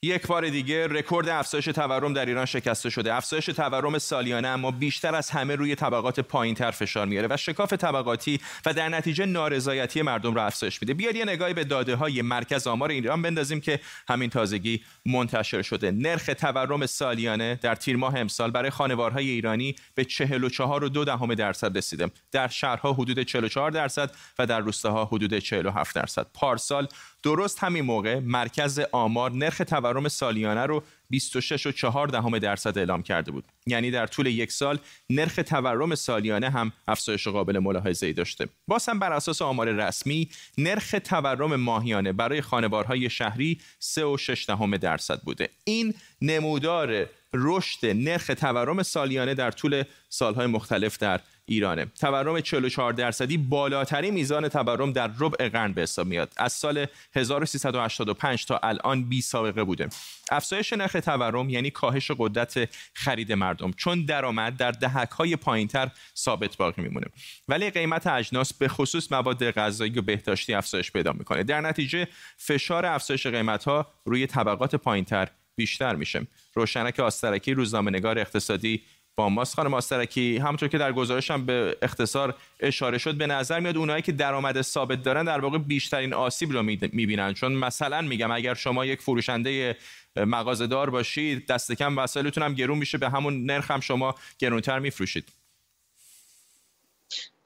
یک 0.02 0.26
بار 0.26 0.48
دیگه 0.48 0.86
رکورد 0.86 1.28
افزایش 1.28 1.64
تورم 1.64 2.12
در 2.12 2.26
ایران 2.26 2.46
شکسته 2.46 2.90
شده. 2.90 3.14
افزایش 3.14 3.46
تورم 3.46 3.98
سالیانه 3.98 4.48
اما 4.48 4.70
بیشتر 4.70 5.14
از 5.14 5.30
همه 5.30 5.56
روی 5.56 5.74
طبقات 5.74 6.20
پایینتر 6.20 6.70
فشار 6.70 7.06
میاره 7.06 7.28
و 7.30 7.36
شکاف 7.36 7.72
طبقاتی 7.72 8.40
و 8.66 8.74
در 8.74 8.88
نتیجه 8.88 9.26
نارضایتی 9.26 10.02
مردم 10.02 10.34
را 10.34 10.46
افزایش 10.46 10.82
میده. 10.82 10.94
بیاد 10.94 11.16
یه 11.16 11.24
نگاهی 11.24 11.54
به 11.54 11.64
داده 11.64 11.96
های 11.96 12.22
مرکز 12.22 12.66
آمار 12.66 12.90
ایران 12.90 13.22
بندازیم 13.22 13.60
که 13.60 13.80
همین 14.08 14.30
تازگی 14.30 14.84
منتشر 15.06 15.62
شده. 15.62 15.90
نرخ 15.90 16.30
تورم 16.38 16.86
سالیانه 16.86 17.58
در 17.62 17.74
تیر 17.74 17.96
ماه 17.96 18.16
امسال 18.16 18.50
برای 18.50 18.70
خانوارهای 18.70 19.30
ایرانی 19.30 19.76
به 19.94 20.04
44 20.04 20.84
و 20.84 20.88
دو 20.88 21.04
دهم 21.04 21.34
درصد 21.34 21.76
رسیده. 21.76 22.10
در 22.32 22.48
شهرها 22.48 22.92
حدود 22.92 23.22
44 23.22 23.70
درصد 23.70 24.10
و 24.38 24.46
در 24.46 24.60
روستاها 24.60 25.04
حدود 25.04 25.38
47 25.38 25.96
درصد. 25.96 26.26
پارسال 26.34 26.88
درست 27.22 27.58
همین 27.58 27.84
موقع 27.84 28.18
مرکز 28.18 28.80
آمار 28.92 29.30
نرخ 29.30 29.62
تورم 29.68 30.08
سالیانه 30.08 30.66
رو 30.66 30.82
26 31.10 31.66
و 31.66 31.72
4 31.72 32.08
دهم 32.08 32.38
درصد 32.38 32.78
اعلام 32.78 33.02
کرده 33.02 33.32
بود. 33.32 33.44
یعنی 33.66 33.90
در 33.90 34.06
طول 34.06 34.26
یک 34.26 34.52
سال 34.52 34.78
نرخ 35.10 35.40
تورم 35.46 35.94
سالیانه 35.94 36.50
هم 36.50 36.72
افزایش 36.88 37.28
قابل 37.28 37.58
ملاحظه 37.58 38.06
ای 38.06 38.12
داشته. 38.12 38.48
باز 38.66 38.88
هم 38.88 38.98
بر 38.98 39.12
اساس 39.12 39.42
آمار 39.42 39.72
رسمی 39.72 40.28
نرخ 40.58 40.94
تورم 41.04 41.56
ماهیانه 41.56 42.12
برای 42.12 42.40
خانوارهای 42.40 43.10
شهری 43.10 43.60
3 43.78 44.04
و 44.04 44.16
6 44.16 44.44
دهم 44.46 44.76
درصد 44.76 45.20
بوده. 45.20 45.48
این 45.64 45.94
نمودار 46.22 47.06
رشد 47.34 47.86
نرخ 47.86 48.26
تورم 48.26 48.82
سالیانه 48.82 49.34
در 49.34 49.50
طول 49.50 49.82
سالهای 50.08 50.46
مختلف 50.46 50.98
در 50.98 51.20
ایرانه. 51.50 51.84
تورم 51.84 52.40
44 52.40 52.92
درصدی 52.92 53.36
بالاترین 53.36 54.14
میزان 54.14 54.48
تورم 54.48 54.92
در 54.92 55.10
ربع 55.18 55.48
قرن 55.48 55.72
به 55.72 55.82
حساب 55.82 56.06
میاد. 56.06 56.32
از 56.36 56.52
سال 56.52 56.86
1385 57.14 58.46
تا 58.46 58.60
الان 58.62 59.08
بی 59.08 59.20
سابقه 59.20 59.64
بوده. 59.64 59.88
افزایش 60.30 60.72
نرخ 60.72 60.92
تورم 60.92 61.50
یعنی 61.50 61.70
کاهش 61.70 62.10
قدرت 62.18 62.68
خرید 62.94 63.32
مردم 63.32 63.72
چون 63.72 64.04
درآمد 64.04 64.56
در 64.56 64.70
دهک 64.70 65.10
های 65.10 65.36
پایینتر 65.36 65.90
ثابت 66.16 66.56
باقی 66.56 66.82
میمونه. 66.82 67.06
ولی 67.48 67.70
قیمت 67.70 68.06
اجناس 68.06 68.52
به 68.52 68.68
خصوص 68.68 69.12
مواد 69.12 69.50
غذایی 69.50 69.98
و 69.98 70.02
بهداشتی 70.02 70.54
افزایش 70.54 70.92
پیدا 70.92 71.12
می‌کنه. 71.12 71.42
در 71.42 71.60
نتیجه 71.60 72.08
فشار 72.36 72.86
افزایش 72.86 73.26
قیمت 73.26 73.64
ها 73.64 73.86
روی 74.04 74.26
طبقات 74.26 74.74
پایینتر 74.74 75.28
بیشتر 75.60 75.94
میشه. 75.94 76.26
روشنک 76.54 77.00
آسترکی 77.00 77.54
روزنامه 77.54 77.90
نگار 77.90 78.18
اقتصادی 78.18 78.82
با 79.16 79.28
ماست 79.28 79.54
خانم 79.54 79.74
آسترکی 79.74 80.38
همونطور 80.38 80.68
که 80.68 80.78
در 80.78 80.92
گزارشم 80.92 81.46
به 81.46 81.76
اختصار 81.82 82.34
اشاره 82.60 82.98
شد 82.98 83.14
به 83.14 83.26
نظر 83.26 83.60
میاد 83.60 83.76
اونایی 83.76 84.02
که 84.02 84.12
درآمد 84.12 84.62
ثابت 84.62 85.02
دارن 85.02 85.24
در 85.24 85.40
واقع 85.40 85.58
بیشترین 85.58 86.14
آسیب 86.14 86.52
رو 86.52 86.62
می‌بینن. 86.62 87.34
چون 87.34 87.52
مثلا 87.52 88.00
میگم 88.00 88.30
اگر 88.30 88.54
شما 88.54 88.84
یک 88.86 89.00
فروشنده 89.00 89.76
مغازه‌دار 90.16 90.90
باشید 90.90 91.46
دست 91.46 91.72
کم 91.72 91.98
وسایلتون 91.98 92.42
هم 92.42 92.54
گرون 92.54 92.78
میشه 92.78 92.98
به 92.98 93.10
همون 93.10 93.46
نرخ 93.46 93.70
هم 93.70 93.80
شما 93.80 94.14
گرونتر 94.38 94.78
میفروشید. 94.78 95.28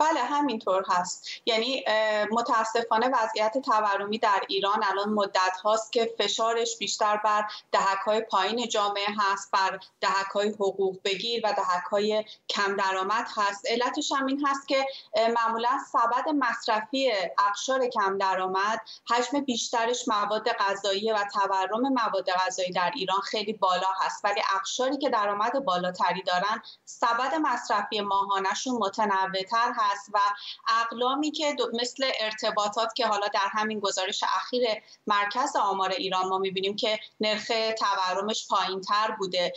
بله 0.05 0.21
همینطور 0.21 0.85
هست. 0.89 1.29
یعنی 1.47 1.85
متاسفانه 2.31 3.09
وضعیت 3.09 3.59
تورمی 3.59 4.19
در 4.19 4.43
ایران 4.49 4.85
الان 4.85 5.09
مدت 5.09 5.57
هاست 5.65 5.93
که 5.93 6.15
فشارش 6.19 6.79
بیشتر 6.79 7.17
بر 7.17 7.45
دهک 7.73 7.99
های 8.07 8.21
پایین 8.21 8.69
جامعه 8.69 9.07
هست 9.19 9.51
بر 9.51 9.79
دهک 10.01 10.27
های 10.35 10.49
حقوق 10.49 10.97
بگیر 11.05 11.47
و 11.47 11.53
دهک 11.53 11.85
های 11.91 12.25
کم 12.49 12.77
درآمد 12.77 13.27
هست. 13.37 13.67
علتش 13.71 14.13
هم 14.13 14.27
این 14.27 14.47
هست 14.47 14.69
که 14.69 14.87
معمولا 15.37 15.79
سبد 15.93 16.29
مصرفی 16.29 17.13
اقشار 17.49 17.87
کم 17.87 18.19
درآمد 18.19 18.81
حجم 19.11 19.41
بیشترش 19.41 20.09
مواد 20.09 20.49
غذایی 20.49 21.13
و 21.13 21.19
تورم 21.33 21.81
مواد 21.81 22.31
غذایی 22.31 22.73
در 22.73 22.93
ایران 22.95 23.21
خیلی 23.21 23.53
بالا 23.53 23.89
هست. 24.01 24.25
ولی 24.25 24.41
اقشاری 24.57 24.99
که 24.99 25.11
درآمد 25.11 25.65
بالاتری 25.65 26.23
دارن 26.23 26.63
سبد 26.85 27.35
مصرفی 27.35 28.01
ماهانشون 28.01 28.75
متنوعتر 28.75 29.73
هست. 29.77 29.94
هست 29.95 30.11
و 30.13 30.19
اقلامی 30.81 31.31
که 31.31 31.57
مثل 31.73 32.11
ارتباطات 32.21 32.95
که 32.95 33.07
حالا 33.07 33.29
در 33.29 33.49
همین 33.51 33.81
گزارش 33.81 34.25
اخیر 34.37 34.63
مرکز 35.07 35.57
آمار 35.57 35.91
ایران 35.91 36.29
ما 36.29 36.39
می‌بینیم 36.39 36.77
که 36.77 36.99
نرخ 37.21 37.53
تورمش 37.79 38.49
پایین 38.49 38.81
تر 38.81 39.11
بوده 39.19 39.53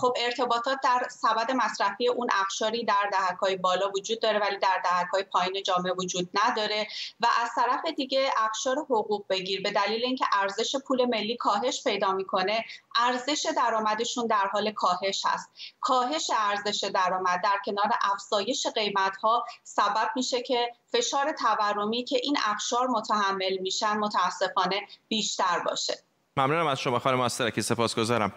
خب 0.00 0.14
ارتباطات 0.16 0.78
در 0.82 1.08
سبد 1.10 1.50
مصرفی 1.50 2.08
اون 2.08 2.28
اقشاری 2.40 2.84
در 2.84 3.10
دهکای 3.12 3.56
بالا 3.56 3.90
وجود 3.90 4.20
داره 4.20 4.38
ولی 4.38 4.56
در 4.56 4.82
دهکای 4.84 5.22
پایین 5.22 5.62
جامعه 5.62 5.92
وجود 5.92 6.28
نداره 6.44 6.86
و 7.20 7.26
از 7.42 7.50
طرف 7.56 7.94
دیگه 7.96 8.30
اقشار 8.44 8.78
حقوق 8.78 9.24
بگیر 9.28 9.62
به 9.62 9.70
دلیل 9.70 10.04
اینکه 10.04 10.24
ارزش 10.32 10.76
پول 10.76 11.04
ملی 11.04 11.36
کاهش 11.36 11.84
پیدا 11.84 12.12
می‌کنه 12.12 12.64
ارزش 12.96 13.46
درآمدشون 13.56 14.26
در 14.26 14.48
حال 14.52 14.72
کاهش 14.72 15.22
هست 15.26 15.50
کاهش 15.80 16.30
ارزش 16.38 16.84
درآمد 16.84 17.40
در 17.44 17.60
کنار 17.64 17.90
افزایش 18.12 18.66
قیمت 18.66 19.16
ها 19.16 19.29
سبب 19.64 20.10
میشه 20.16 20.42
که 20.42 20.72
فشار 20.92 21.32
تورمی 21.32 22.04
که 22.04 22.20
این 22.22 22.36
اقشار 22.46 22.86
متحمل 22.86 23.58
میشن 23.60 23.96
متاسفانه 23.96 24.80
بیشتر 25.08 25.58
باشه. 25.66 25.94
ممنونم 26.36 26.66
از 26.66 26.80
شما 26.80 26.98
خانم 26.98 27.20
آسترکی 27.20 27.62
سپاسگزارم. 27.62 28.32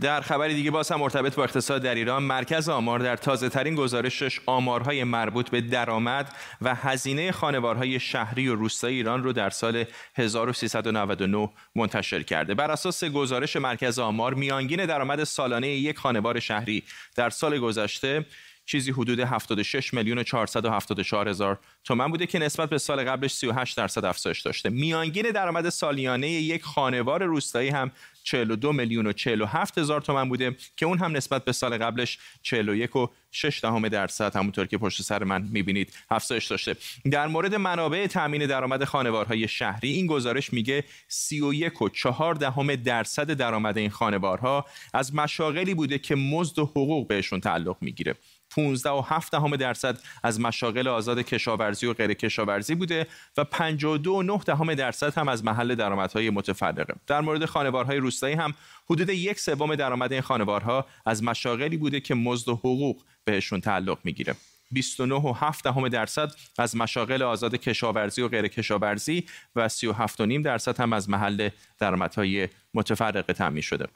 در 0.00 0.20
خبری 0.20 0.54
دیگه 0.54 0.70
باز 0.70 0.92
هم 0.92 1.00
مرتبط 1.00 1.34
با 1.34 1.44
اقتصاد 1.44 1.82
در 1.82 1.94
ایران 1.94 2.22
مرکز 2.22 2.68
آمار 2.68 2.98
در 2.98 3.16
تازه 3.16 3.48
ترین 3.48 3.74
گزارشش 3.74 4.40
آمارهای 4.46 5.04
مربوط 5.04 5.50
به 5.50 5.60
درآمد 5.60 6.34
و 6.62 6.74
هزینه 6.74 7.32
خانوارهای 7.32 8.00
شهری 8.00 8.48
و 8.48 8.54
روستایی 8.54 8.96
ایران 8.96 9.24
رو 9.24 9.32
در 9.32 9.50
سال 9.50 9.84
1399 10.14 11.50
منتشر 11.74 12.22
کرده. 12.22 12.54
بر 12.54 12.70
اساس 12.70 13.04
گزارش 13.04 13.56
مرکز 13.56 13.98
آمار 13.98 14.34
میانگین 14.34 14.86
درآمد 14.86 15.24
سالانه 15.24 15.68
یک 15.68 15.98
خانوار 15.98 16.40
شهری 16.40 16.82
در 17.16 17.30
سال 17.30 17.58
گذشته 17.58 18.26
چیزی 18.66 18.90
حدود 18.90 19.20
76 19.20 19.94
میلیون 19.94 20.18
و 20.18 20.22
474 20.22 21.28
هزار 21.28 21.58
تومن 21.84 22.08
بوده 22.08 22.26
که 22.26 22.38
نسبت 22.38 22.70
به 22.70 22.78
سال 22.78 23.04
قبلش 23.04 23.32
38 23.32 23.76
درصد 23.76 24.04
افزایش 24.04 24.40
داشته. 24.40 24.70
میانگین 24.70 25.30
درآمد 25.30 25.68
سالیانه 25.68 26.28
یک 26.28 26.62
خانوار 26.62 27.24
روستایی 27.24 27.68
هم 27.68 27.90
42 28.24 28.72
میلیون 28.72 29.06
و 29.06 29.12
47 29.12 29.78
هزار 29.78 30.00
تومن 30.00 30.28
بوده 30.28 30.56
که 30.76 30.86
اون 30.86 30.98
هم 30.98 31.16
نسبت 31.16 31.44
به 31.44 31.52
سال 31.52 31.78
قبلش 31.78 32.18
41 32.42 32.96
و 32.96 33.10
6 33.30 33.60
دهم 33.62 33.88
درصد 33.88 34.36
همونطور 34.36 34.66
که 34.66 34.78
پشت 34.78 35.02
سر 35.02 35.24
من 35.24 35.42
می‌بینید 35.42 35.92
افزایش 36.10 36.46
داشته. 36.46 36.76
در 37.10 37.26
مورد 37.26 37.54
منابع 37.54 38.06
تامین 38.06 38.46
درآمد 38.46 38.84
خانوارهای 38.84 39.48
شهری 39.48 39.92
این 39.92 40.06
گزارش 40.06 40.52
میگه 40.52 40.84
31 41.08 41.82
و 41.82 41.88
4 41.88 42.34
دهم 42.34 42.76
درصد 42.76 43.30
درآمد 43.32 43.78
این 43.78 43.90
خانوارها 43.90 44.66
از 44.94 45.14
مشاغلی 45.14 45.74
بوده 45.74 45.98
که 45.98 46.14
مزد 46.14 46.58
و 46.58 46.64
حقوق 46.64 47.08
بهشون 47.08 47.40
تعلق 47.40 47.76
می‌گیره. 47.80 48.14
15 48.56 48.90
و 48.90 49.02
7 49.06 49.32
دهم 49.32 49.56
درصد 49.56 49.98
از 50.22 50.40
مشاغل 50.40 50.88
آزاد 50.88 51.18
کشاورزی 51.18 51.86
و 51.86 51.92
غیر 51.92 52.14
کشاورزی 52.14 52.74
بوده 52.74 53.06
و 53.36 53.44
52 53.44 54.12
و 54.12 54.22
9 54.22 54.38
دهم 54.46 54.74
درصد 54.74 55.18
هم 55.18 55.28
از 55.28 55.44
محل 55.44 55.74
درآمدهای 55.74 56.30
متفرقه. 56.30 56.94
در 57.06 57.20
مورد 57.20 57.44
خانوارهای 57.44 57.96
روستایی 57.96 58.34
هم 58.34 58.54
حدود 58.90 59.08
یک 59.08 59.40
سوم 59.40 59.74
درآمد 59.74 60.12
این 60.12 60.20
خانوارها 60.20 60.86
از 61.06 61.22
مشاغلی 61.22 61.76
بوده 61.76 62.00
که 62.00 62.14
مزد 62.14 62.48
و 62.48 62.54
حقوق 62.54 63.02
بهشون 63.24 63.60
تعلق 63.60 63.98
می‌گیره. 64.04 64.34
29 64.70 65.14
و 65.14 65.32
7 65.32 65.64
دهم 65.64 65.88
درصد 65.88 66.32
از 66.58 66.76
مشاغل 66.76 67.22
آزاد 67.22 67.54
کشاورزی 67.54 68.22
و 68.22 68.28
غیر 68.28 68.48
کشاورزی 68.48 69.24
و 69.56 69.68
37 69.68 70.20
و 70.20 70.26
نیم 70.26 70.42
درصد 70.42 70.80
هم 70.80 70.92
از 70.92 71.10
محل 71.10 71.48
درآمدهای 71.78 72.48
متفرقه 72.74 73.32
تامین 73.32 73.62
شده. 73.62 73.86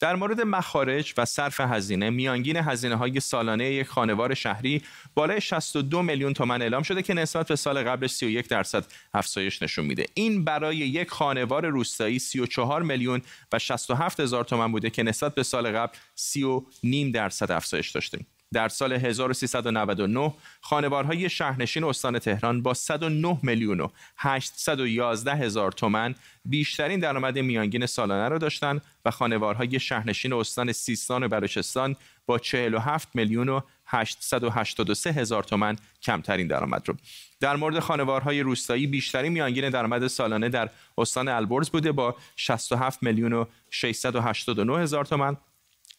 در 0.00 0.16
مورد 0.16 0.40
مخارج 0.40 1.14
و 1.16 1.24
صرف 1.24 1.60
هزینه 1.60 2.10
میانگین 2.10 2.56
هزینه 2.56 2.96
های 2.96 3.20
سالانه 3.20 3.72
یک 3.72 3.86
خانوار 3.86 4.34
شهری 4.34 4.82
بالای 5.14 5.40
62 5.40 6.02
میلیون 6.02 6.32
تومن 6.32 6.62
اعلام 6.62 6.82
شده 6.82 7.02
که 7.02 7.14
نسبت 7.14 7.48
به 7.48 7.56
سال 7.56 7.82
قبل 7.82 8.06
31 8.06 8.48
درصد 8.48 8.84
افزایش 9.14 9.62
نشون 9.62 9.84
میده. 9.84 10.06
این 10.14 10.44
برای 10.44 10.76
یک 10.76 11.10
خانوار 11.10 11.66
روستایی 11.66 12.18
34 12.18 12.82
میلیون 12.82 13.22
و 13.52 13.58
67 13.58 14.20
هزار 14.20 14.44
تومن 14.44 14.72
بوده 14.72 14.90
که 14.90 15.02
نسبت 15.02 15.34
به 15.34 15.42
سال 15.42 15.72
قبل 15.72 15.92
30 16.14 16.62
نیم 16.82 17.10
درصد 17.10 17.50
افزایش 17.50 17.90
داشته 17.90 18.18
در 18.54 18.68
سال 18.68 18.92
1399 18.92 20.34
خانوارهای 20.60 21.30
شهرنشین 21.30 21.84
استان 21.84 22.18
تهران 22.18 22.62
با 22.62 22.74
109 22.74 23.38
میلیون 23.42 23.80
و 23.80 23.88
811 24.16 25.34
هزار 25.34 25.72
تومن 25.72 26.14
بیشترین 26.44 27.00
درآمد 27.00 27.38
میانگین 27.38 27.86
سالانه 27.86 28.28
را 28.28 28.38
داشتند 28.38 28.82
و 29.04 29.10
خانوارهای 29.10 29.80
شهرنشین 29.80 30.32
استان 30.32 30.72
سیستان 30.72 31.22
و 31.22 31.28
بلوچستان 31.28 31.96
با 32.26 32.38
47 32.38 33.08
میلیون 33.14 33.48
و 33.48 33.60
883 33.86 35.12
هزار 35.12 35.42
تومن 35.42 35.76
کمترین 36.02 36.46
درآمد 36.46 36.88
رو. 36.88 36.94
در 37.40 37.56
مورد 37.56 37.78
خانوارهای 37.78 38.40
روستایی 38.40 38.86
بیشترین 38.86 39.32
میانگین 39.32 39.70
درآمد 39.70 40.06
سالانه 40.06 40.48
در 40.48 40.70
استان 40.98 41.28
البرز 41.28 41.70
بوده 41.70 41.92
با 41.92 42.16
67 42.36 43.02
میلیون 43.02 43.32
و 43.32 43.44
689 43.70 44.78
هزار 44.78 45.04
تومن. 45.04 45.36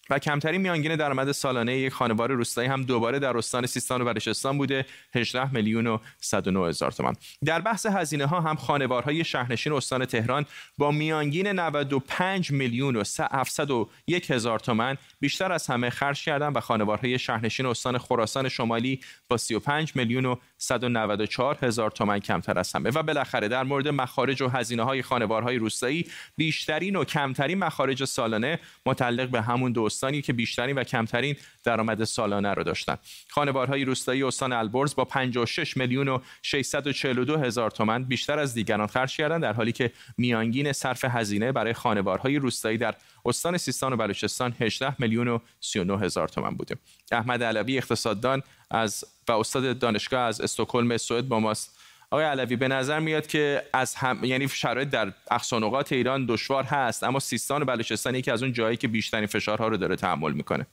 و 0.09 0.19
کمترین 0.19 0.61
میانگین 0.61 0.95
درآمد 0.95 1.31
سالانه 1.31 1.77
یک 1.77 1.93
خانوار 1.93 2.31
روستایی 2.31 2.69
هم 2.69 2.83
دوباره 2.83 3.19
در 3.19 3.37
استان 3.37 3.65
سیستان 3.65 4.01
و 4.01 4.05
بلوچستان 4.05 4.57
بوده 4.57 4.85
18 5.15 5.53
میلیون 5.53 5.87
و 5.87 5.97
109 6.21 6.67
هزار 6.67 6.91
تومان. 6.91 7.15
در 7.45 7.61
بحث 7.61 7.85
هزینه 7.85 8.25
ها 8.25 8.41
هم 8.41 8.55
خانوارهای 8.55 9.23
شهرنشین 9.23 9.73
استان 9.73 10.05
تهران 10.05 10.45
با 10.77 10.91
میانگین 10.91 11.47
95 11.47 12.51
میلیون 12.51 12.95
و 12.95 13.03
701 13.31 14.31
هزار 14.31 14.59
تومان 14.59 14.97
بیشتر 15.19 15.51
از 15.51 15.67
همه 15.67 15.89
خرج 15.89 16.23
کردند 16.23 16.57
و 16.57 16.59
خانوارهای 16.59 17.19
شهرنشین 17.19 17.65
استان 17.65 17.97
خراسان 17.97 18.49
شمالی 18.49 18.99
با 19.29 19.37
35 19.37 19.91
میلیون 19.95 20.25
و 20.25 20.35
194 20.57 21.57
هزار 21.61 21.91
تومان 21.91 22.19
کمتر 22.19 22.59
از 22.59 22.73
همه. 22.73 22.89
و 22.89 23.03
بالاخره 23.03 23.47
در 23.47 23.63
مورد 23.63 23.87
مخارج 23.87 24.41
و 24.41 24.47
هزینه 24.47 24.83
های 24.83 25.01
خانوارهای 25.01 25.57
روستایی 25.57 26.05
بیشترین 26.37 26.95
و 26.95 27.03
کمترین 27.03 27.57
مخارج 27.57 28.03
سالانه 28.03 28.59
متعلق 28.85 29.29
به 29.29 29.41
همون 29.41 29.71
دو 29.71 29.89
استانی 29.95 30.21
که 30.21 30.33
بیشترین 30.33 30.75
و 30.75 30.83
کمترین 30.83 31.35
درآمد 31.63 32.03
سالانه 32.03 32.53
رو 32.53 32.63
داشتن. 32.63 32.97
خانوارهای 33.29 33.85
روستایی 33.85 34.23
استان 34.23 34.53
البرز 34.53 34.95
با 34.95 35.05
56 35.05 35.77
میلیون 35.77 36.07
و 36.07 36.19
642 36.41 37.37
هزار 37.37 37.71
تومان 37.71 38.03
بیشتر 38.03 38.39
از 38.39 38.53
دیگران 38.53 38.87
خرج 38.87 39.17
کردند 39.17 39.41
در 39.41 39.53
حالی 39.53 39.71
که 39.71 39.91
میانگین 40.17 40.73
صرف 40.73 41.05
هزینه 41.05 41.51
برای 41.51 41.73
خانوارهای 41.73 42.35
روستایی 42.35 42.77
در 42.77 42.95
استان 43.25 43.57
سیستان 43.57 43.93
و 43.93 43.97
بلوچستان 43.97 44.55
18 44.59 44.95
میلیون 44.99 45.27
و 45.27 45.39
39 45.59 45.99
هزار 45.99 46.27
تومان 46.27 46.55
بوده. 46.55 46.75
احمد 47.11 47.43
علوی 47.43 47.77
اقتصاددان 47.77 48.43
از 48.71 49.05
و 49.27 49.31
استاد 49.31 49.79
دانشگاه 49.79 50.21
از 50.21 50.41
استکهلم 50.41 50.97
سوئد 50.97 51.27
با 51.27 51.39
ماست. 51.39 51.74
آقای 52.11 52.25
علوی 52.25 52.55
به 52.55 52.67
نظر 52.67 52.99
میاد 52.99 53.27
که 53.27 53.63
از 53.73 53.95
هم 53.95 54.23
یعنی 54.23 54.47
شرایط 54.47 54.89
در 54.89 55.11
اقصانقات 55.31 55.91
ایران 55.91 56.25
دشوار 56.25 56.63
هست 56.63 57.03
اما 57.03 57.19
سیستان 57.19 57.61
و 57.61 57.65
بلوچستان 57.65 58.15
یکی 58.15 58.31
از 58.31 58.43
اون 58.43 58.53
جایی 58.53 58.77
که 58.77 58.87
بیشترین 58.87 59.25
فشارها 59.25 59.67
رو 59.67 59.77
داره 59.77 59.95
تحمل 59.95 60.31
می‌کنه. 60.31 60.67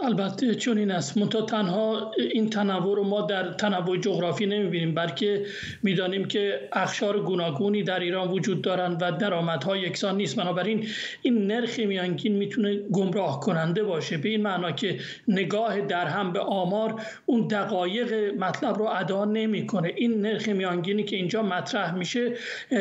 البته 0.00 0.54
چون 0.54 0.78
این 0.78 0.90
است 0.90 1.18
منتها 1.18 1.42
تنها 1.42 2.12
این 2.30 2.50
تنوع 2.50 2.96
رو 2.96 3.04
ما 3.04 3.20
در 3.20 3.52
تنوع 3.52 3.96
جغرافی 3.96 4.46
نمی‌بینیم 4.46 4.94
بلکه 4.94 5.46
می‌دانیم 5.82 6.24
که 6.24 6.68
اخشار 6.72 7.20
گوناگونی 7.20 7.82
در 7.82 8.00
ایران 8.00 8.28
وجود 8.28 8.62
دارند 8.62 8.98
و 9.00 9.12
درآمدها 9.12 9.76
یکسان 9.76 10.16
نیست. 10.16 10.36
بنابراین 10.36 10.88
این 11.22 11.46
نرخ 11.46 11.78
میانگین 11.78 12.36
می‌تونه 12.36 12.76
گمراه 12.76 13.40
کننده 13.40 13.82
باشه. 13.82 14.16
به 14.16 14.28
این 14.28 14.42
معنا 14.42 14.72
که 14.72 14.98
نگاه 15.28 15.80
در 15.80 16.06
هم 16.06 16.32
به 16.32 16.40
آمار 16.40 17.00
اون 17.26 17.46
دقایق 17.48 18.34
مطلب 18.38 18.78
رو 18.78 18.84
ادا 18.84 19.24
نمی‌کنه. 19.24 19.92
این 19.96 20.20
نرخ 20.20 20.48
میانگینی 20.48 21.02
که 21.02 21.16
اینجا 21.16 21.42
مطرح 21.42 21.94
میشه 21.94 22.32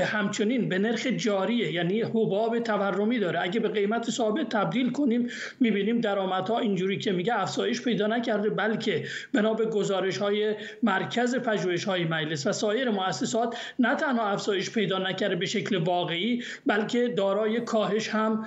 همچنین 0.06 0.69
به 0.69 0.80
نرخ 0.80 1.08
جاریه 1.08 1.71
یعنی 1.71 2.02
حباب 2.02 2.60
تورمی 2.60 3.19
داره. 3.19 3.41
اگه 3.41 3.60
به 3.60 3.69
قیمت 3.69 4.10
ثابت 4.10 4.49
تبدیل 4.49 4.91
کنیم 4.91 5.28
می‌بینیم 5.60 6.02
درآمدها 6.02 6.60
اینجوری 6.60 7.03
که 7.04 7.12
میگه 7.12 7.39
افزایش 7.39 7.82
پیدا 7.82 8.08
نکرده 8.08 8.50
بلکه 8.50 9.04
بنا 9.34 9.54
به 9.54 9.66
گزارش 9.66 10.18
های 10.18 10.56
مرکز 10.84 11.36
پژوهش 11.36 11.84
های 11.84 12.04
مجلس 12.04 12.48
و 12.48 12.52
سایر 12.52 12.89
مؤسسات 12.89 13.58
نه 13.80 13.96
تنها 13.96 14.28
افزایش 14.28 14.72
پیدا 14.72 14.98
نکرده 14.98 15.36
به 15.36 15.46
شکل 15.46 15.76
واقعی 15.76 16.44
بلکه 16.66 17.08
دارای 17.08 17.62
کاهش 17.62 18.10
هم 18.10 18.46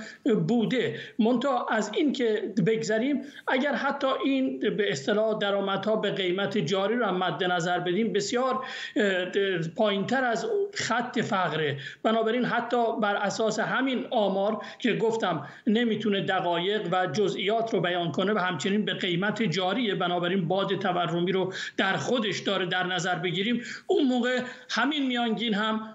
بوده. 0.49 0.97
منتها 1.19 1.67
از 1.69 1.91
این 1.95 2.13
که 2.13 2.55
بگذریم 2.67 3.23
اگر 3.49 3.75
حتی 3.75 4.07
این 4.25 4.61
به 4.77 4.93
اصطلاح 4.93 5.39
درآمدها 5.39 5.97
به 5.97 6.11
قیمت 6.11 6.59
جاری 6.59 6.97
رو 6.97 7.07
هم 7.07 7.17
مد 7.17 7.45
نظر 7.45 7.79
بدیم 7.81 8.13
بسیار 8.13 8.65
پایینتر 9.77 10.25
از 10.25 10.47
خط 10.75 11.21
فقره. 11.21 11.77
بنابراین 12.03 12.45
حتی 12.45 13.01
بر 13.03 13.17
اساس 13.17 13.61
همین 13.61 14.07
آمار 14.11 14.59
که 14.79 14.93
گفتم 14.93 15.49
نمی‌تونه 15.67 16.21
دقایق 16.21 16.89
و 16.93 17.07
جزئیات 17.07 17.75
رو 17.75 17.81
بیان 17.81 18.13
کنه 18.13 18.33
و 18.37 18.39
همچنین 18.39 18.85
به 18.85 18.95
قیمت 18.95 19.43
جاری 19.43 19.95
بنابراین 19.95 20.49
باد 20.49 20.79
تورمی 20.79 21.33
رو 21.33 21.53
در 21.77 21.97
خودش 21.97 22.39
داره 22.39 22.67
در 22.67 22.87
نظر 22.87 23.15
بگیریم. 23.15 23.63
اون 23.87 24.05
موقع 24.05 24.43
همین 24.71 25.07
میانگین 25.07 25.55
هم 25.55 25.95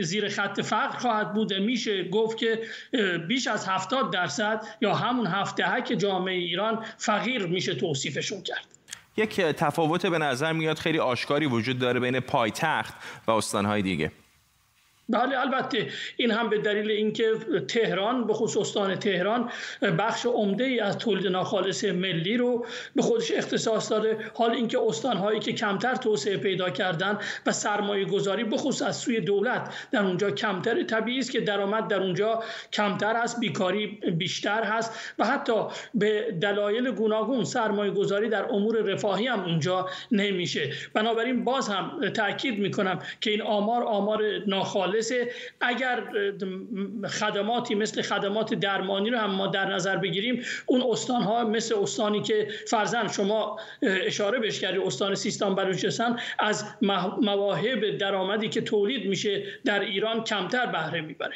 زیر 0.00 0.28
خط 0.28 0.60
فقر 0.60 0.98
خواهد 0.98 1.34
بود. 1.34 1.54
میشه 1.54 2.08
گفت 2.08 2.38
که 2.38 2.60
بیش 3.28 3.46
از 3.46 3.68
70 3.68 4.12
درصد 4.12 4.64
یا 4.80 4.94
همون 4.94 5.26
هفته 5.26 5.64
که 5.84 5.96
جامعه 5.96 6.34
ایران 6.34 6.84
فقیر 6.98 7.46
میشه 7.46 7.74
توصیفشون 7.74 8.42
کرد. 8.42 8.66
یک 9.16 9.40
تفاوت 9.40 10.06
به 10.06 10.18
نظر 10.18 10.52
میاد 10.52 10.78
خیلی 10.78 10.98
آشکاری 10.98 11.46
وجود 11.46 11.78
داره 11.78 12.00
بین 12.00 12.20
پایتخت 12.20 12.94
و 13.26 13.30
استانهای 13.30 13.82
دیگه. 13.82 14.12
بله 15.08 15.40
البته 15.40 15.88
این 16.16 16.30
هم 16.30 16.48
به 16.48 16.58
دلیل 16.58 16.90
اینکه 16.90 17.32
تهران 17.68 18.26
به 18.26 18.32
خصوص 18.34 18.56
استان 18.56 18.94
تهران 18.94 19.50
بخش 19.98 20.26
عمده 20.26 20.64
ای 20.64 20.80
از 20.80 20.98
تولید 20.98 21.26
ناخالص 21.26 21.84
ملی 21.84 22.36
رو 22.36 22.66
به 22.96 23.02
خودش 23.02 23.32
اختصاص 23.32 23.92
داده. 23.92 24.18
حال 24.34 24.50
اینکه 24.50 24.78
استان 24.86 25.16
هایی 25.16 25.40
که 25.40 25.52
کمتر 25.52 25.94
توسعه 25.94 26.36
پیدا 26.36 26.70
کردن 26.70 27.18
و 27.46 27.52
سرمایه 27.52 28.04
گذاری 28.04 28.44
به 28.44 28.56
خصوص 28.56 28.82
از 28.82 28.96
سوی 28.96 29.20
دولت 29.20 29.74
در 29.90 30.02
اونجا 30.02 30.30
کمتر 30.30 30.82
طبیعی 30.82 31.18
است 31.18 31.30
که 31.30 31.40
درآمد 31.40 31.88
در 31.88 32.00
اونجا 32.00 32.42
کمتر 32.72 33.16
است 33.16 33.40
بیکاری 33.40 33.86
بیشتر 34.18 34.64
هست 34.64 35.14
و 35.18 35.26
حتی 35.26 35.66
به 35.94 36.36
دلایل 36.40 36.90
گوناگون 36.90 37.44
سرمایه 37.44 37.90
گذاری 37.90 38.28
در 38.28 38.44
امور 38.44 38.76
رفاهی 38.76 39.26
هم 39.26 39.40
اونجا 39.40 39.88
نمیشه. 40.12 40.72
بنابراین 40.94 41.44
باز 41.44 41.68
هم 41.68 42.08
تاکید 42.14 42.58
می‌کنم 42.58 42.98
که 43.20 43.30
این 43.30 43.42
آمار 43.42 43.82
آمار 43.82 44.22
ناخالص 44.46 44.93
اگر 45.60 46.02
خدماتی 47.08 47.74
مثل 47.74 48.02
خدمات 48.02 48.54
درمانی 48.54 49.10
رو 49.10 49.18
هم 49.18 49.30
ما 49.30 49.46
در 49.46 49.74
نظر 49.74 49.96
بگیریم 49.96 50.42
اون 50.66 50.82
استان 50.90 51.22
ها 51.22 51.44
مثل 51.44 51.74
استانی 51.82 52.22
که 52.22 52.48
فرزن 52.68 53.08
شما 53.08 53.58
اشاره 53.82 54.38
بهش 54.38 54.60
کردی 54.60 54.78
استان 54.78 55.14
سیستان 55.14 55.54
بلوچستان 55.54 56.20
از 56.38 56.64
مواهب 57.22 57.98
درآمدی 57.98 58.48
که 58.48 58.60
تولید 58.60 59.06
میشه 59.06 59.44
در 59.64 59.80
ایران 59.80 60.24
کمتر 60.24 60.66
بهره 60.66 61.00
می‌بره. 61.00 61.34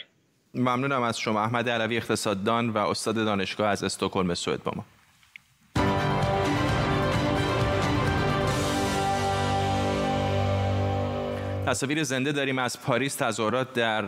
ممنونم 0.54 1.02
از 1.02 1.18
شما 1.18 1.42
احمد 1.42 1.68
علوی 1.68 1.96
اقتصاددان 1.96 2.70
و 2.70 2.78
استاد 2.78 3.14
دانشگاه 3.14 3.68
از 3.68 3.84
استکهلم 3.84 4.34
سوئد 4.34 4.62
با 4.62 4.72
ما. 4.76 4.84
تصاویر 11.68 12.02
زنده 12.02 12.32
داریم 12.32 12.58
از 12.58 12.82
پاریس. 12.82 13.14
تظاهرات 13.14 13.72
در 13.72 14.04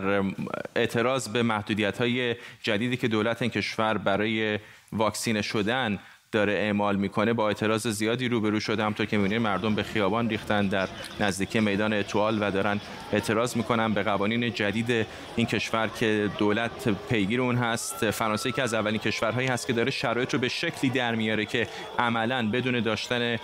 اعتراض 0.75 1.27
به 1.27 1.43
محدودیت 1.43 1.97
های 1.97 2.35
جدیدی 2.63 2.97
که 2.97 3.07
دولت 3.07 3.41
این 3.41 3.51
کشور 3.51 3.97
برای 3.97 4.59
واکسینه 4.93 5.41
شدن 5.41 5.99
داره 6.31 6.53
اعمال 6.53 6.95
می‌کنه 6.95 7.33
با 7.33 7.47
اعتراض 7.47 7.87
زیادی 7.87 8.29
روبرو 8.29 8.59
شده 8.59 8.83
همطور 8.83 9.05
که 9.05 9.17
می‌بینید 9.17 9.41
مردم 9.41 9.75
به 9.75 9.83
خیابان 9.83 10.29
ریختن 10.29 10.67
در 10.67 10.89
نزدیکی 11.19 11.59
میدان 11.59 11.93
اتوال 11.93 12.37
و 12.41 12.51
دارن 12.51 12.81
اعتراض 13.13 13.57
می‌کنن 13.57 13.93
به 13.93 14.03
قوانین 14.03 14.53
جدید 14.53 15.07
این 15.35 15.47
کشور 15.47 15.87
که 15.87 16.29
دولت 16.37 16.89
پیگیر 17.09 17.41
اون 17.41 17.55
هست. 17.55 18.11
فرانسه 18.11 18.51
که 18.51 18.61
از 18.61 18.73
اولین 18.73 18.99
کشورهایی 18.99 19.47
هست 19.47 19.67
که 19.67 19.73
داره 19.73 19.91
شرایط 19.91 20.33
رو 20.33 20.39
به 20.39 20.49
شکلی 20.49 20.89
در 20.89 21.15
میاره 21.15 21.45
که 21.45 21.67
عملا 21.99 22.49
بدون 22.51 22.79
داشتن 22.79 23.37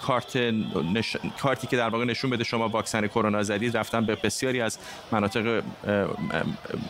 کارت 0.00 0.36
نش... 0.94 1.16
کارتی 1.38 1.66
که 1.66 1.76
در 1.76 1.88
واقع 1.88 2.04
نشون 2.04 2.30
بده 2.30 2.44
شما 2.44 2.68
واکسن 2.68 3.06
کرونا 3.06 3.42
زدید 3.42 3.76
رفتن 3.76 4.04
به 4.04 4.14
بسیاری 4.14 4.60
از 4.60 4.78
مناطق 5.12 5.62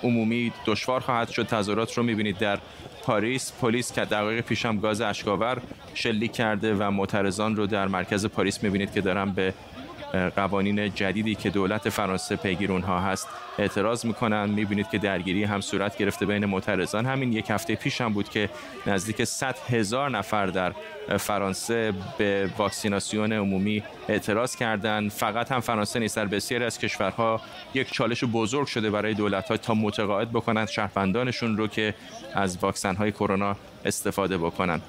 عمومی 0.03 0.53
دشوار 0.67 1.01
خواهد 1.01 1.29
شد. 1.29 1.47
تظاهرات 1.47 1.99
رو 1.99 2.03
می‌بینید 2.03 2.39
در 2.39 2.59
پاریس. 3.03 3.53
پلیس 3.61 3.93
که 3.93 4.01
دقایق 4.01 4.41
پیشم 4.41 4.79
گاز 4.79 5.01
اشکاور 5.01 5.59
شلیک 5.95 6.33
کرده 6.33 6.75
و 6.75 6.91
معترضان 6.91 7.57
رو 7.57 7.67
در 7.67 7.89
مرکز 7.89 8.27
پاریس 8.27 8.63
می‌بینید 8.63 8.93
که 8.93 9.01
دارن 9.01 9.33
به 9.33 9.55
قوانین 10.37 10.95
جدیدی 10.95 11.35
که 11.35 11.51
دولت 11.51 11.89
فرانسه 11.89 12.37
پیگیر 12.37 12.73
اونها 12.73 13.01
هست 13.01 13.29
اعتراض 13.59 14.07
می‌کنن. 14.07 14.49
می‌بینید 14.49 14.89
که 14.91 14.99
درگیری 14.99 15.45
هم 15.45 15.61
صورت 15.61 15.99
گرفته 15.99 16.27
بین 16.27 16.47
معترضان. 16.47 17.07
همین 17.07 17.33
یک 17.33 17.51
هفته 17.51 17.75
پیش 17.75 18.01
هم 18.01 18.13
بود 18.13 18.29
که 18.29 18.49
نزدیک 18.87 19.25
100 19.25 19.59
هزار 19.71 20.11
نفر 20.11 20.47
در 20.47 20.73
فرانسه 21.19 21.93
به 22.19 22.51
واکسیناسیون 22.59 23.33
عمومی 23.33 23.83
اعتراض 24.09 24.57
کردند. 24.57 25.11
فقط 25.11 25.53
هم 25.53 25.61
فرانسه 25.61 25.99
نیست 25.99 26.17
در 26.17 26.27
بسیاری 26.27 26.65
از 26.65 26.79
کشورها 26.79 27.41
یک 27.75 27.93
چالش 27.93 28.25
بزرگ 28.25 28.67
شده 28.67 28.91
برای 28.91 29.15
دولت 29.15 29.49
ها 29.49 29.57
تا 29.57 29.75
متقاعد 29.75 30.31
بکنند 30.31 30.69
شهروندانشون 30.69 31.57
رو 31.57 31.67
که 31.67 31.95
از 32.35 32.59
واکسن 32.63 32.95
های 32.95 33.13
کرونا 33.13 33.57
استفاده 33.85 34.39
بکنند 34.39 34.83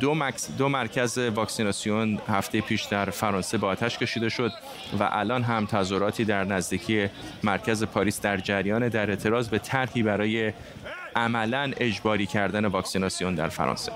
دو, 0.00 0.14
مکس 0.14 0.50
دو 0.58 0.68
مرکز 0.68 1.18
واکسیناسیون 1.18 2.20
هفته 2.28 2.60
پیش 2.60 2.84
در 2.84 3.10
فرانسه 3.10 3.58
به 3.58 3.66
آتش 3.66 3.98
کشیده 3.98 4.28
شد 4.28 4.52
و 4.98 5.08
الان 5.12 5.42
هم 5.42 5.66
تظاهراتی 5.66 6.24
در 6.24 6.44
نزدیکی 6.44 7.08
مرکز 7.42 7.84
پاریس 7.84 8.20
در 8.20 8.36
جریان 8.36 8.88
در 8.88 9.10
اعتراض 9.10 9.48
به 9.48 9.58
طرحی 9.58 10.02
برای 10.02 10.52
عملا 11.16 11.72
اجباری 11.76 12.26
کردن 12.26 12.64
واکسیناسیون 12.64 13.34
در 13.34 13.48
فرانسه. 13.48 13.92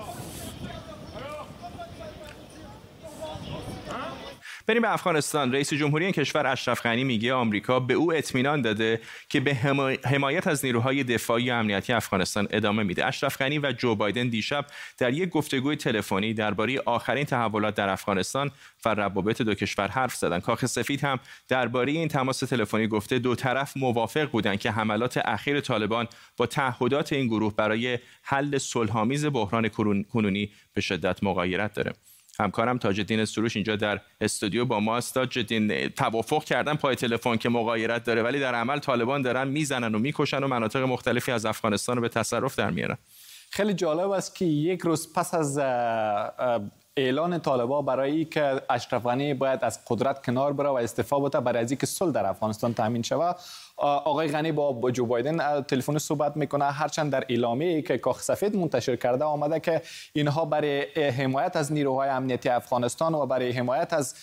بریم 4.71 4.81
به 4.81 4.93
افغانستان. 4.93 5.53
رئیس 5.53 5.73
جمهوری 5.73 6.05
این 6.05 6.13
کشور 6.13 6.47
اشرف 6.47 6.81
غنی 6.81 7.03
میگه 7.03 7.33
آمریکا 7.33 7.79
به 7.79 7.93
او 7.93 8.13
اطمینان 8.13 8.61
داده 8.61 9.01
که 9.29 9.39
به 9.39 9.53
حمایت 10.03 10.47
از 10.47 10.65
نیروهای 10.65 11.03
دفاعی 11.03 11.51
و 11.51 11.53
امنیتی 11.53 11.93
افغانستان 11.93 12.47
ادامه 12.51 12.83
میده. 12.83 13.05
اشرف 13.05 13.37
غنی 13.37 13.59
و 13.59 13.71
جو 13.71 13.95
بایدن 13.95 14.27
دیشب 14.27 14.65
در 14.97 15.13
یک 15.13 15.29
گفتگوی 15.29 15.75
تلفنی 15.75 16.33
درباره 16.33 16.79
آخرین 16.85 17.23
تحولات 17.23 17.75
در 17.75 17.89
افغانستان 17.89 18.51
و 18.85 18.89
روابط 18.89 19.41
دو 19.41 19.53
کشور 19.53 19.87
حرف 19.87 20.15
زدند. 20.15 20.41
کاخ 20.41 20.65
سفید 20.65 21.03
هم 21.03 21.19
درباره 21.47 21.91
این 21.91 22.07
تماس 22.07 22.39
تلفنی 22.39 22.87
گفته 22.87 23.19
دو 23.19 23.35
طرف 23.35 23.77
موافق 23.77 24.29
بودند 24.29 24.59
که 24.59 24.71
حملات 24.71 25.17
اخیر 25.25 25.59
طالبان 25.59 26.07
با 26.37 26.45
تعهدات 26.45 27.13
این 27.13 27.27
گروه 27.27 27.55
برای 27.55 27.99
حل 28.23 28.57
صلحآمیز 28.57 29.25
بحران 29.25 29.69
کنونی 30.03 30.51
به 30.73 30.81
شدت 30.81 31.23
مغایرت 31.23 31.73
داره. 31.73 31.93
همکارم 32.39 32.77
تاج 32.77 32.99
الدین 32.99 33.25
سروش 33.25 33.55
اینجا 33.55 33.75
در 33.75 34.01
استودیو 34.21 34.65
با 34.65 34.79
ما 34.79 34.97
است 34.97 35.13
تاج 35.13 35.37
الدین 35.37 35.89
توافق 35.89 36.43
کردن 36.43 36.73
پای 36.73 36.95
تلفن 36.95 37.35
که 37.35 37.49
مغایرت 37.49 38.03
داره 38.03 38.23
ولی 38.23 38.39
در 38.39 38.55
عمل 38.55 38.79
طالبان 38.79 39.21
دارن 39.21 39.47
می‌زنن 39.47 39.95
و 39.95 39.99
می‌کشن 39.99 40.43
و 40.43 40.47
مناطق 40.47 40.81
مختلفی 40.81 41.31
از 41.31 41.45
افغانستان 41.45 41.95
رو 41.95 42.01
به 42.01 42.09
تصرف 42.09 42.55
در 42.55 42.69
میارن. 42.69 42.97
خیلی 43.49 43.73
جالب 43.73 44.09
است 44.09 44.35
که 44.35 44.45
یک 44.45 44.81
روز 44.81 45.13
پس 45.13 45.33
از 45.33 45.59
اعلان 46.97 47.39
طالبا 47.39 47.81
برای 47.81 48.25
که 48.25 48.61
اشرف 48.69 49.03
باید 49.33 49.59
از 49.63 49.79
قدرت 49.87 50.25
کنار 50.25 50.53
بره 50.53 50.69
و 50.69 50.73
استعفا 50.73 51.19
بده 51.19 51.39
برای 51.39 51.63
از 51.63 51.71
اینکه 51.71 51.85
صلح 51.85 52.11
در 52.11 52.25
افغانستان 52.25 52.73
تامین 52.73 53.01
شود 53.01 53.35
آقای 53.81 54.27
غنی 54.27 54.51
با 54.51 54.91
جو 54.91 55.05
بایدن 55.05 55.61
تلفن 55.61 55.97
صحبت 55.97 56.37
می‌کنه. 56.37 56.65
هرچند 56.65 57.11
در 57.11 57.25
اعلامیه 57.29 57.81
که 57.81 57.97
کاخ 57.97 58.21
سفید 58.21 58.55
منتشر 58.55 58.95
کرده 58.95 59.25
آمده 59.25 59.59
که 59.59 59.81
اینها 60.13 60.45
برای 60.45 61.09
حمایت 61.09 61.55
از 61.55 61.73
نیروهای 61.73 62.09
امنیتی 62.09 62.49
افغانستان 62.49 63.15
و 63.15 63.25
برای 63.25 63.51
حمایت 63.51 63.93
از 63.93 64.15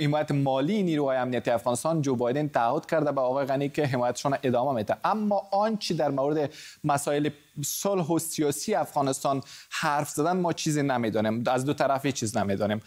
حمایت 0.00 0.30
مالی 0.30 0.82
نیروهای 0.82 1.16
امنیتی 1.16 1.50
افغانستان 1.50 2.02
جو 2.02 2.16
بایدن 2.16 2.48
تعهد 2.48 2.86
کرده 2.86 3.12
به 3.12 3.20
آقای 3.20 3.46
غنی 3.46 3.68
که 3.68 3.86
حمایتشان 3.86 4.38
ادامه 4.42 4.72
میده. 4.72 4.96
اما 5.04 5.48
آنچه 5.50 5.94
در 5.94 6.10
مورد 6.10 6.50
مسائل 6.84 7.28
صلح 7.64 8.06
و 8.06 8.18
سیاسی 8.18 8.74
افغانستان 8.74 9.42
حرف 9.70 10.08
زدن 10.08 10.36
ما 10.36 10.52
چیزی 10.52 10.82
نمی‌دانیم. 10.82 11.44
از 11.46 11.64
دو 11.64 11.74
طرفی 11.74 12.12
چیز 12.12 12.36
نمی‌دانیم. 12.36 12.82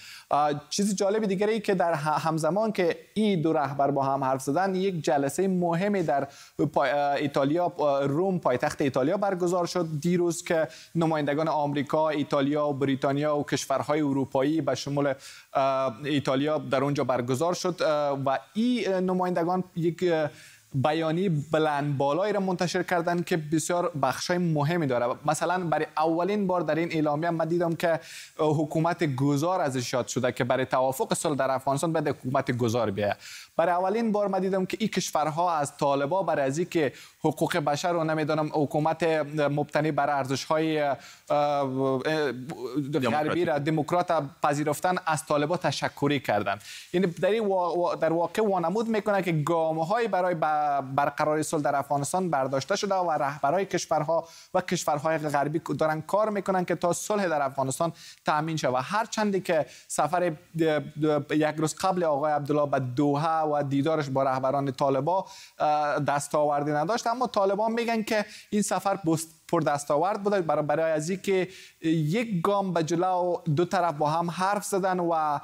چیز 0.69 0.95
جالب 0.95 1.25
دیگری 1.25 1.59
که 1.59 1.75
در 1.75 1.93
همزمان 1.93 2.71
که 2.71 2.97
این 3.13 3.41
دو 3.41 3.53
رهبر 3.53 3.91
با 3.91 4.03
هم 4.03 4.23
حرف 4.23 4.41
زدن 4.41 4.75
یک 4.75 5.03
جلسه 5.03 5.47
در 6.03 6.27
ایتالیا 7.17 7.73
روم 8.01 8.39
پایتخت 8.39 8.81
ایتالیا 8.81 9.17
برگزار 9.17 9.65
شد. 9.65 9.87
دیروز 10.01 10.43
که 10.43 10.67
نمایندگان 10.95 11.47
آمریکا 11.47 12.09
ایتالیا 12.09 12.67
و 12.67 12.73
بریتانیا 12.73 13.37
و 13.37 13.43
کشورهای 13.43 14.01
اروپایی 14.01 14.61
به 14.61 14.75
شمول 14.75 15.13
ایتالیا 16.05 16.57
در 16.57 16.83
اونجا 16.83 17.03
برگزار 17.03 17.53
شد 17.53 17.81
و 18.25 18.39
این 18.53 18.93
نمایندگان 18.93 19.63
یک 19.75 20.13
بیانی 20.73 21.29
بلند 21.29 21.97
بالایی 21.97 22.33
را 22.33 22.39
منتشر 22.39 22.83
کردن 22.83 23.23
که 23.23 23.37
بسیار 23.37 23.91
بخشای 24.01 24.37
مهمی 24.37 24.87
داره. 24.87 25.15
مثلا 25.25 25.59
برای 25.59 25.85
اولین 25.97 26.47
بار 26.47 26.61
در 26.61 26.75
این 26.75 26.91
اعلامیه 26.91 27.29
من 27.29 27.47
دیدم 27.47 27.75
که 27.75 27.99
حکومت 28.37 29.15
گذار 29.15 29.61
ازش 29.61 29.93
یاد 29.93 30.07
شده 30.07 30.31
که 30.31 30.43
برای 30.43 30.65
توافق 30.65 31.13
صلح 31.13 31.35
در 31.35 31.51
افغانستان 31.51 31.93
بعد 31.93 32.07
حکومت 32.07 32.51
گذار 32.51 32.91
بیاید. 32.91 33.15
برای 33.57 33.73
اولین 33.73 34.11
بار 34.11 34.27
من 34.27 34.39
دیدم 34.39 34.65
که 34.65 34.77
این 34.79 34.89
کشورها 34.89 35.55
از 35.55 35.77
طالبا 35.77 36.23
برای 36.23 36.45
از 36.45 36.59
که 36.59 36.93
حقوق 37.23 37.57
بشر 37.57 37.91
رو 37.91 38.03
نمی‌دونم 38.03 38.49
حکومت 38.53 39.03
مبتنی 39.37 39.91
بر 39.91 40.09
ارزش 40.09 40.43
های 40.43 40.95
غربی 43.11 43.45
را 43.45 43.59
دموکرات 43.59 44.23
پذیرفتن 44.43 44.95
از 45.05 45.25
طالبا 45.25 45.57
تشکری 45.57 46.19
کردن. 46.19 46.59
یعنی 46.93 47.07
در 47.07 47.31
در 47.95 48.13
واقع 48.13 48.41
وانمود 48.41 48.87
می‌کنه 48.87 49.21
که 49.21 49.31
گام 49.31 49.79
های 49.79 50.07
برای 50.07 50.35
برقراری 50.95 51.43
صلح 51.43 51.61
در 51.61 51.75
افغانستان 51.75 52.29
برداشته 52.29 52.75
شده 52.75 52.95
و 52.95 53.11
رهبرای 53.11 53.65
کشورها 53.65 54.27
و 54.53 54.61
کشورهای 54.61 55.17
غربی 55.17 55.59
دارن 55.59 56.01
کار 56.01 56.29
می‌کنن 56.29 56.65
که 56.65 56.75
تا 56.75 56.93
صلح 56.93 57.27
در 57.27 57.41
افغانستان 57.41 57.93
تامین 58.25 58.57
شود. 58.57 58.83
هر 58.87 59.05
چندی 59.05 59.41
که 59.41 59.65
سفر 59.87 60.33
یک 61.31 61.55
روز 61.57 61.75
قبل 61.75 62.03
آقای 62.03 62.31
عبدالله 62.31 62.65
به 62.71 62.79
دوحه 62.79 63.40
و 63.45 63.63
دیدارش 63.63 64.09
با 64.09 64.23
رهبران 64.23 64.71
طالبا 64.71 65.25
دستاوردی 66.07 66.71
نداشت. 66.71 67.07
اما 67.07 67.27
طالبان 67.27 67.71
میگن 67.71 68.03
که 68.03 68.25
این 68.49 68.61
سفر 68.61 68.99
پر 69.47 69.59
دستاورد 69.59 70.23
بوده. 70.23 70.41
برای 70.41 70.65
برای 70.65 70.91
از 70.91 71.09
اینکه 71.09 71.47
یک 71.81 72.41
گام 72.41 72.73
به 72.73 72.83
جلو 72.83 73.37
دو 73.55 73.65
طرف 73.65 73.93
با 73.93 74.09
هم 74.09 74.29
حرف 74.29 74.65
زدن 74.65 74.99
و 74.99 75.39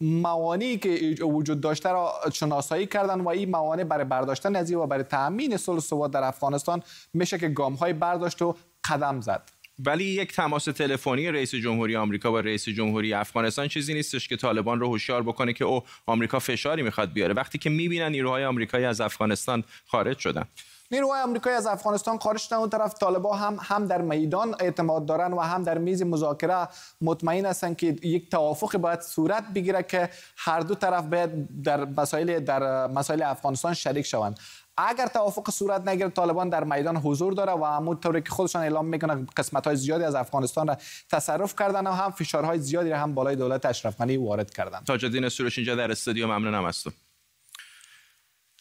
موانعی 0.00 0.78
که 0.78 1.24
وجود 1.24 1.60
داشته 1.60 1.92
را 1.92 2.12
شناسایی 2.32 2.86
کردن 2.86 3.20
و 3.20 3.28
این 3.28 3.50
موانع 3.50 3.84
برای 3.84 4.04
برداشتن 4.04 4.56
از 4.56 4.72
و 4.72 4.86
برای 4.86 5.04
تامین 5.04 5.56
صلح 5.56 5.88
و 5.88 6.08
در 6.08 6.24
افغانستان 6.24 6.82
میشه 7.14 7.38
که 7.38 7.48
گام 7.48 7.74
های 7.74 7.92
برداشت 7.92 8.42
و 8.42 8.56
قدم 8.90 9.20
زد. 9.20 9.51
ولی 9.78 10.04
یک 10.04 10.32
تماس 10.32 10.64
تلفنی 10.64 11.30
رئیس 11.30 11.54
جمهوری 11.54 11.96
آمریکا 11.96 12.30
با 12.30 12.40
رئیس 12.40 12.68
جمهوری 12.68 13.14
افغانستان 13.14 13.68
چیزی 13.68 13.94
نیستش 13.94 14.28
که 14.28 14.36
طالبان 14.36 14.80
رو 14.80 14.88
هوشیار 14.88 15.22
بکنه 15.22 15.52
که 15.52 15.64
او 15.64 15.82
آمریکا 16.06 16.38
فشاری 16.38 16.82
می‌خواد 16.82 17.12
بیاره. 17.12 17.34
وقتی 17.34 17.58
که 17.58 17.70
می‌بینن 17.70 18.10
نیروهای 18.10 18.44
آمریکایی 18.44 18.84
از 18.84 19.00
افغانستان 19.00 19.64
خارج 19.86 20.18
شدن. 20.18 20.44
نیروهای 20.90 21.20
آمریکایی 21.20 21.56
از 21.56 21.66
افغانستان 21.66 22.18
خارج 22.18 22.40
شدن. 22.40 22.56
اون 22.56 22.70
طرف 22.70 22.94
طالبا 22.94 23.36
هم 23.36 23.58
هم 23.60 23.86
در 23.86 24.02
میدان 24.02 24.54
اعتماد 24.60 25.06
دارن 25.06 25.32
و 25.32 25.40
هم 25.40 25.62
در 25.62 25.78
میز 25.78 26.02
مذاکره 26.02 26.68
مطمئن 27.00 27.46
هستند 27.46 27.76
که 27.76 27.86
یک 28.02 28.30
توافق 28.30 28.76
باید 28.76 29.00
صورت 29.00 29.44
بگیره 29.54 29.82
که 29.82 30.10
هر 30.36 30.60
دو 30.60 30.74
طرف 30.74 31.04
باید 31.04 31.62
در 31.62 31.84
مسائل 31.84 32.40
در 32.40 32.86
مسائل 32.86 33.22
افغانستان 33.22 33.74
شریک 33.74 34.06
شوند. 34.06 34.38
اگر 34.76 35.06
توافق 35.06 35.50
صورت 35.50 35.88
نگیره 35.88 36.08
طالبان 36.08 36.48
در 36.48 36.64
میدان 36.64 36.96
حضور 36.96 37.32
داره 37.32 37.52
و 37.52 37.64
همونطوری 37.64 38.22
که 38.22 38.30
خودشان 38.30 38.62
اعلام 38.62 38.86
می‌کنن 38.86 39.26
قسمت 39.36 39.66
های 39.66 39.76
زیادی 39.76 40.04
از 40.04 40.14
افغانستان 40.14 40.68
را 40.68 40.76
تصرف 41.10 41.54
کردن 41.58 41.86
و 41.86 41.92
هم 41.92 42.10
فشارهای 42.10 42.58
زیادی 42.58 42.90
را 42.90 42.98
هم 42.98 43.14
بالای 43.14 43.36
دولت 43.36 43.66
اشرف 43.66 43.96
غنی 43.96 44.16
وارد 44.16 44.50
کردن 44.50 44.80
تاج 44.80 45.04
الدین 45.04 45.28
سروش 45.28 45.58
اینجا 45.58 45.74
در 45.74 45.90
استودیو 45.90 46.26
ممنونم 46.26 46.64
از 46.64 46.82
تو 46.82 46.90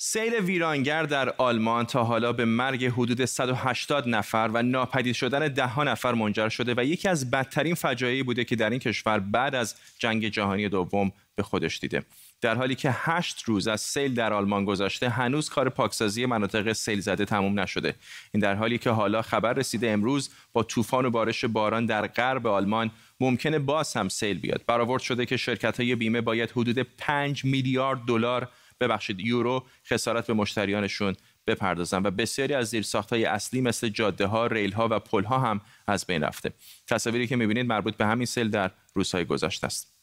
سیل 0.03 0.33
ویرانگر 0.33 1.03
در 1.03 1.29
آلمان 1.29 1.85
تا 1.85 2.03
حالا 2.03 2.33
به 2.33 2.45
مرگ 2.45 2.85
حدود 2.85 3.25
180 3.25 4.09
نفر 4.09 4.49
و 4.53 4.63
ناپدید 4.63 5.15
شدن 5.15 5.47
ده 5.47 5.79
نفر 5.79 6.13
منجر 6.13 6.49
شده 6.49 6.73
و 6.77 6.83
یکی 6.83 7.09
از 7.09 7.31
بدترین 7.31 7.75
فجایعی 7.75 8.23
بوده 8.23 8.43
که 8.43 8.55
در 8.55 8.69
این 8.69 8.79
کشور 8.79 9.19
بعد 9.19 9.55
از 9.55 9.75
جنگ 9.99 10.27
جهانی 10.27 10.69
دوم 10.69 11.11
به 11.35 11.43
خودش 11.43 11.79
دیده. 11.79 12.03
در 12.41 12.55
حالی 12.55 12.75
که 12.75 12.89
هشت 12.93 13.43
روز 13.43 13.67
از 13.67 13.81
سیل 13.81 14.13
در 14.13 14.33
آلمان 14.33 14.65
گذشته 14.65 15.09
هنوز 15.09 15.49
کار 15.49 15.69
پاکسازی 15.69 16.25
مناطق 16.25 16.73
سیل 16.73 16.99
زده 16.99 17.25
تموم 17.25 17.59
نشده 17.59 17.95
این 18.33 18.41
در 18.41 18.55
حالی 18.55 18.77
که 18.77 18.89
حالا 18.89 19.21
خبر 19.21 19.53
رسیده 19.53 19.91
امروز 19.91 20.29
با 20.53 20.63
طوفان 20.63 21.05
و 21.05 21.09
بارش 21.09 21.45
باران 21.45 21.85
در 21.85 22.07
غرب 22.07 22.47
آلمان 22.47 22.91
ممکنه 23.19 23.59
باز 23.59 23.93
هم 23.93 24.09
سیل 24.09 24.39
بیاد 24.39 24.63
برآورد 24.67 25.01
شده 25.01 25.25
که 25.25 25.37
شرکت 25.37 25.79
های 25.79 25.95
بیمه 25.95 26.21
باید 26.21 26.51
حدود 26.51 26.79
5 26.79 27.45
میلیارد 27.45 27.99
دلار 28.07 28.49
ببخشید 28.79 29.19
یورو 29.19 29.65
خسارت 29.85 30.27
به 30.27 30.33
مشتریانشون 30.33 31.15
بپردازن 31.47 32.05
و 32.05 32.11
بسیاری 32.11 32.53
از 32.53 32.95
های 33.11 33.25
اصلی 33.25 33.61
مثل 33.61 33.89
جاده 33.89 34.25
ها، 34.25 34.47
ریل 34.47 34.71
ها 34.71 34.87
و 34.91 34.99
پل 34.99 35.23
ها 35.23 35.39
هم 35.39 35.61
از 35.87 36.05
بین 36.05 36.23
رفته. 36.23 36.53
تصاویری 36.87 37.27
که 37.27 37.35
می‌بینید 37.35 37.65
مربوط 37.65 37.95
به 37.95 38.05
همین 38.05 38.25
سیل 38.25 38.49
در 38.49 38.71
روزهای 38.93 39.25
گذشته 39.25 39.67
است. 39.67 40.00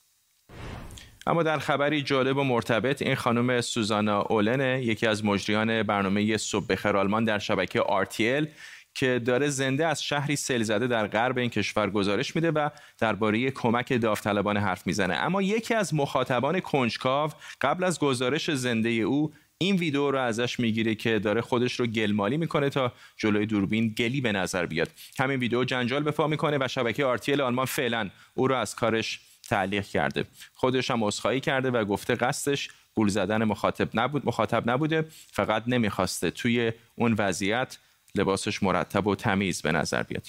اما 1.28 1.42
در 1.42 1.58
خبری 1.58 2.02
جالب 2.02 2.36
و 2.36 2.44
مرتبط 2.44 3.02
این 3.02 3.14
خانم 3.14 3.60
سوزانا 3.60 4.20
اولنه 4.20 4.82
یکی 4.84 5.06
از 5.06 5.24
مجریان 5.24 5.82
برنامه 5.82 6.36
صبح 6.36 6.66
بخیر 6.66 6.96
آلمان 6.96 7.24
در 7.24 7.38
شبکه 7.38 7.80
RTL 7.80 8.46
که 8.94 9.18
داره 9.24 9.48
زنده 9.48 9.86
از 9.86 10.02
شهری 10.02 10.36
سیل 10.36 10.62
زده 10.62 10.86
در 10.86 11.06
غرب 11.06 11.38
این 11.38 11.50
کشور 11.50 11.90
گزارش 11.90 12.36
میده 12.36 12.50
و 12.50 12.68
درباره 12.98 13.50
کمک 13.50 13.92
داوطلبان 13.92 14.56
حرف 14.56 14.86
می‌زنه. 14.86 15.14
اما 15.14 15.42
یکی 15.42 15.74
از 15.74 15.94
مخاطبان 15.94 16.60
کنجکاو 16.60 17.30
قبل 17.60 17.84
از 17.84 17.98
گزارش 17.98 18.50
زنده 18.50 18.88
او 18.88 19.32
این 19.58 19.76
ویدیو 19.76 20.10
رو 20.10 20.18
ازش 20.18 20.60
می‌گیره 20.60 20.94
که 20.94 21.18
داره 21.18 21.40
خودش 21.40 21.80
رو 21.80 21.86
گلمالی 21.86 22.36
می‌کنه 22.36 22.70
تا 22.70 22.92
جلوی 23.16 23.46
دوربین 23.46 23.88
گلی 23.88 24.20
به 24.20 24.32
نظر 24.32 24.66
بیاد. 24.66 24.88
همین 25.18 25.40
ویدیو 25.40 25.64
جنجال 25.64 26.02
به 26.02 26.10
پا 26.10 26.26
می‌کنه 26.26 26.58
و 26.60 26.68
شبکه 26.68 27.04
آرتیل 27.04 27.40
آلمان 27.40 27.66
فعلا 27.66 28.10
او 28.34 28.48
رو 28.48 28.54
از 28.54 28.74
کارش 28.74 29.20
تعلیق 29.48 29.86
کرده. 29.86 30.24
خودش 30.54 30.90
هم 30.90 31.04
عذرخواهی 31.04 31.40
کرده 31.40 31.70
و 31.70 31.84
گفته 31.84 32.14
قصدش 32.14 32.68
گول 32.94 33.08
زدن 33.08 33.44
مخاطب 33.44 33.88
نبود 33.94 34.26
مخاطب 34.26 34.70
نبوده 34.70 35.04
فقط 35.32 35.62
نمی‌خواسته 35.66 36.30
توی 36.30 36.72
اون 36.96 37.14
وضعیت 37.18 37.78
لباسش 38.14 38.62
مرتب 38.62 39.06
و 39.06 39.14
تمیز 39.14 39.62
به 39.62 39.72
نظر 39.72 40.02
بیاد. 40.02 40.26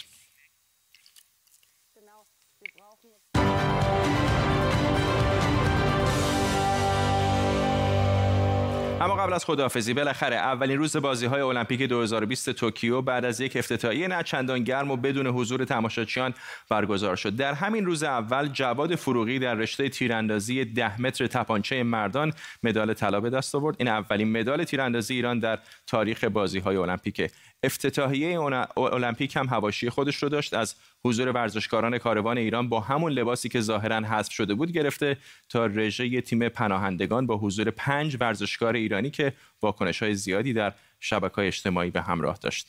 اما 9.01 9.15
قبل 9.15 9.33
از 9.33 9.45
خداحافظی 9.45 9.93
بالاخره 9.93 10.35
اولین 10.35 10.77
روز 10.77 10.97
بازی 10.97 11.25
های 11.25 11.41
المپیک 11.41 11.81
2020 11.81 12.49
توکیو 12.49 13.01
بعد 13.01 13.25
از 13.25 13.39
یک 13.39 13.57
افتتاحیه 13.57 14.07
نه 14.07 14.23
چندان 14.23 14.63
گرم 14.63 14.91
و 14.91 14.95
بدون 14.95 15.27
حضور 15.27 15.65
تماشاچیان 15.65 16.33
برگزار 16.69 17.15
شد. 17.15 17.35
در 17.35 17.53
همین 17.53 17.85
روز 17.85 18.03
اول 18.03 18.47
جواد 18.47 18.95
فروغی 18.95 19.39
در 19.39 19.55
رشته 19.55 19.89
تیراندازی 19.89 20.65
10 20.65 21.01
متر 21.01 21.27
تپانچه 21.27 21.83
مردان 21.83 22.33
مدال 22.63 22.93
طلا 22.93 23.19
به 23.21 23.29
دست 23.29 23.55
آورد. 23.55 23.75
این 23.79 23.87
اولین 23.87 24.39
مدال 24.39 24.63
تیراندازی 24.63 25.13
ایران 25.13 25.39
در 25.39 25.59
تاریخ 25.87 26.23
بازی 26.23 26.59
های 26.59 26.75
المپیک. 26.75 27.31
افتتاحیه 27.63 28.39
المپیک 28.77 29.35
هم 29.35 29.47
هواشی 29.47 29.89
خودش 29.89 30.15
رو 30.15 30.29
داشت. 30.29 30.53
از 30.53 30.75
حضور 31.05 31.27
ورزشکاران 31.29 31.97
کاروان 31.97 32.37
ایران 32.37 32.69
با 32.69 32.79
همون 32.79 33.11
لباسی 33.11 33.49
که 33.49 33.61
ظاهرا 33.61 33.95
حذف 33.95 34.31
شده 34.31 34.53
بود 34.53 34.71
گرفته 34.71 35.17
تا 35.49 35.65
رژه 35.65 36.21
تیم 36.21 36.49
پناهندگان 36.49 37.25
با 37.25 37.37
حضور 37.37 37.71
پنج 37.71 38.17
ورزشکار 38.19 38.73
ایرانی 38.73 39.09
که 39.09 39.33
واکنش 39.61 40.03
های 40.03 40.15
زیادی 40.15 40.53
در 40.53 40.73
شبکه 40.99 41.39
اجتماعی 41.39 41.91
به 41.91 42.01
همراه 42.01 42.37
داشت. 42.41 42.67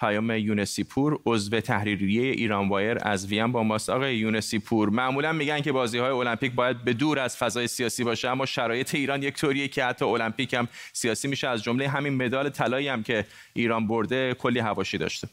پیام 0.00 0.30
یونسی 0.30 0.84
پور 0.84 1.20
عضو 1.26 1.60
تحریریه 1.60 2.30
ایران 2.30 2.68
وایر 2.68 2.98
از 3.02 3.26
وین 3.26 3.52
با 3.52 3.62
ماست. 3.62 3.90
آقای 3.90 4.16
یونسی 4.16 4.58
پور 4.58 4.88
معمولا 4.88 5.32
میگن 5.32 5.60
که 5.60 5.72
بازی 5.72 5.98
های 5.98 6.10
المپیک 6.10 6.52
باید 6.52 6.84
به 6.84 6.92
دور 6.92 7.18
از 7.18 7.36
فضای 7.36 7.68
سیاسی 7.68 8.04
باشه 8.04 8.28
اما 8.28 8.46
شرایط 8.46 8.94
ایران 8.94 9.22
یک 9.22 9.34
طوریه 9.34 9.68
که 9.68 9.84
حتی 9.84 10.04
المپیک 10.04 10.54
هم 10.54 10.68
سیاسی 10.92 11.28
میشه. 11.28 11.48
از 11.48 11.62
جمله 11.62 11.88
همین 11.88 12.24
مدال 12.24 12.48
طلایی 12.48 12.88
هم 12.88 13.02
که 13.02 13.26
ایران 13.52 13.86
برده 13.86 14.34
کلی 14.34 14.58
هواشی 14.58 14.98
داشته. 14.98 15.28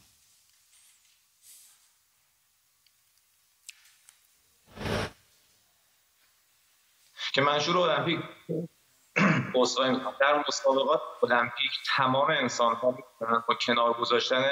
که 7.34 7.41
منشور 7.41 7.78
المپیک 7.78 8.19
در 10.19 10.43
مسابقات 10.47 11.01
المپیک 11.23 11.71
تمام 11.95 12.30
انسان 12.30 12.75
ها 12.75 12.97
با 13.47 13.55
کنار 13.55 13.93
گذاشتن 13.93 14.45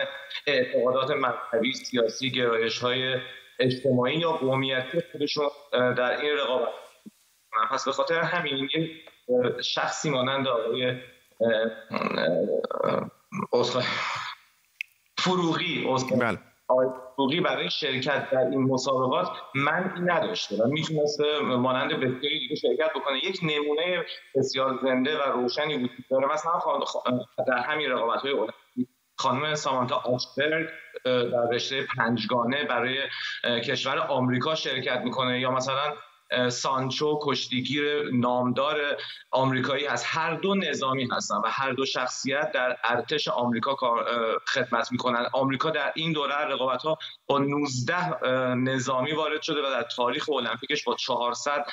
اعتقادات 0.47 1.11
مذهبی 1.11 1.73
سیاسی 1.73 2.31
گرایش 2.31 2.79
های 2.79 3.19
اجتماعی 3.59 4.17
یا 4.17 4.31
قومیتی 4.31 5.01
خودشون 5.11 5.47
در 5.71 6.21
این 6.21 6.37
رقابت 6.37 6.69
پس 7.71 7.85
به 7.85 7.91
خاطر 7.91 8.19
همین 8.19 8.69
شخصی 9.63 10.09
مانند 10.09 10.47
آقای 10.47 11.01
فروغی 15.17 15.87
بله. 16.19 16.39
آقای 16.67 17.41
برای 17.41 17.69
شرکت 17.69 18.29
در 18.29 18.37
این 18.37 18.61
مسابقات 18.61 19.27
منعی 19.55 20.01
نداشته 20.01 20.55
و 20.55 20.67
می‌تونسته 20.67 21.39
مانند 21.39 21.91
بسیاری 21.91 22.39
دیگه 22.39 22.55
شرکت 22.55 22.89
بکنه. 22.95 23.17
یک 23.17 23.39
نمونه 23.43 24.05
بسیار 24.35 24.79
زنده 24.83 25.17
و 25.17 25.21
روشنی 25.21 25.75
وجود 25.75 26.05
داره. 26.09 26.27
مثلا 26.27 26.51
در 27.47 27.57
همین 27.57 27.91
رقابت 27.91 28.21
های 28.21 28.33
خانم 29.17 29.55
سامانتا 29.55 29.95
آشبرگ 29.95 30.69
در 31.05 31.49
رشته 31.51 31.87
پنجگانه 31.97 32.63
برای 32.63 32.97
کشور 33.43 33.99
آمریکا 33.99 34.55
شرکت 34.55 35.01
می‌کنه 35.03 35.39
یا 35.39 35.51
مثلا 35.51 35.93
سانچو 36.49 37.19
کشتیگیر 37.21 38.09
نامدار 38.13 38.97
آمریکایی 39.31 39.85
هست. 39.85 40.05
هر 40.07 40.33
دو 40.33 40.55
نظامی 40.55 41.07
هستن 41.11 41.35
و 41.35 41.47
هر 41.47 41.71
دو 41.71 41.85
شخصیت 41.85 42.51
در 42.51 42.77
ارتش 42.83 43.27
آمریکا 43.27 43.75
خدمت 44.47 44.91
می‌کنن. 44.91 45.25
آمریکا 45.33 45.69
در 45.69 45.91
این 45.95 46.13
دوره 46.13 46.35
رقابت 46.35 46.81
ها 46.81 46.97
با 47.27 47.39
19 47.39 48.25
نظامی 48.55 49.11
وارد 49.11 49.41
شده 49.41 49.59
و 49.59 49.69
در 49.69 49.83
تاریخ 49.83 50.29
المپیکش 50.29 50.83
با 50.83 50.95
400 50.95 51.65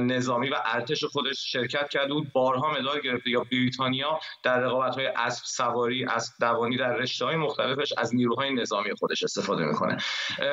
نظامی 0.00 0.48
و 0.48 0.56
ارتش 0.64 1.04
خودش 1.04 1.52
شرکت 1.52 1.88
کرده 1.88 2.14
بود. 2.14 2.32
بارها 2.32 2.70
مدال 2.70 3.00
گرفته 3.00 3.30
یا 3.30 3.44
بریتانیا 3.44 4.20
در 4.42 4.60
رقابت 4.60 4.94
های 4.94 5.06
اسب 5.06 5.44
سواری 5.44 6.04
اسب 6.04 6.32
دوانی 6.40 6.76
در 6.76 6.96
رشته 6.96 7.24
های 7.24 7.36
مختلفش 7.36 7.92
از 7.98 8.14
نیروهای 8.14 8.54
نظامی 8.54 8.94
خودش 8.98 9.22
استفاده 9.22 9.64
می‌کنه. 9.64 9.96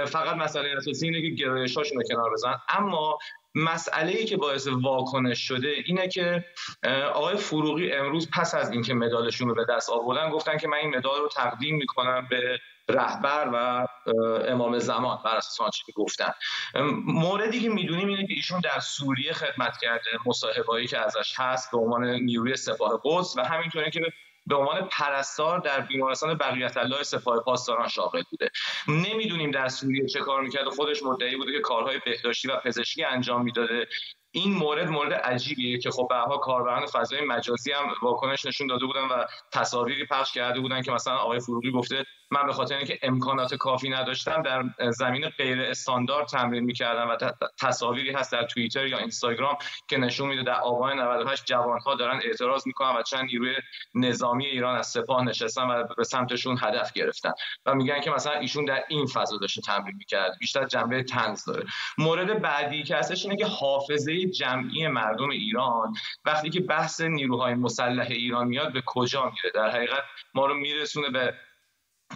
فقط 0.05 0.35
مسئله 0.35 0.77
اساسی 0.77 1.05
اینه 1.05 1.21
که 1.21 1.35
گرایش 1.43 1.77
هاشون 1.77 1.97
رو 1.97 2.03
کنار 2.09 2.33
بزن. 2.33 2.55
اما 2.69 3.16
مسئله 3.55 4.11
ای 4.11 4.25
که 4.25 4.37
باعث 4.37 4.67
واکنش 4.67 5.47
شده 5.47 5.67
اینه 5.85 6.07
که 6.07 6.45
آقای 7.13 7.37
فروغی 7.37 7.91
امروز 7.91 8.29
پس 8.31 8.55
از 8.55 8.71
اینکه 8.71 8.93
مدالشون 8.93 9.49
رو 9.49 9.55
به 9.55 9.65
دست 9.69 9.89
آوردن 9.89 10.29
گفتن 10.29 10.57
که 10.57 10.67
من 10.67 10.77
این 10.77 10.97
مدال 10.97 11.19
رو 11.19 11.27
تقدیم 11.27 11.75
می‌کنم 11.75 12.27
به 12.29 12.59
رهبر 12.89 13.49
و 13.53 13.87
امام 14.47 14.79
زمان 14.79 15.19
بر 15.25 15.35
اساس 15.35 15.61
آنچه 15.61 15.83
که 15.85 15.91
گفتن. 15.91 16.31
موردی 17.05 17.59
که 17.59 17.69
می‌دونیم 17.69 18.07
اینه 18.07 18.27
که 18.27 18.33
ایشون 18.33 18.59
در 18.59 18.79
سوریه 18.79 19.33
خدمت 19.33 19.77
کرده 19.77 20.09
مصاحبهایی 20.25 20.87
که 20.87 20.97
ازش 20.97 21.33
هست 21.37 21.71
به 21.71 21.77
عنوان 21.77 22.05
نیروی 22.05 22.55
سپاه 22.55 23.01
قدس 23.03 23.37
و 23.37 23.41
همینطوری 23.41 23.91
که 23.91 24.01
به 24.47 24.55
عنوان 24.55 24.89
پرستار 24.91 25.59
در 25.59 25.79
بیمارستان 25.79 26.33
بقیت 26.33 26.77
الله 26.77 27.03
سپاه 27.03 27.39
پاسداران 27.39 27.87
شاغل 27.87 28.23
بوده. 28.31 28.49
نمی‌دونیم 28.87 29.51
در 29.51 29.67
سوریه 29.67 30.07
چه 30.07 30.19
کار 30.19 30.41
می‌کرد. 30.41 30.69
خودش 30.69 31.03
مدعی 31.03 31.35
بوده 31.35 31.51
که 31.51 31.59
کارهای 31.59 31.99
بهداشتی 32.05 32.47
و 32.47 32.55
پزشکی 32.55 33.03
انجام 33.03 33.43
می‌داده. 33.43 33.87
این 34.31 34.53
مورد 34.53 34.87
مورد 34.87 35.13
عجیبیه 35.13 35.77
که 35.77 35.91
خب 35.91 36.07
بعدها 36.11 36.37
کاربران 36.37 36.85
فضای 36.85 37.21
مجازی 37.21 37.71
هم 37.71 37.93
واکنش 38.01 38.45
نشون 38.45 38.67
داده 38.67 38.85
بودن 38.85 39.01
و 39.01 39.25
تصاویری 39.51 40.05
پخش 40.05 40.31
کرده 40.31 40.59
بودن 40.59 40.81
که 40.81 40.91
مثلا 40.91 41.15
آقای 41.15 41.39
فروغی 41.39 41.71
گفته 41.71 42.05
من 42.31 42.45
به 42.45 42.53
خاطر 42.53 42.77
اینکه 42.77 42.99
امکانات 43.01 43.55
کافی 43.55 43.89
نداشتم 43.89 44.41
در 44.41 44.91
زمین 44.91 45.29
غیر 45.29 45.61
استاندارد 45.61 46.27
تمرین 46.27 46.63
می‌کردم 46.63 47.09
و 47.09 47.31
تصاویری 47.61 48.11
هست 48.11 48.31
در 48.31 48.43
توییتر 48.43 48.87
یا 48.87 48.97
اینستاگرام 48.97 49.57
که 49.87 49.97
نشون 49.97 50.29
میده 50.29 50.43
در 50.43 50.59
آبان 50.59 50.99
98 50.99 51.45
جوانها 51.45 51.95
دارن 51.95 52.19
اعتراض 52.23 52.67
می‌کنن 52.67 52.95
و 52.95 53.03
چند 53.03 53.25
نیروی 53.25 53.55
نظامی 53.95 54.45
ایران 54.45 54.77
از 54.77 54.87
سپاه 54.87 55.23
نشستن 55.23 55.63
و 55.63 55.83
به 55.97 56.03
سمتشون 56.03 56.57
هدف 56.61 56.93
گرفتن 56.93 57.31
و 57.65 57.75
میگن 57.75 58.01
که 58.01 58.11
مثلا 58.11 58.33
ایشون 58.33 58.65
در 58.65 58.83
این 58.87 59.05
فضا 59.05 59.37
داشته 59.37 59.61
تمرین 59.61 59.95
می‌کرد 59.95 60.37
بیشتر 60.39 60.65
جنبه 60.65 61.03
تنز 61.03 61.45
داره. 61.45 61.65
مورد 61.97 62.41
بعدی 62.41 62.83
که 62.83 62.95
هستش 62.95 63.25
اینه 63.25 63.37
که 63.37 63.45
حافظه 63.45 64.25
جمعی 64.25 64.87
مردم 64.87 65.29
ایران 65.29 65.93
وقتی 66.25 66.49
که 66.49 66.59
بحث 66.59 67.01
نیروهای 67.01 67.53
مسلح 67.53 68.07
ایران 68.09 68.47
میاد 68.47 68.73
به 68.73 68.83
کجا 68.85 69.25
میره؟ 69.25 69.51
در 69.53 69.69
حقیقت 69.69 70.03
ما 70.33 70.45
رو 70.45 70.53
میرسونه 70.53 71.09
به 71.09 71.33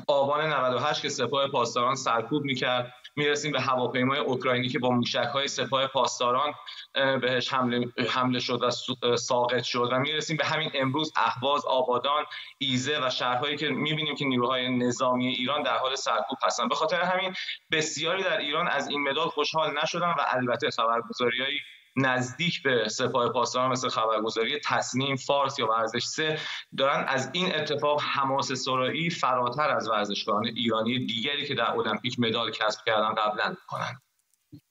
آبان 0.07 0.53
98 0.53 1.01
که 1.01 1.09
سپاه 1.09 1.47
پاسداران 1.47 1.95
سرکوب 1.95 2.43
می‌کرد. 2.43 2.93
می‌رسیم 3.15 3.51
به 3.51 3.61
هواپیمای 3.61 4.19
اوکراینی 4.19 4.69
که 4.69 4.79
با 4.79 4.89
موشک 4.89 5.29
های 5.33 5.47
سپاه 5.47 5.87
پاسداران 5.87 6.53
بهش 6.93 7.53
حمله, 7.53 7.87
حمله 8.09 8.39
شد 8.39 8.61
و 9.01 9.17
ساقط 9.17 9.63
شد. 9.63 9.89
و 9.91 9.99
می‌رسیم 9.99 10.37
به 10.37 10.45
همین 10.45 10.71
امروز 10.73 11.13
اهواز 11.15 11.65
آبادان 11.65 12.25
ایزه 12.57 12.99
و 13.03 13.09
شهرهایی 13.09 13.57
که 13.57 13.69
می‌بینیم 13.69 14.15
که 14.15 14.25
نیروهای 14.25 14.77
نظامی 14.77 15.27
ایران 15.27 15.63
در 15.63 15.77
حال 15.77 15.95
سرکوب 15.95 16.37
هستند 16.43 16.69
به 16.69 16.75
خاطر 16.75 17.01
همین 17.01 17.33
بسیاری 17.71 18.23
در 18.23 18.37
ایران 18.37 18.67
از 18.67 18.87
این 18.87 19.09
مدال 19.09 19.27
خوشحال 19.27 19.79
نشدن 19.83 20.09
و 20.09 20.25
البته 20.27 20.69
خبرگزاریهایی 20.69 21.59
نزدیک 21.95 22.63
به 22.63 22.87
سپاه 22.89 23.29
پاسداران 23.29 23.71
مثل 23.71 23.89
خبرگزاری 23.89 24.59
تصنیم 24.65 25.15
فارس 25.15 25.59
یا 25.59 25.67
ورزش 25.67 26.03
سه 26.03 26.39
دارن. 26.77 27.05
از 27.07 27.29
این 27.33 27.55
اتفاق 27.55 28.01
حماس 28.01 28.51
سرایی 28.51 29.09
فراتر 29.09 29.69
از 29.69 29.89
ورزشکاران 29.89 30.45
ایرانی 30.45 31.05
دیگری 31.05 31.47
که 31.47 31.55
در 31.55 31.71
المپیک 31.71 32.19
مدال 32.19 32.51
کسب 32.51 32.79
کردن 32.85 33.13
قبلا 33.13 33.55
کنند 33.67 34.01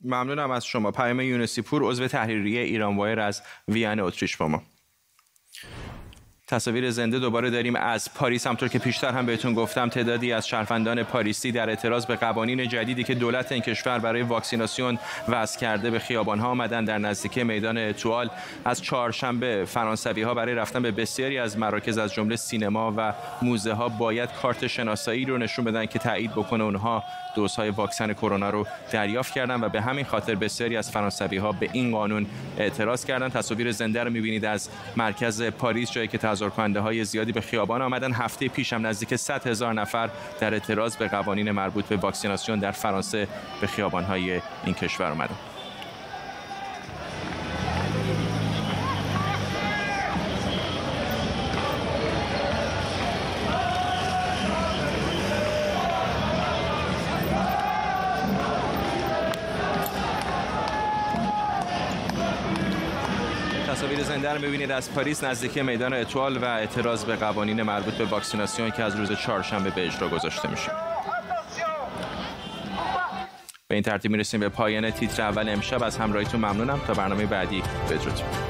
ممنونم 0.04 0.50
از 0.50 0.64
شما. 0.64 0.90
پیام 0.90 1.20
یونسی 1.20 1.62
پور 1.62 1.82
عضو 1.82 2.08
تحریریه 2.08 2.60
ایران 2.60 2.96
وایر 2.96 3.20
از 3.20 3.42
وین 3.68 4.00
اتریش 4.00 4.36
با 4.36 4.48
ما. 4.48 4.62
تصاویر 6.50 6.90
زنده 6.90 7.18
دوباره 7.18 7.50
داریم. 7.50 7.76
از 7.76 8.14
پاریس 8.14 8.46
همطور 8.46 8.68
که 8.68 8.78
پیشتر 8.78 9.12
هم 9.12 9.26
بهتون 9.26 9.54
گفتم 9.54 9.88
تعدادی 9.88 10.32
از 10.32 10.48
شهروندان 10.48 11.02
پاریسی 11.02 11.52
در 11.52 11.68
اعتراض 11.68 12.06
به 12.06 12.16
قوانین 12.16 12.68
جدیدی 12.68 13.04
که 13.04 13.14
دولت 13.14 13.52
این 13.52 13.62
کشور 13.62 13.98
برای 13.98 14.22
واکسیناسیون 14.22 14.98
وضع 15.28 15.60
کرده 15.60 15.90
به 15.90 15.98
خیابان‌ها 15.98 16.48
آمدن 16.48 16.84
در 16.84 16.98
نزدیکی 16.98 17.42
میدان 17.42 17.78
اتوال 17.78 18.30
از 18.64 18.82
چهارشنبه 18.82 19.64
فرانسوی 19.64 20.22
ها 20.22 20.34
برای 20.34 20.54
رفتن 20.54 20.82
به 20.82 20.90
بسیاری 20.90 21.38
از 21.38 21.58
مراکز 21.58 21.98
از 21.98 22.14
جمله 22.14 22.36
سینما 22.36 22.94
و 22.96 23.12
موزه 23.42 23.72
ها 23.72 23.88
باید 23.88 24.28
کارت 24.42 24.66
شناسایی 24.66 25.24
رو 25.24 25.38
نشون 25.38 25.64
بدن 25.64 25.86
که 25.86 25.98
تایید 25.98 26.30
بکنه 26.30 26.64
اونها 26.64 27.04
دوزهای 27.34 27.70
واکسن 27.70 28.12
کرونا 28.12 28.50
رو 28.50 28.66
دریافت 28.92 29.34
کردن 29.34 29.64
و 29.64 29.68
به 29.68 29.80
همین 29.80 30.04
خاطر 30.04 30.34
بسیاری 30.34 30.76
از 30.76 30.90
فرانسوی 30.90 31.36
ها 31.36 31.52
به 31.52 31.68
این 31.72 31.90
قانون 31.90 32.26
اعتراض 32.58 33.04
کردن. 33.04 33.28
تصاویر 33.28 33.72
زنده 33.72 34.04
رو 34.04 34.10
می‌بینید 34.10 34.44
از 34.44 34.68
مرکز 34.96 35.42
پاریس 35.42 35.92
جایی 35.92 36.08
که 36.08 36.18
تظاهرکننده 36.40 36.80
های 36.80 37.04
زیادی 37.04 37.32
به 37.32 37.40
خیابان 37.40 37.82
آمدن. 37.82 38.12
هفته 38.12 38.48
پیش 38.48 38.72
هم 38.72 38.86
نزدیک 38.86 39.16
100 39.16 39.46
هزار 39.46 39.72
نفر 39.72 40.10
در 40.40 40.54
اعتراض 40.54 40.96
به 40.96 41.08
قوانین 41.08 41.50
مربوط 41.50 41.84
به 41.84 41.96
واکسیناسیون 41.96 42.58
در 42.58 42.70
فرانسه 42.70 43.28
به 43.60 43.66
خیابان 43.66 44.04
های 44.04 44.40
این 44.64 44.74
کشور 44.74 45.10
آمدن 45.10 45.49
می‌بینید 64.40 64.70
از 64.70 64.94
پاریس 64.94 65.24
نزدیکی 65.24 65.62
میدان 65.62 65.92
اتوال 65.94 66.36
و 66.36 66.44
اعتراض 66.44 67.04
به 67.04 67.16
قوانین 67.16 67.62
مربوط 67.62 67.94
به 67.94 68.04
واکسیناسیون 68.04 68.70
که 68.70 68.82
از 68.82 68.96
روز 68.96 69.12
چهارشنبه 69.12 69.70
به 69.70 69.86
اجرا 69.86 70.08
گذاشته 70.08 70.50
میشه. 70.50 70.70
به 73.68 73.74
این 73.74 73.82
ترتیب 73.82 74.10
می‌رسیم 74.10 74.40
به 74.40 74.48
پایان 74.48 74.90
تیتر 74.90 75.22
اول 75.22 75.48
امشب. 75.48 75.82
از 75.82 75.98
همراهیتون 75.98 76.40
ممنونم. 76.40 76.80
تا 76.86 76.94
برنامه 76.94 77.26
بعدی. 77.26 77.62
بدرود. 77.90 78.49